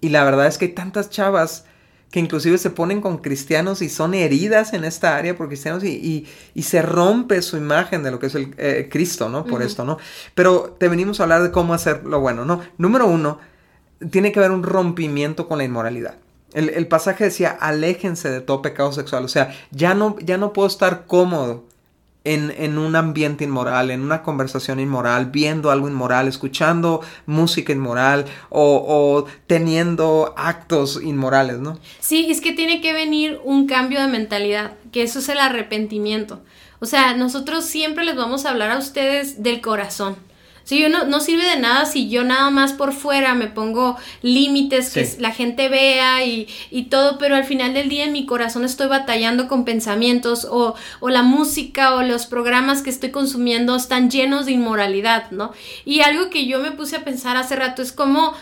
Y 0.00 0.10
la 0.10 0.24
verdad 0.24 0.46
es 0.46 0.58
que 0.58 0.66
hay 0.66 0.72
tantas 0.72 1.10
chavas 1.10 1.64
que 2.10 2.20
inclusive 2.20 2.58
se 2.58 2.70
ponen 2.70 3.00
con 3.00 3.18
cristianos 3.18 3.82
y 3.82 3.88
son 3.88 4.14
heridas 4.14 4.72
en 4.72 4.84
esta 4.84 5.16
área 5.16 5.36
por 5.36 5.48
cristianos 5.48 5.82
y, 5.82 5.88
y, 5.88 6.28
y 6.54 6.62
se 6.62 6.80
rompe 6.80 7.42
su 7.42 7.56
imagen 7.56 8.04
de 8.04 8.12
lo 8.12 8.20
que 8.20 8.26
es 8.26 8.36
el 8.36 8.54
eh, 8.56 8.88
Cristo, 8.88 9.28
¿no? 9.28 9.44
Por 9.44 9.62
esto, 9.62 9.84
¿no? 9.84 9.98
Pero 10.36 10.76
te 10.78 10.88
venimos 10.88 11.18
a 11.18 11.24
hablar 11.24 11.42
de 11.42 11.50
cómo 11.50 11.74
hacer 11.74 12.04
lo 12.04 12.20
bueno, 12.20 12.44
¿no? 12.44 12.60
Número 12.78 13.08
uno, 13.08 13.40
tiene 14.12 14.30
que 14.30 14.38
haber 14.38 14.52
un 14.52 14.62
rompimiento 14.62 15.48
con 15.48 15.58
la 15.58 15.64
inmoralidad. 15.64 16.18
El, 16.54 16.70
el 16.70 16.86
pasaje 16.88 17.24
decía, 17.24 17.50
aléjense 17.50 18.30
de 18.30 18.40
todo 18.40 18.62
pecado 18.62 18.92
sexual. 18.92 19.24
O 19.24 19.28
sea, 19.28 19.54
ya 19.70 19.94
no, 19.94 20.16
ya 20.20 20.38
no 20.38 20.52
puedo 20.52 20.68
estar 20.68 21.06
cómodo 21.06 21.64
en, 22.24 22.54
en 22.56 22.78
un 22.78 22.96
ambiente 22.96 23.44
inmoral, 23.44 23.90
en 23.90 24.00
una 24.00 24.22
conversación 24.22 24.80
inmoral, 24.80 25.26
viendo 25.26 25.70
algo 25.70 25.88
inmoral, 25.88 26.26
escuchando 26.26 27.02
música 27.26 27.72
inmoral 27.72 28.24
o, 28.48 28.84
o 28.88 29.26
teniendo 29.46 30.34
actos 30.36 31.00
inmorales, 31.02 31.58
¿no? 31.58 31.78
Sí, 32.00 32.26
es 32.30 32.40
que 32.40 32.52
tiene 32.52 32.80
que 32.80 32.94
venir 32.94 33.40
un 33.44 33.66
cambio 33.66 34.00
de 34.00 34.08
mentalidad, 34.08 34.72
que 34.90 35.02
eso 35.02 35.18
es 35.18 35.28
el 35.28 35.38
arrepentimiento. 35.38 36.42
O 36.80 36.86
sea, 36.86 37.14
nosotros 37.14 37.64
siempre 37.64 38.04
les 38.04 38.16
vamos 38.16 38.46
a 38.46 38.50
hablar 38.50 38.70
a 38.70 38.78
ustedes 38.78 39.42
del 39.42 39.60
corazón. 39.60 40.16
Sí, 40.64 40.80
yo 40.80 40.88
no, 40.88 41.04
no 41.04 41.20
sirve 41.20 41.44
de 41.44 41.58
nada 41.58 41.84
si 41.84 42.08
yo 42.08 42.24
nada 42.24 42.50
más 42.50 42.72
por 42.72 42.94
fuera 42.94 43.34
me 43.34 43.48
pongo 43.48 43.98
límites 44.22 44.94
que 44.94 45.06
la 45.18 45.30
gente 45.30 45.68
vea 45.68 46.24
y, 46.24 46.48
y 46.70 46.84
todo, 46.84 47.18
pero 47.18 47.36
al 47.36 47.44
final 47.44 47.74
del 47.74 47.90
día 47.90 48.04
en 48.04 48.12
mi 48.12 48.24
corazón 48.24 48.64
estoy 48.64 48.86
batallando 48.86 49.46
con 49.46 49.66
pensamientos 49.66 50.46
o, 50.50 50.74
o 51.00 51.08
la 51.10 51.22
música 51.22 51.94
o 51.94 52.02
los 52.02 52.24
programas 52.24 52.80
que 52.80 52.88
estoy 52.88 53.10
consumiendo 53.10 53.76
están 53.76 54.10
llenos 54.10 54.46
de 54.46 54.52
inmoralidad, 54.52 55.30
¿no? 55.32 55.52
Y 55.84 56.00
algo 56.00 56.30
que 56.30 56.46
yo 56.46 56.60
me 56.60 56.72
puse 56.72 56.96
a 56.96 57.04
pensar 57.04 57.36
hace 57.36 57.56
rato 57.56 57.82
es 57.82 57.92
como 57.92 58.34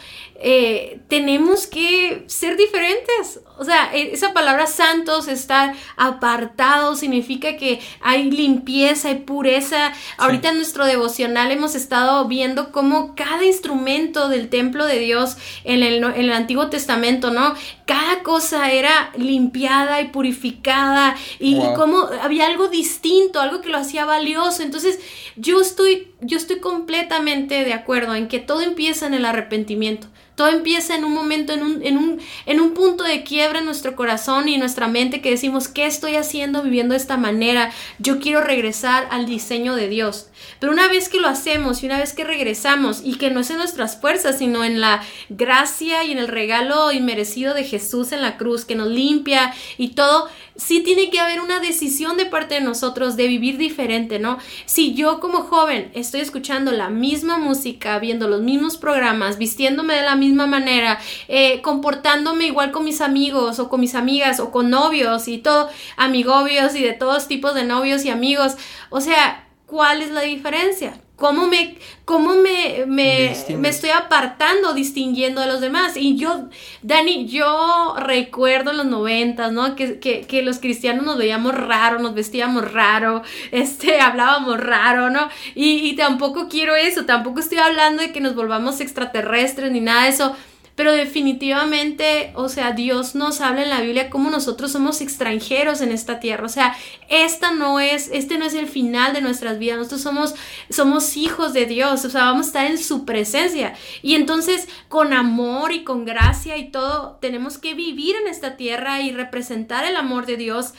eh, 0.45 1.01
tenemos 1.09 1.67
que 1.69 2.25
ser 2.27 2.57
diferentes. 2.57 3.41
O 3.59 3.65
sea, 3.65 3.95
e- 3.95 4.13
esa 4.13 4.33
palabra 4.33 4.67
santos, 4.67 5.29
estar 5.29 5.75
apartados, 5.97 6.99
significa 6.99 7.57
que 7.57 7.81
hay 8.01 8.29
limpieza, 8.31 9.09
hay 9.09 9.21
pureza. 9.21 9.93
Ahorita 10.19 10.49
en 10.51 10.57
nuestro 10.57 10.85
devocional 10.85 11.53
hemos 11.53 11.75
estado 11.77 12.27
viendo 12.27 12.73
cómo 12.73 13.15
cada 13.15 13.45
instrumento 13.45 14.29
del 14.29 14.49
templo 14.49 14.85
de 14.87 14.99
Dios 14.99 15.37
en 15.63 15.83
el, 15.85 16.03
en 16.03 16.15
el 16.17 16.33
Antiguo 16.33 16.69
Testamento, 16.69 17.31
¿no? 17.31 17.55
Cada 17.87 18.23
cosa 18.25 18.73
era 18.73 19.11
limpiada 19.17 20.01
y 20.01 20.09
purificada 20.09 21.15
y, 21.39 21.55
y 21.55 21.59
Wow. 21.63 21.75
cómo 21.75 22.09
había 22.21 22.47
algo 22.47 22.67
distinto, 22.69 23.41
algo 23.41 23.61
que 23.61 23.69
lo 23.69 23.79
hacía 23.79 24.05
valioso. 24.05 24.63
Entonces, 24.63 24.99
yo 25.37 25.61
estoy, 25.61 26.09
yo 26.21 26.37
estoy 26.37 26.59
completamente 26.59 27.65
de 27.65 27.73
acuerdo 27.75 28.15
en 28.17 28.27
que 28.27 28.41
todo 28.41 28.63
empieza 28.63 29.07
en 29.07 29.15
el 29.15 29.25
arrepentimiento. 29.25 30.09
Todo 30.35 30.49
empieza 30.49 30.95
en 30.95 31.05
un 31.05 31.12
momento, 31.12 31.53
en 31.53 31.62
un, 31.62 31.83
en 31.85 31.99
un, 31.99 32.21
en 32.47 32.61
un 32.61 32.73
punto 32.75 33.05
de 33.05 33.23
quiebra 33.23 33.59
en 33.59 33.66
nuestro 33.66 33.95
corazón 33.95 34.49
y 34.49 34.55
en 34.55 34.61
nuestra 34.61 34.88
mente 34.88 35.21
que 35.21 35.31
decimos, 35.31 35.68
¿qué 35.68 35.87
estoy 35.87 36.16
haciendo 36.16 36.62
viviendo 36.62 36.95
de 36.95 37.01
esta 37.01 37.16
manera? 37.16 37.71
Yo 37.99 38.18
quiero 38.18 38.40
regresar 38.40 39.09
al 39.11 39.27
diseño 39.27 39.75
de 39.75 39.88
Dios. 39.88 40.29
Pero 40.59 40.73
una 40.73 40.88
vez 40.88 41.09
que 41.09 41.21
lo 41.21 41.29
hacemos 41.29 41.83
y 41.83 41.87
una 41.87 41.99
vez 41.99 42.12
que 42.12 42.25
regresamos 42.25 43.01
y 43.05 43.16
que 43.16 43.31
no 43.31 43.40
es 43.40 43.51
en 43.51 43.59
nuestras 43.59 44.01
fuerzas, 44.01 44.38
sino 44.38 44.64
en 44.64 44.81
la 44.81 45.03
gracia 45.29 46.05
y 46.05 46.12
en 46.12 46.18
el 46.18 46.29
regalo 46.29 46.92
inmerecido 46.92 47.55
de 47.55 47.64
Jesús 47.64 48.12
en 48.12 48.23
la 48.23 48.37
cruz 48.37 48.64
que 48.64 48.75
nos 48.75 48.88
limpia 48.88 49.55
y 49.79 49.88
todo, 49.88 50.29
sí 50.57 50.81
tiene 50.81 51.11
que 51.11 51.21
haber 51.21 51.40
una 51.40 51.61
decisión 51.61 52.16
de 52.16 52.27
parte 52.27 52.55
de 52.55 52.61
nosotros 52.61 53.16
de 53.16 53.27
vivir 53.27 53.57
diferente, 53.59 54.18
¿no? 54.18 54.38
Si 54.66 54.95
yo 54.95 55.21
como 55.21 55.42
joven 55.42 55.90
estoy 55.95 56.21
escuchando 56.21 56.73
la 56.73 56.88
misma 56.88 57.38
música, 57.38 57.99
viendo 57.99 58.29
los 58.29 58.42
mismos 58.42 58.77
programas, 58.77 59.38
vistiéndome 59.38 59.95
de 59.95 60.03
la 60.03 60.16
misma 60.23 60.47
manera, 60.47 60.99
eh, 61.29 61.61
comportándome 61.63 62.47
igual 62.47 62.71
con 62.71 62.85
mis 62.85 63.01
amigos 63.01 63.59
o 63.59 63.69
con 63.69 63.81
mis 63.81 63.95
amigas 63.95 64.41
o 64.41 64.51
con 64.51 64.71
novios 64.71 65.29
y 65.29 65.39
todo, 65.39 65.69
amigobios 65.97 66.75
y 66.75 66.83
de 66.83 66.93
todos 66.93 67.29
tipos 67.29 67.55
de 67.55 67.65
novios 67.65 68.05
y 68.05 68.11
amigos, 68.11 68.57
o 68.91 69.01
sea, 69.01 69.47
¿cuál 69.67 70.01
es 70.01 70.11
la 70.11 70.23
diferencia? 70.23 71.02
¿Cómo 71.16 71.46
me, 71.46 71.77
cómo 72.05 72.35
me, 72.35 72.85
me, 72.87 73.37
me 73.57 73.68
estoy 73.68 73.90
apartando, 73.90 74.72
distinguiendo 74.72 75.40
de 75.40 75.46
los 75.46 75.61
demás? 75.61 75.96
Y 75.96 76.16
yo, 76.16 76.48
Dani, 76.83 77.29
yo 77.29 77.94
recuerdo 77.96 78.72
en 78.72 78.79
los 78.79 78.87
noventas, 78.87 79.53
¿no? 79.53 79.77
Que, 79.77 80.01
que, 80.01 80.22
que 80.22 80.42
los 80.42 80.59
cristianos 80.59 81.05
nos 81.05 81.18
veíamos 81.18 81.55
raro, 81.55 82.01
nos 82.01 82.14
vestíamos 82.14 82.72
raro, 82.72 83.22
este, 83.53 84.01
hablábamos 84.01 84.59
raro, 84.59 85.11
¿no? 85.11 85.29
Y, 85.55 85.88
y 85.88 85.96
tampoco 85.96 86.48
quiero 86.48 86.75
eso, 86.75 87.05
tampoco 87.05 87.38
estoy 87.40 87.59
hablando 87.59 88.03
de 88.03 88.12
que 88.12 88.20
nos 88.20 88.35
volvamos 88.35 88.81
extraterrestres 88.81 89.70
ni 89.70 89.81
nada 89.81 90.05
de 90.05 90.09
eso. 90.09 90.35
Pero 90.75 90.93
definitivamente, 90.93 92.33
o 92.35 92.49
sea, 92.49 92.73
Dios 92.73 93.15
nos 93.15 93.43
habla 93.43 93.63
en 93.63 93.71
la 93.71 93.83
Biblia 93.83 94.09
como 94.09 94.31
nosotros 94.31 94.73
somos 94.73 95.03
extranjeros 95.03 95.83
en 95.83 95.92
esta 95.92 96.19
tierra. 96.19 96.46
O 96.46 96.49
sea, 96.49 96.75
esta 97.11 97.53
no 97.53 97.79
es, 97.79 98.09
este 98.13 98.38
no 98.38 98.46
es 98.46 98.55
el 98.55 98.67
final 98.67 99.13
de 99.13 99.21
nuestras 99.21 99.59
vidas. 99.59 99.77
Nosotros 99.77 100.01
somos, 100.01 100.35
somos 100.71 101.17
hijos 101.19 101.53
de 101.53 101.67
Dios. 101.67 102.05
O 102.07 102.11
sea, 102.11 102.25
vamos 102.25 102.46
a 102.46 102.49
estar 102.49 102.67
en 102.67 102.79
su 102.79 103.05
presencia. 103.05 103.75
Y 104.01 104.15
entonces, 104.15 104.67
con 104.88 105.13
amor 105.13 105.73
y 105.73 105.85
con 105.85 106.07
gracia 106.07 106.57
y 106.57 106.71
todo, 106.71 107.19
tenemos 107.21 107.59
que 107.59 107.75
vivir 107.75 108.17
en 108.17 108.29
esta 108.29 108.57
tierra 108.57 109.03
y 109.03 109.13
representar 109.13 109.85
el 109.85 109.96
amor 109.96 110.25
de 110.25 110.38
Dios. 110.38 110.73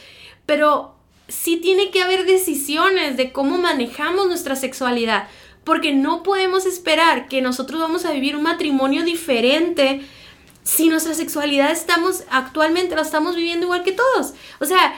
Pero 0.48 0.96
sí 1.28 1.58
tiene 1.58 1.92
que 1.92 2.02
haber 2.02 2.26
decisiones 2.26 3.16
de 3.16 3.32
cómo 3.32 3.60
manejamos 3.60 4.28
nuestra 4.28 4.56
sexualidad 4.56 5.28
porque 5.64 5.94
no 5.94 6.24
podemos 6.24 6.66
esperar 6.66 7.28
que 7.28 7.42
nosotros 7.42 7.80
vamos 7.80 8.06
a 8.06 8.12
vivir 8.12 8.36
un 8.36 8.44
matrimonio 8.44 9.04
diferente 9.04 10.02
si 10.64 10.88
nuestra 10.88 11.14
sexualidad 11.14 11.72
estamos 11.72 12.24
actualmente 12.30 12.96
la 12.96 13.02
estamos 13.02 13.36
viviendo 13.36 13.66
igual 13.66 13.84
que 13.84 13.92
todos. 13.92 14.34
O 14.60 14.66
sea, 14.66 14.94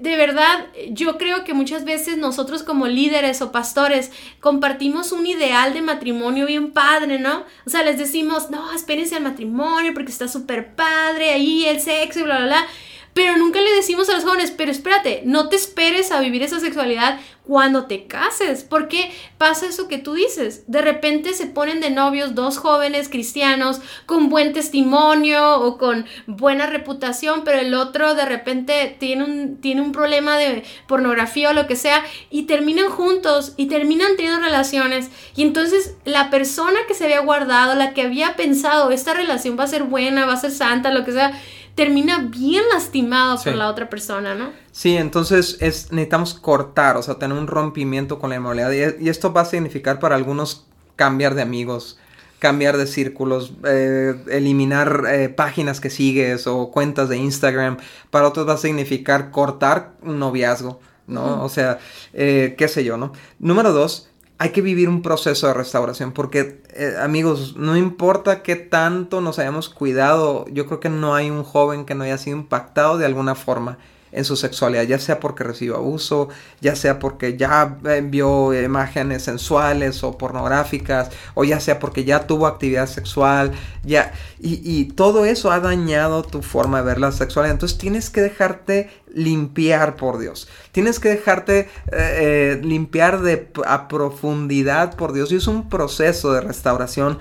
de 0.00 0.16
verdad, 0.16 0.66
yo 0.90 1.18
creo 1.18 1.44
que 1.44 1.54
muchas 1.54 1.84
veces 1.84 2.16
nosotros 2.16 2.62
como 2.62 2.86
líderes 2.86 3.42
o 3.42 3.52
pastores 3.52 4.10
compartimos 4.40 5.12
un 5.12 5.26
ideal 5.26 5.72
de 5.72 5.82
matrimonio 5.82 6.46
bien 6.46 6.72
padre, 6.72 7.18
¿no? 7.18 7.44
O 7.66 7.70
sea, 7.70 7.82
les 7.82 7.98
decimos, 7.98 8.50
no, 8.50 8.72
espérense 8.72 9.16
al 9.16 9.22
matrimonio 9.22 9.94
porque 9.94 10.10
está 10.10 10.26
súper 10.26 10.74
padre, 10.74 11.30
ahí 11.30 11.66
el 11.66 11.80
sexo 11.80 12.20
y 12.20 12.22
bla, 12.22 12.38
bla, 12.38 12.46
bla. 12.46 12.66
Pero 13.14 13.36
nunca 13.36 13.60
le 13.60 13.72
decimos 13.72 14.08
a 14.10 14.14
los 14.14 14.24
jóvenes, 14.24 14.50
pero 14.50 14.72
espérate, 14.72 15.22
no 15.24 15.48
te 15.48 15.56
esperes 15.56 16.10
a 16.10 16.20
vivir 16.20 16.42
esa 16.42 16.58
sexualidad 16.58 17.20
cuando 17.44 17.84
te 17.84 18.06
cases. 18.06 18.64
porque 18.64 19.12
pasa 19.38 19.66
eso 19.66 19.88
que 19.88 19.98
tú 19.98 20.14
dices? 20.14 20.64
De 20.66 20.80
repente 20.80 21.34
se 21.34 21.46
ponen 21.46 21.80
de 21.80 21.90
novios 21.90 22.34
dos 22.34 22.56
jóvenes 22.58 23.08
cristianos 23.08 23.80
con 24.06 24.30
buen 24.30 24.52
testimonio 24.52 25.60
o 25.60 25.76
con 25.76 26.06
buena 26.26 26.66
reputación, 26.66 27.42
pero 27.44 27.58
el 27.58 27.74
otro 27.74 28.14
de 28.14 28.24
repente 28.24 28.96
tiene 28.98 29.24
un, 29.24 29.60
tiene 29.60 29.82
un 29.82 29.92
problema 29.92 30.36
de 30.38 30.64
pornografía 30.88 31.50
o 31.50 31.52
lo 31.52 31.66
que 31.66 31.76
sea 31.76 32.02
y 32.30 32.44
terminan 32.44 32.88
juntos 32.88 33.52
y 33.56 33.66
terminan 33.66 34.16
teniendo 34.16 34.40
relaciones. 34.40 35.10
Y 35.36 35.42
entonces 35.42 35.96
la 36.04 36.30
persona 36.30 36.78
que 36.88 36.94
se 36.94 37.04
había 37.04 37.20
guardado, 37.20 37.74
la 37.74 37.92
que 37.92 38.02
había 38.02 38.36
pensado, 38.36 38.90
esta 38.90 39.12
relación 39.12 39.58
va 39.58 39.64
a 39.64 39.68
ser 39.68 39.84
buena, 39.84 40.26
va 40.26 40.32
a 40.32 40.38
ser 40.38 40.50
santa, 40.50 40.90
lo 40.90 41.04
que 41.04 41.12
sea, 41.12 41.38
termina 41.74 42.18
bien 42.18 42.62
lastimado 42.72 43.42
por 43.42 43.54
la 43.54 43.68
otra 43.68 43.90
persona, 43.90 44.34
¿no? 44.34 44.52
Sí, 44.72 44.96
entonces 44.96 45.58
es, 45.60 45.90
necesitamos 45.92 46.34
cortar, 46.34 46.96
o 46.96 47.02
sea, 47.02 47.16
tener 47.16 47.36
un 47.36 47.46
rompimiento 47.46 48.18
con 48.18 48.30
la 48.30 48.36
inmoralidad. 48.36 48.94
Y, 48.98 49.08
esto 49.08 49.32
va 49.32 49.42
a 49.42 49.44
significar 49.44 49.98
para 49.98 50.14
algunos 50.14 50.66
cambiar 50.96 51.34
de 51.34 51.42
amigos, 51.42 51.98
cambiar 52.38 52.76
de 52.76 52.86
círculos, 52.86 53.52
eh, 53.66 54.14
eliminar 54.30 55.04
eh, 55.08 55.28
páginas 55.28 55.80
que 55.80 55.90
sigues 55.90 56.46
o 56.46 56.70
cuentas 56.70 57.08
de 57.08 57.16
Instagram. 57.16 57.78
Para 58.10 58.28
otros 58.28 58.48
va 58.48 58.54
a 58.54 58.58
significar 58.58 59.30
cortar 59.32 59.92
un 60.02 60.20
noviazgo, 60.20 60.80
¿no? 61.08 61.42
O 61.42 61.48
sea, 61.48 61.78
eh, 62.12 62.54
qué 62.56 62.68
sé 62.68 62.84
yo, 62.84 62.96
¿no? 62.96 63.12
Número 63.40 63.72
dos, 63.72 64.10
hay 64.44 64.50
que 64.50 64.60
vivir 64.60 64.90
un 64.90 65.00
proceso 65.00 65.46
de 65.46 65.54
restauración 65.54 66.12
porque, 66.12 66.60
eh, 66.74 66.96
amigos, 67.00 67.56
no 67.56 67.78
importa 67.78 68.42
qué 68.42 68.56
tanto 68.56 69.22
nos 69.22 69.38
hayamos 69.38 69.70
cuidado, 69.70 70.44
yo 70.52 70.66
creo 70.66 70.80
que 70.80 70.90
no 70.90 71.14
hay 71.14 71.30
un 71.30 71.44
joven 71.44 71.86
que 71.86 71.94
no 71.94 72.04
haya 72.04 72.18
sido 72.18 72.36
impactado 72.36 72.98
de 72.98 73.06
alguna 73.06 73.36
forma 73.36 73.78
en 74.14 74.24
su 74.24 74.36
sexualidad, 74.36 74.84
ya 74.84 74.98
sea 74.98 75.20
porque 75.20 75.44
recibió 75.44 75.76
abuso, 75.76 76.28
ya 76.60 76.76
sea 76.76 76.98
porque 76.98 77.36
ya 77.36 77.78
vio 78.04 78.54
imágenes 78.54 79.24
sensuales 79.24 80.02
o 80.04 80.16
pornográficas, 80.16 81.10
o 81.34 81.44
ya 81.44 81.60
sea 81.60 81.78
porque 81.78 82.04
ya 82.04 82.26
tuvo 82.26 82.46
actividad 82.46 82.86
sexual, 82.86 83.52
ya, 83.82 84.12
y, 84.38 84.84
todo 84.94 85.24
eso 85.24 85.50
ha 85.50 85.60
dañado 85.60 86.22
tu 86.22 86.42
forma 86.42 86.78
de 86.78 86.84
ver 86.84 87.00
la 87.00 87.12
sexualidad. 87.12 87.52
Entonces 87.52 87.78
tienes 87.78 88.10
que 88.10 88.20
dejarte 88.20 88.90
limpiar 89.12 89.96
por 89.96 90.18
Dios. 90.18 90.48
Tienes 90.72 91.00
que 91.00 91.08
dejarte 91.08 91.60
eh, 91.60 91.68
eh, 91.92 92.60
limpiar 92.62 93.22
de 93.22 93.50
a 93.66 93.88
profundidad 93.88 94.96
por 94.96 95.12
Dios. 95.12 95.32
Y 95.32 95.36
es 95.36 95.46
un 95.46 95.68
proceso 95.68 96.32
de 96.32 96.40
restauración 96.40 97.18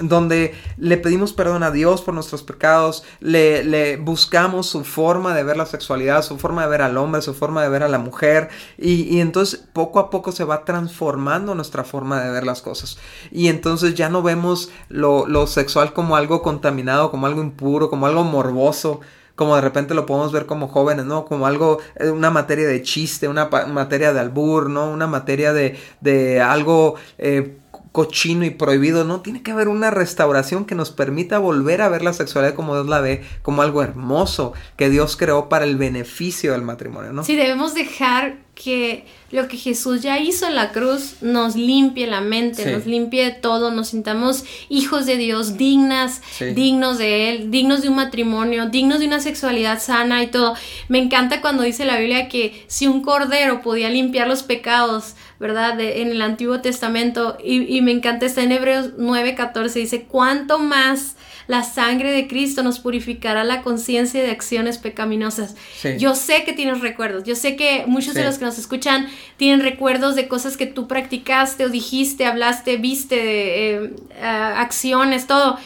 donde 0.00 0.54
le 0.76 0.96
pedimos 0.96 1.32
perdón 1.32 1.62
a 1.62 1.70
Dios 1.70 2.02
por 2.02 2.14
nuestros 2.14 2.42
pecados, 2.42 3.04
le, 3.20 3.96
buscamos 3.96 4.66
su 4.66 4.84
forma 4.84 5.34
de 5.34 5.42
ver 5.42 5.56
la 5.56 5.66
sexualidad, 5.66 6.22
su 6.22 6.38
forma 6.38 6.62
de 6.62 6.68
ver 6.68 6.82
al 6.82 6.96
hombre, 6.96 7.22
su 7.22 7.34
forma 7.34 7.62
de 7.62 7.68
ver 7.68 7.82
a 7.82 7.88
la 7.88 7.98
mujer, 7.98 8.48
y, 8.78 9.20
entonces 9.20 9.64
poco 9.72 9.98
a 9.98 10.10
poco 10.10 10.32
se 10.32 10.44
va 10.44 10.64
transformando 10.64 11.54
nuestra 11.54 11.84
forma 11.84 12.22
de 12.22 12.30
ver 12.30 12.44
las 12.44 12.62
cosas. 12.62 12.98
Y 13.30 13.48
entonces 13.48 13.94
ya 13.94 14.08
no 14.08 14.22
vemos 14.22 14.70
lo, 14.88 15.46
sexual 15.46 15.92
como 15.92 16.16
algo 16.16 16.42
contaminado, 16.42 17.10
como 17.10 17.26
algo 17.26 17.40
impuro, 17.40 17.88
como 17.88 18.06
algo 18.06 18.24
morboso, 18.24 19.00
como 19.34 19.54
de 19.54 19.60
repente 19.60 19.94
lo 19.94 20.06
podemos 20.06 20.32
ver 20.32 20.46
como 20.46 20.66
jóvenes, 20.66 21.04
¿no? 21.04 21.26
Como 21.26 21.46
algo, 21.46 21.78
eh, 21.96 22.08
una 22.08 22.30
materia 22.30 22.66
de 22.66 22.82
chiste, 22.82 23.28
una 23.28 23.50
materia 23.68 24.14
de 24.14 24.20
albur, 24.20 24.70
¿no? 24.70 24.90
Una 24.90 25.06
materia 25.06 25.52
de, 25.52 25.78
de 26.00 26.40
algo 26.40 26.94
eh, 27.18 27.58
cochino 27.96 28.44
y 28.44 28.50
prohibido, 28.50 29.04
no, 29.04 29.22
tiene 29.22 29.42
que 29.42 29.52
haber 29.52 29.68
una 29.68 29.90
restauración 29.90 30.66
que 30.66 30.74
nos 30.74 30.90
permita 30.90 31.38
volver 31.38 31.80
a 31.80 31.88
ver 31.88 32.02
la 32.02 32.12
sexualidad 32.12 32.54
como 32.54 32.74
Dios 32.74 32.88
la 32.88 33.00
ve, 33.00 33.24
como 33.40 33.62
algo 33.62 33.82
hermoso 33.82 34.52
que 34.76 34.90
Dios 34.90 35.16
creó 35.16 35.48
para 35.48 35.64
el 35.64 35.76
beneficio 35.76 36.52
del 36.52 36.60
matrimonio, 36.60 37.14
¿no? 37.14 37.24
Sí, 37.24 37.36
debemos 37.36 37.72
dejar 37.72 38.36
que 38.54 39.06
lo 39.30 39.48
que 39.48 39.58
Jesús 39.58 40.02
ya 40.02 40.18
hizo 40.18 40.46
en 40.46 40.54
la 40.54 40.72
cruz 40.72 41.16
nos 41.20 41.56
limpie 41.56 42.06
la 42.06 42.20
mente, 42.22 42.70
nos 42.72 42.86
limpie 42.86 43.30
todo, 43.30 43.70
nos 43.70 43.88
sintamos 43.88 44.44
hijos 44.70 45.04
de 45.04 45.16
Dios, 45.16 45.58
dignas, 45.58 46.22
dignos 46.54 46.96
de 46.96 47.30
Él, 47.30 47.50
dignos 47.50 47.82
de 47.82 47.88
un 47.90 47.96
matrimonio, 47.96 48.66
dignos 48.66 49.00
de 49.00 49.06
una 49.06 49.20
sexualidad 49.20 49.80
sana 49.82 50.22
y 50.22 50.28
todo. 50.28 50.54
Me 50.88 50.98
encanta 50.98 51.42
cuando 51.42 51.64
dice 51.64 51.84
la 51.84 51.98
Biblia 51.98 52.28
que 52.28 52.64
si 52.66 52.86
un 52.86 53.02
cordero 53.02 53.60
podía 53.62 53.90
limpiar 53.90 54.26
los 54.26 54.42
pecados, 54.42 55.16
¿verdad? 55.38 55.78
en 55.80 56.08
el 56.08 56.22
Antiguo 56.22 56.60
Testamento. 56.60 57.36
Y, 57.42 57.80
me 57.82 57.92
encanta, 57.92 58.26
está 58.26 58.42
en 58.42 58.52
Hebreos 58.52 58.96
9:14, 58.98 59.72
dice, 59.74 60.02
¿cuánto 60.04 60.58
más 60.58 61.16
la 61.46 61.62
sangre 61.62 62.10
de 62.10 62.26
Cristo 62.26 62.62
nos 62.62 62.80
purificará 62.80 63.44
la 63.44 63.62
conciencia 63.62 64.22
de 64.22 64.30
acciones 64.30 64.78
pecaminosas? 64.78 65.56
Yo 65.98 66.14
sé 66.14 66.44
que 66.44 66.52
tienes 66.52 66.80
recuerdos, 66.80 67.24
yo 67.24 67.36
sé 67.36 67.56
que 67.56 67.84
muchos 67.86 68.14
de 68.14 68.24
los 68.24 68.38
que 68.38 68.44
nos 68.44 68.58
escuchan 68.58 69.08
tienen 69.36 69.60
recuerdos 69.60 70.16
de 70.16 70.28
cosas 70.28 70.56
que 70.56 70.66
tú 70.66 70.88
practicaste 70.88 71.64
o 71.64 71.68
dijiste, 71.68 72.26
hablaste, 72.26 72.76
viste, 72.76 73.74
eh, 73.74 73.90
acciones, 74.20 75.26
todo. 75.26 75.58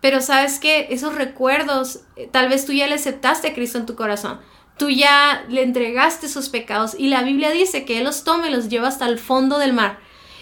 Pero 0.00 0.20
sabes 0.20 0.58
que 0.58 0.88
esos 0.90 1.14
recuerdos, 1.14 2.00
eh, 2.16 2.28
tal 2.30 2.48
vez 2.48 2.66
tú 2.66 2.72
ya 2.72 2.88
le 2.88 2.96
aceptaste 2.96 3.48
a 3.48 3.54
Cristo 3.54 3.78
en 3.78 3.86
tu 3.86 3.94
corazón 3.94 4.40
tú 4.76 4.90
ya 4.90 5.44
le 5.48 5.62
entregaste 5.62 6.28
sus 6.28 6.48
pecados 6.48 6.94
y 6.98 7.08
la 7.08 7.22
Biblia 7.22 7.50
dice 7.50 7.84
que 7.84 7.98
Él 7.98 8.04
los 8.04 8.24
toma 8.24 8.48
y 8.48 8.52
los 8.52 8.68
lleva 8.68 8.88
hasta 8.88 9.06
el 9.06 9.18
fondo 9.18 9.58
del 9.58 9.72
mar. 9.72 9.98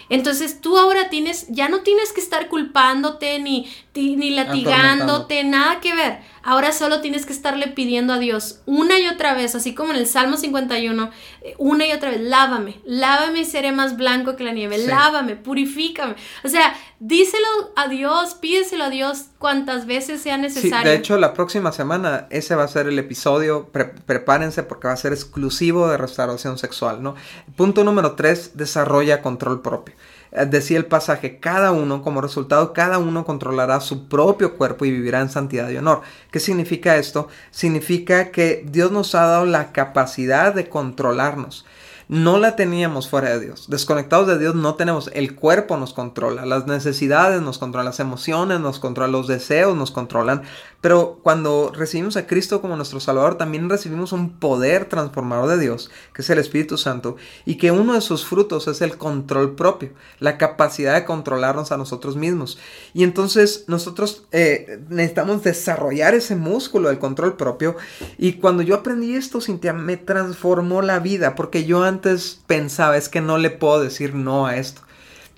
Entonces 0.09 0.61
tú 0.61 0.77
ahora 0.77 1.09
tienes, 1.09 1.47
ya 1.49 1.69
no 1.69 1.81
tienes 1.81 2.13
que 2.13 2.21
estar 2.21 2.49
culpándote 2.49 3.39
ni, 3.39 3.73
ni 3.95 4.31
latigándote, 4.31 5.45
nada 5.45 5.79
que 5.81 5.95
ver. 5.95 6.19
Ahora 6.43 6.73
solo 6.73 7.01
tienes 7.01 7.27
que 7.27 7.33
estarle 7.33 7.69
pidiendo 7.69 8.15
a 8.15 8.19
Dios 8.19 8.61
una 8.67 8.99
y 8.99 9.07
otra 9.07 9.35
vez, 9.35 9.55
así 9.55 9.75
como 9.75 9.93
en 9.93 9.99
el 9.99 10.07
Salmo 10.07 10.37
51, 10.37 11.11
eh, 11.43 11.55
una 11.59 11.87
y 11.87 11.93
otra 11.93 12.11
vez, 12.11 12.21
lávame, 12.21 12.81
lávame 12.85 13.41
y 13.41 13.45
seré 13.45 13.73
más 13.73 13.97
blanco 13.97 14.37
que 14.37 14.45
la 14.45 14.53
nieve, 14.53 14.79
lávame, 14.79 15.37
purifícame. 15.37 16.15
O 16.43 16.49
sea, 16.49 16.75
díselo 16.99 17.47
a 17.77 17.89
Dios, 17.89 18.35
pídeselo 18.35 18.85
a 18.85 18.91
Dios 18.91 19.27
cuantas 19.39 19.87
veces 19.87 20.23
sea 20.23 20.39
necesario. 20.39 20.91
de 20.91 20.97
hecho, 20.97 21.19
la 21.19 21.35
próxima 21.35 21.73
semana 21.73 22.27
ese 22.31 22.55
va 22.55 22.65
a 22.65 22.69
ser 22.69 22.87
el 22.87 22.99
episodio, 22.99 23.71
prepárense 23.71 24.63
porque 24.63 24.89
va 24.89 24.95
a 24.95 24.97
ser 24.97 25.13
exclusivo 25.13 25.89
de 25.89 25.97
restauración 25.97 26.59
sexual, 26.59 27.03
¿no? 27.03 27.17
Punto 27.57 27.85
número 27.85 28.13
tres, 28.13 28.53
desarrolla 28.55 29.23
control 29.23 29.61
propio. 29.63 29.95
Eh, 30.33 30.47
decía 30.47 30.79
el 30.79 30.87
pasaje, 30.87 31.39
cada 31.39 31.73
uno, 31.73 32.03
como 32.03 32.21
resultado, 32.21 32.73
cada 32.73 32.99
uno 32.99 33.25
controlará 33.25 33.81
su 33.81 34.09
propio 34.09 34.57
cuerpo 34.57 34.85
y 34.85 34.91
vivirá 34.91 35.21
en 35.21 35.31
santidad 35.31 35.69
y 35.71 35.77
honor. 35.77 36.03
¿Qué 36.31 36.41
significa 36.41 36.97
esto? 36.97 37.29
Significa 37.51 38.31
que 38.31 38.65
Dios 38.67 38.93
nos 38.93 39.15
ha 39.15 39.27
dado 39.27 39.47
la 39.47 39.73
capacidad 39.73 40.55
de 40.55 40.69
controlarnos 40.69 41.65
no 42.11 42.39
la 42.39 42.57
teníamos 42.57 43.09
fuera 43.09 43.31
de 43.31 43.39
Dios. 43.39 43.71
Desconectados 43.71 44.27
de 44.27 44.37
Dios 44.37 44.57
no 44.57 44.75
tenemos, 44.75 45.13
el 45.15 45.37
cuerpo 45.37 45.77
nos 45.77 45.95
controla, 45.95 46.45
las 46.45 46.67
necesidades 46.67 47.41
nos 47.41 47.59
controlan, 47.59 47.85
las 47.87 48.01
emociones 48.01 48.59
nos 48.59 48.81
controlan, 48.81 49.13
los 49.13 49.29
deseos 49.29 49.77
nos 49.77 49.93
controlan, 49.93 50.43
pero 50.81 51.21
cuando 51.23 51.73
recibimos 51.75 52.17
a 52.17 52.27
Cristo 52.27 52.61
como 52.61 52.77
nuestro 52.77 53.01
Salvador, 53.01 53.37
también 53.37 53.69
recibimos 53.69 54.13
un 54.13 54.39
poder 54.39 54.87
transformador 54.87 55.49
de 55.51 55.59
Dios, 55.59 55.91
que 56.15 56.23
es 56.23 56.31
el 56.31 56.39
Espíritu 56.39 56.79
Santo, 56.79 57.17
y 57.45 57.57
que 57.57 57.71
uno 57.71 57.95
de 57.95 58.01
sus 58.01 58.25
frutos 58.25 58.67
es 58.67 58.81
el 58.81 58.97
control 58.97 59.55
propio, 59.57 59.91
la 60.21 60.39
capacidad 60.39 60.95
de 60.95 61.05
controlarnos 61.05 61.71
a 61.71 61.77
nosotros 61.77 62.17
mismos. 62.17 62.59
Y 62.95 63.05
entonces 63.05 63.65
nosotros 63.67 64.25
eh, 64.33 64.81
necesitamos 64.89 65.43
desarrollar 65.43 66.15
ese 66.15 66.35
músculo 66.35 66.89
del 66.89 66.99
control 66.99 67.37
propio. 67.37 67.77
Y 68.17 68.35
cuando 68.35 68.63
yo 68.63 68.77
aprendí 68.77 69.15
esto, 69.15 69.41
Cintia, 69.41 69.73
me 69.75 69.99
transformó 69.99 70.81
la 70.81 70.99
vida, 70.99 71.35
porque 71.35 71.65
yo 71.65 71.83
antes 71.83 72.41
pensaba, 72.47 72.97
es 72.97 73.09
que 73.09 73.21
no 73.21 73.37
le 73.37 73.51
puedo 73.51 73.83
decir 73.83 74.15
no 74.15 74.47
a 74.47 74.57
esto 74.57 74.83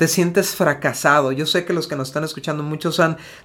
te 0.03 0.09
sientes 0.09 0.57
fracasado. 0.57 1.30
Yo 1.30 1.46
sé 1.46 1.64
que 1.64 1.72
los 1.72 1.86
que 1.86 1.94
nos 1.94 2.09
están 2.09 2.24
escuchando, 2.24 2.64
muchos 2.64 3.00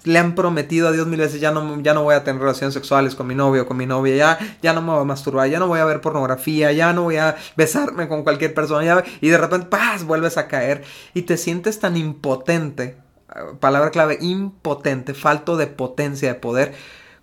le 0.06 0.18
han 0.18 0.34
prometido 0.34 0.88
a 0.88 0.92
Dios 0.92 1.06
mil 1.06 1.20
veces, 1.20 1.40
ya 1.40 1.52
no, 1.52 1.80
ya 1.84 1.94
no 1.94 2.02
voy 2.02 2.16
a 2.16 2.24
tener 2.24 2.42
relaciones 2.42 2.74
sexuales 2.74 3.14
con 3.14 3.28
mi 3.28 3.36
novio 3.36 3.68
con 3.68 3.78
mi 3.78 3.86
novia, 3.86 4.16
ya, 4.16 4.58
ya 4.64 4.74
no 4.74 4.82
me 4.82 4.92
voy 4.92 5.02
a 5.02 5.04
masturbar, 5.04 5.48
ya 5.48 5.60
no 5.60 5.68
voy 5.68 5.80
a 5.80 5.86
ver 5.86 6.02
pornografía, 6.02 6.72
ya 6.72 6.94
no 6.94 7.04
voy 7.04 7.18
a 7.18 7.36
besarme 7.56 8.08
con 8.08 8.24
cualquier 8.24 8.56
persona, 8.56 9.04
y 9.22 9.30
de 9.30 9.38
repente, 9.38 9.68
¡paz!, 9.68 10.04
vuelves 10.04 10.38
a 10.38 10.48
caer 10.48 10.84
y 11.14 11.22
te 11.22 11.38
sientes 11.38 11.80
tan 11.80 11.96
impotente, 11.96 12.98
palabra 13.60 13.92
clave, 13.92 14.18
impotente, 14.20 15.14
falto 15.14 15.58
de 15.58 15.68
potencia, 15.68 16.30
de 16.30 16.40
poder, 16.40 16.74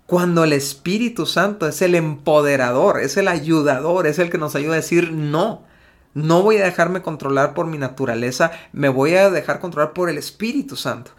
cuando 0.07 0.45
el 0.45 0.53
Espíritu 0.53 1.26
Santo 1.26 1.66
es 1.66 1.82
el 1.82 1.97
empoderador, 1.97 3.01
es 3.01 3.16
el 3.16 3.26
ayudador, 3.26 4.07
es 4.07 4.20
el 4.20 4.30
que 4.30 4.39
nos 4.39 4.55
ayuda 4.55 4.74
a 4.74 4.76
decir 4.76 5.11
no. 5.11 5.74
No 6.15 6.43
voy 6.43 6.59
a 6.59 6.65
dejarme 6.65 7.03
controlar 7.03 7.55
por 7.55 7.67
mi 7.67 7.77
naturaleza, 7.77 8.53
me 8.73 8.89
voy 8.89 9.15
a 9.15 9.31
dejar 9.31 9.61
controlar 9.61 9.93
por 9.93 10.09
el 10.09 10.17
Espíritu 10.17 10.77
Santo. 10.77 11.11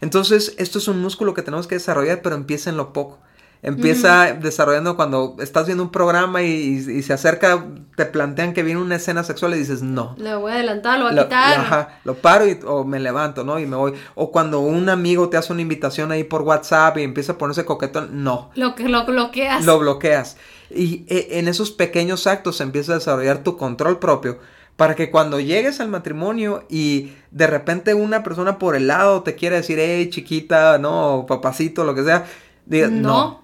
Entonces, 0.00 0.54
esto 0.58 0.78
es 0.78 0.88
un 0.88 1.00
músculo 1.00 1.34
que 1.34 1.42
tenemos 1.42 1.66
que 1.66 1.76
desarrollar, 1.76 2.22
pero 2.22 2.36
empieza 2.36 2.70
en 2.70 2.76
lo 2.76 2.92
poco. 2.92 3.18
Empieza 3.64 4.34
desarrollando 4.34 4.94
cuando 4.94 5.36
estás 5.40 5.64
viendo 5.64 5.82
un 5.82 5.90
programa 5.90 6.42
y, 6.42 7.02
se 7.02 7.14
acerca, 7.14 7.64
te 7.96 8.04
plantean 8.04 8.52
que 8.52 8.62
viene 8.62 8.78
una 8.78 8.96
escena 8.96 9.24
sexual 9.24 9.54
y 9.54 9.58
dices, 9.58 9.80
no. 9.80 10.14
Lo 10.18 10.40
voy 10.40 10.52
a 10.52 10.56
adelantar, 10.56 10.98
lo 10.98 11.08
voy 11.08 11.18
a 11.18 11.22
quitar. 11.22 11.60
Ajá, 11.60 11.98
lo 12.04 12.14
paro 12.14 12.46
y, 12.46 12.60
o 12.66 12.84
me 12.84 13.00
levanto, 13.00 13.42
¿no? 13.42 13.58
Y 13.58 13.64
me 13.64 13.76
voy. 13.76 13.94
O 14.16 14.30
cuando 14.30 14.60
un 14.60 14.90
amigo 14.90 15.30
te 15.30 15.38
hace 15.38 15.50
una 15.50 15.62
invitación 15.62 16.12
ahí 16.12 16.24
por 16.24 16.42
WhatsApp 16.42 16.98
y 16.98 17.04
empieza 17.04 17.32
a 17.32 17.38
ponerse 17.38 17.64
coquetón, 17.64 18.22
no. 18.22 18.50
Lo, 18.54 18.74
que, 18.74 18.86
lo 18.86 19.06
bloqueas. 19.06 19.64
Lo 19.64 19.78
bloqueas. 19.78 20.36
Y 20.70 21.04
e, 21.08 21.38
en 21.38 21.48
esos 21.48 21.70
pequeños 21.70 22.26
actos 22.26 22.60
empieza 22.60 22.92
a 22.92 22.96
desarrollar 22.96 23.42
tu 23.42 23.56
control 23.56 23.98
propio 23.98 24.38
para 24.76 24.96
que 24.96 25.10
cuando 25.10 25.38
llegues 25.38 25.80
al 25.80 25.88
matrimonio 25.88 26.64
y 26.68 27.12
de 27.30 27.46
repente 27.46 27.94
una 27.94 28.22
persona 28.22 28.58
por 28.58 28.74
el 28.74 28.88
lado 28.88 29.22
te 29.22 29.36
quiere 29.36 29.56
decir, 29.56 29.78
hey 29.78 30.10
chiquita, 30.10 30.78
no, 30.78 31.26
papacito, 31.28 31.84
lo 31.84 31.94
que 31.94 32.04
sea, 32.04 32.26
digas, 32.66 32.90
no 32.90 33.12
no. 33.12 33.43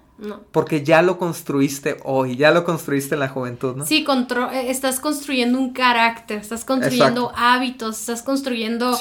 Porque 0.51 0.83
ya 0.83 1.01
lo 1.01 1.17
construiste 1.17 1.97
hoy, 2.03 2.35
ya 2.35 2.51
lo 2.51 2.63
construiste 2.63 3.15
en 3.15 3.21
la 3.21 3.29
juventud, 3.29 3.75
¿no? 3.75 3.85
Sí, 3.85 4.05
eh, 4.07 4.65
estás 4.69 4.99
construyendo 4.99 5.57
un 5.57 5.73
carácter, 5.73 6.39
estás 6.39 6.63
construyendo 6.63 7.31
hábitos, 7.35 7.99
estás 7.99 8.21
construyendo 8.21 8.99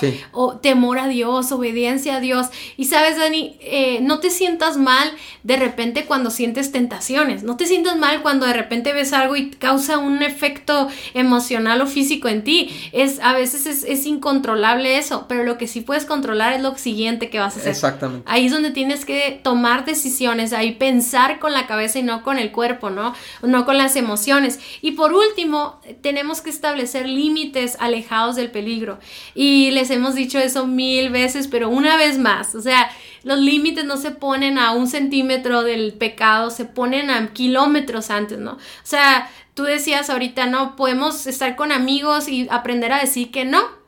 temor 0.63 0.99
a 0.99 1.09
Dios, 1.09 1.53
obediencia 1.53 2.17
a 2.17 2.21
Dios. 2.21 2.47
Y 2.79 2.87
sabes, 2.87 3.19
Dani, 3.19 3.59
eh, 3.61 4.01
no 4.01 4.21
te 4.21 4.31
sientas 4.31 4.79
mal 4.79 5.13
de 5.43 5.57
repente 5.57 6.07
cuando 6.07 6.31
sientes 6.31 6.73
tentaciones, 6.73 7.43
no 7.43 7.57
te 7.57 7.67
sientas 7.67 7.97
mal 7.97 8.23
cuando 8.23 8.47
de 8.47 8.55
repente 8.55 8.95
ves 8.95 9.13
algo 9.13 9.37
y 9.37 9.51
causa 9.51 9.99
un 9.99 10.23
efecto 10.23 10.89
emocional 11.13 11.83
o 11.83 11.87
físico 11.87 12.29
en 12.29 12.45
ti. 12.45 12.71
Es, 12.93 13.21
a 13.21 13.35
veces 13.35 13.67
es, 13.67 13.85
es 13.85 14.07
incontrolable 14.07 14.97
eso, 14.97 15.27
pero 15.29 15.45
lo 15.45 15.59
que 15.59 15.69
sí 15.69 15.83
puedes 15.83 16.07
controlar 16.07 16.55
es 16.55 16.63
lo 16.63 16.77
siguiente 16.79 17.29
que 17.29 17.39
vas 17.39 17.57
a 17.57 17.61
hacer. 17.61 17.73
Exactamente. 17.73 18.25
Ahí 18.27 18.47
es 18.47 18.53
donde 18.53 18.71
tienes 18.71 19.05
que 19.05 19.39
tomar 19.43 19.85
decisiones, 19.85 20.55
ahí 20.55 20.73
pensar 20.73 21.10
con 21.39 21.53
la 21.53 21.67
cabeza 21.67 21.99
y 21.99 22.03
no 22.03 22.23
con 22.23 22.39
el 22.39 22.53
cuerpo, 22.53 22.91
¿no? 22.91 23.15
No 23.43 23.65
con 23.65 23.79
las 23.79 23.97
emociones. 23.97 24.61
Y 24.81 24.93
por 24.93 25.13
último, 25.13 25.81
tenemos 26.03 26.41
que 26.41 26.51
establecer 26.51 27.09
límites 27.09 27.77
alejados 27.81 28.37
del 28.37 28.51
peligro. 28.51 28.99
Y 29.35 29.71
les 29.71 29.91
hemos 29.91 30.15
dicho 30.15 30.39
eso 30.39 30.67
mil 30.67 31.11
veces, 31.11 31.49
pero 31.49 31.69
una 31.69 31.97
vez 31.97 32.19
más, 32.19 32.55
o 32.55 32.61
sea, 32.61 32.91
los 33.23 33.39
límites 33.39 33.85
no 33.85 33.97
se 33.97 34.11
ponen 34.11 34.59
a 34.59 34.73
un 34.73 34.87
centímetro 34.87 35.63
del 35.63 35.93
pecado, 35.95 36.51
se 36.51 36.65
ponen 36.65 37.11
a 37.11 37.33
kilómetros 37.33 38.11
antes, 38.11 38.39
¿no? 38.39 38.53
O 38.53 38.59
sea, 38.83 39.31
tú 39.55 39.65
decías 39.65 40.11
ahorita, 40.11 40.47
no, 40.47 40.77
podemos 40.77 41.27
estar 41.27 41.57
con 41.57 41.73
amigos 41.73 42.29
y 42.29 42.49
aprender 42.51 42.93
a 42.93 43.01
decir 43.01 43.31
que 43.31 43.45
no, 43.45 43.80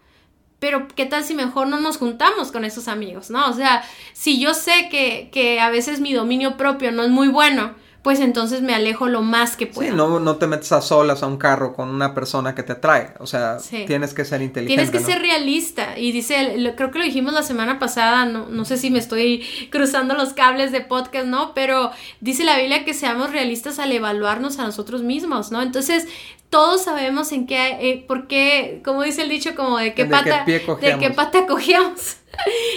pero 0.62 0.86
¿qué 0.94 1.06
tal 1.06 1.24
si 1.24 1.34
mejor 1.34 1.66
no 1.66 1.80
nos 1.80 1.96
juntamos 1.96 2.52
con 2.52 2.64
esos 2.64 2.86
amigos, 2.86 3.30
no? 3.30 3.50
O 3.50 3.52
sea, 3.52 3.82
si 4.12 4.38
yo 4.38 4.54
sé 4.54 4.88
que, 4.92 5.28
que 5.32 5.58
a 5.58 5.70
veces 5.70 5.98
mi 5.98 6.12
dominio 6.12 6.56
propio 6.56 6.92
no 6.92 7.02
es 7.02 7.10
muy 7.10 7.26
bueno, 7.26 7.74
pues 8.02 8.18
entonces 8.18 8.62
me 8.62 8.74
alejo 8.74 9.06
lo 9.06 9.22
más 9.22 9.56
que 9.56 9.68
puedo. 9.68 9.88
Sí, 9.88 9.96
no, 9.96 10.18
no 10.18 10.36
te 10.36 10.48
metes 10.48 10.72
a 10.72 10.82
solas 10.82 11.22
a 11.22 11.28
un 11.28 11.36
carro 11.36 11.72
con 11.72 11.88
una 11.88 12.14
persona 12.14 12.52
que 12.52 12.64
te 12.64 12.72
atrae. 12.72 13.14
O 13.20 13.28
sea, 13.28 13.58
tienes 13.86 14.12
que 14.12 14.24
ser 14.24 14.42
inteligente. 14.42 14.84
Tienes 14.84 14.90
que 14.90 15.12
ser 15.12 15.22
realista. 15.22 15.96
Y 15.96 16.10
dice, 16.10 16.74
creo 16.76 16.90
que 16.90 16.98
lo 16.98 17.04
dijimos 17.04 17.32
la 17.32 17.44
semana 17.44 17.78
pasada, 17.78 18.26
no, 18.26 18.46
no 18.48 18.64
sé 18.64 18.76
si 18.76 18.90
me 18.90 18.98
estoy 18.98 19.46
cruzando 19.70 20.14
los 20.14 20.32
cables 20.32 20.72
de 20.72 20.80
podcast, 20.80 21.26
¿no? 21.26 21.54
Pero 21.54 21.92
dice 22.20 22.42
la 22.42 22.58
Biblia 22.58 22.84
que 22.84 22.92
seamos 22.92 23.30
realistas 23.30 23.78
al 23.78 23.92
evaluarnos 23.92 24.58
a 24.58 24.64
nosotros 24.64 25.02
mismos, 25.02 25.52
¿no? 25.52 25.62
Entonces, 25.62 26.08
todos 26.50 26.82
sabemos 26.82 27.30
en 27.30 27.46
qué, 27.46 27.78
eh, 27.80 28.04
por 28.06 28.26
qué, 28.26 28.82
como 28.84 29.02
dice 29.02 29.22
el 29.22 29.28
dicho, 29.28 29.54
como 29.54 29.78
de 29.78 29.94
qué 29.94 30.06
pata, 30.06 30.44
de 30.44 30.98
qué 30.98 31.10
pata 31.10 31.46
cogíamos. 31.46 32.16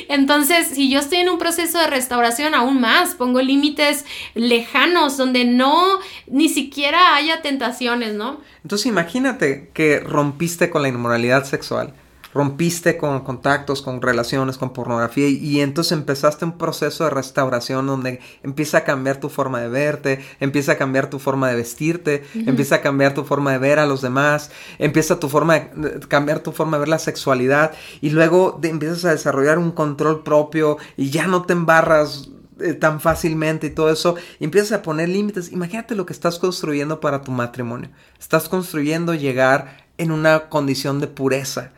Entonces, 0.10 0.68
si 0.68 0.90
yo 0.90 1.00
estoy 1.00 1.20
en 1.20 1.30
un 1.30 1.38
proceso 1.38 1.80
de 1.80 1.88
restauración, 1.88 2.56
aún 2.56 2.80
más, 2.80 3.16
pongo 3.16 3.42
límites 3.42 4.06
lejanos 4.34 5.18
donde 5.18 5.46
no, 5.46 6.00
ni 6.28 6.50
siquiera 6.50 7.16
haya 7.16 7.42
tentaciones, 7.42 8.14
¿no? 8.14 8.42
Entonces, 8.64 8.88
imagínate 8.88 9.70
que 9.74 10.00
rompiste 10.00 10.70
con 10.70 10.82
la 10.82 10.88
inmoralidad 10.88 11.46
sexual 11.46 11.94
rompiste 12.36 12.98
con 12.98 13.22
contactos, 13.22 13.82
con 13.82 14.02
relaciones, 14.02 14.58
con 14.58 14.74
pornografía 14.74 15.30
y, 15.30 15.62
entonces 15.62 15.94
empezaste 15.94 16.44
un 16.44 16.58
proceso 16.58 17.06
de 17.06 17.10
restauración 17.10 17.88
donde 17.88 18.20
empieza 18.44 18.80
a 18.80 18.84
cambiar 18.84 19.22
tu 19.22 19.30
forma 19.30 19.62
de 19.62 19.70
verte, 19.70 20.20
empieza 20.42 20.74
a 20.74 20.78
cambiar 20.78 21.10
tu 21.10 21.18
forma 21.18 21.48
de 21.48 21.56
vestirte, 21.56 22.26
empieza 22.36 22.76
a 22.76 22.82
cambiar 22.82 23.14
tu 23.14 23.24
forma 23.24 23.54
de 23.54 23.58
ver 23.60 23.80
a 23.80 23.86
los 23.86 24.02
demás, 24.02 24.52
empieza 24.80 25.18
tu 25.18 25.30
forma 25.30 25.60
de, 25.60 26.00
cambiar 26.10 26.42
tu 26.42 26.52
forma 26.52 26.76
de 26.76 26.82
ver 26.82 26.90
la 26.90 27.00
sexualidad 27.00 27.72
y 28.02 28.10
luego 28.10 28.60
empiezas 28.62 29.06
a 29.06 29.12
desarrollar 29.12 29.58
un 29.58 29.72
control 29.72 30.22
propio 30.22 30.78
y 30.98 31.12
ya 31.12 31.28
no 31.28 31.44
te 31.44 31.54
embarras 31.54 32.30
eh, 32.60 32.74
tan 32.74 33.00
fácilmente 33.00 33.68
y 33.68 33.70
todo 33.70 33.90
eso, 33.90 34.16
y 34.40 34.44
empiezas 34.44 34.74
a 34.74 34.82
poner 34.82 35.08
límites. 35.08 35.54
Imagínate 35.54 35.96
lo 35.96 36.06
que 36.06 36.14
estás 36.14 36.38
construyendo 36.38 37.00
para 37.00 37.22
tu 37.22 37.32
matrimonio. 37.32 37.90
Estás 38.20 38.50
construyendo 38.50 39.14
llegar 39.14 39.86
en 39.98 40.12
una 40.12 40.50
condición 40.50 41.00
de 41.00 41.08
pureza. 41.08 41.72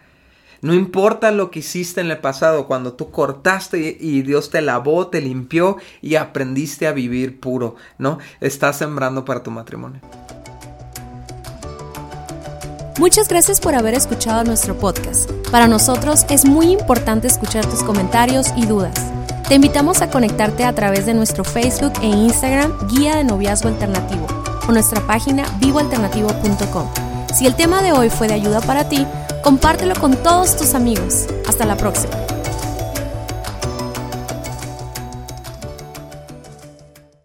No 0.62 0.74
importa 0.74 1.32
lo 1.32 1.52
que 1.52 1.60
hiciste 1.60 2.02
en 2.02 2.10
el 2.12 2.18
pasado, 2.18 2.68
cuando 2.68 2.94
tú 2.94 3.12
cortaste 3.12 3.98
y 4.00 4.22
Dios 4.22 4.50
te 4.50 4.62
lavó, 4.62 5.08
te 5.08 5.22
limpió 5.22 5.78
y 6.02 6.16
aprendiste 6.16 6.88
a 6.88 6.92
vivir 6.92 7.40
puro, 7.40 7.76
¿no? 7.98 8.20
Estás 8.42 8.78
sembrando 8.78 9.26
para 9.26 9.44
tu 9.44 9.52
matrimonio. 9.52 10.02
Muchas 13.00 13.28
gracias 13.28 13.60
por 13.60 13.76
haber 13.76 13.94
escuchado 13.94 14.44
nuestro 14.44 14.76
podcast. 14.76 15.30
Para 15.52 15.68
nosotros 15.68 16.26
es 16.30 16.46
muy 16.46 16.72
importante 16.72 17.28
escuchar 17.28 17.64
tus 17.68 17.84
comentarios 17.84 18.48
y 18.56 18.66
dudas. 18.66 18.96
Te 19.48 19.56
invitamos 19.56 20.02
a 20.02 20.10
conectarte 20.10 20.66
a 20.66 20.74
través 20.74 21.06
de 21.06 21.14
nuestro 21.14 21.44
Facebook 21.44 21.94
e 22.02 22.08
Instagram 22.08 22.74
Guía 22.88 23.16
de 23.16 23.24
Noviazgo 23.24 23.70
Alternativo 23.70 24.26
o 24.68 24.72
nuestra 24.72 25.00
página 25.06 25.46
vivoalternativo.com. 25.60 26.90
Si 27.34 27.46
el 27.46 27.56
tema 27.56 27.84
de 27.84 27.92
hoy 27.92 28.10
fue 28.10 28.28
de 28.28 28.34
ayuda 28.34 28.62
para 28.62 28.90
ti, 28.90 29.06
Compártelo 29.48 29.96
con 29.96 30.14
todos 30.14 30.58
tus 30.58 30.74
amigos. 30.74 31.26
Hasta 31.48 31.66
la 31.66 31.78
próxima. 31.78 32.37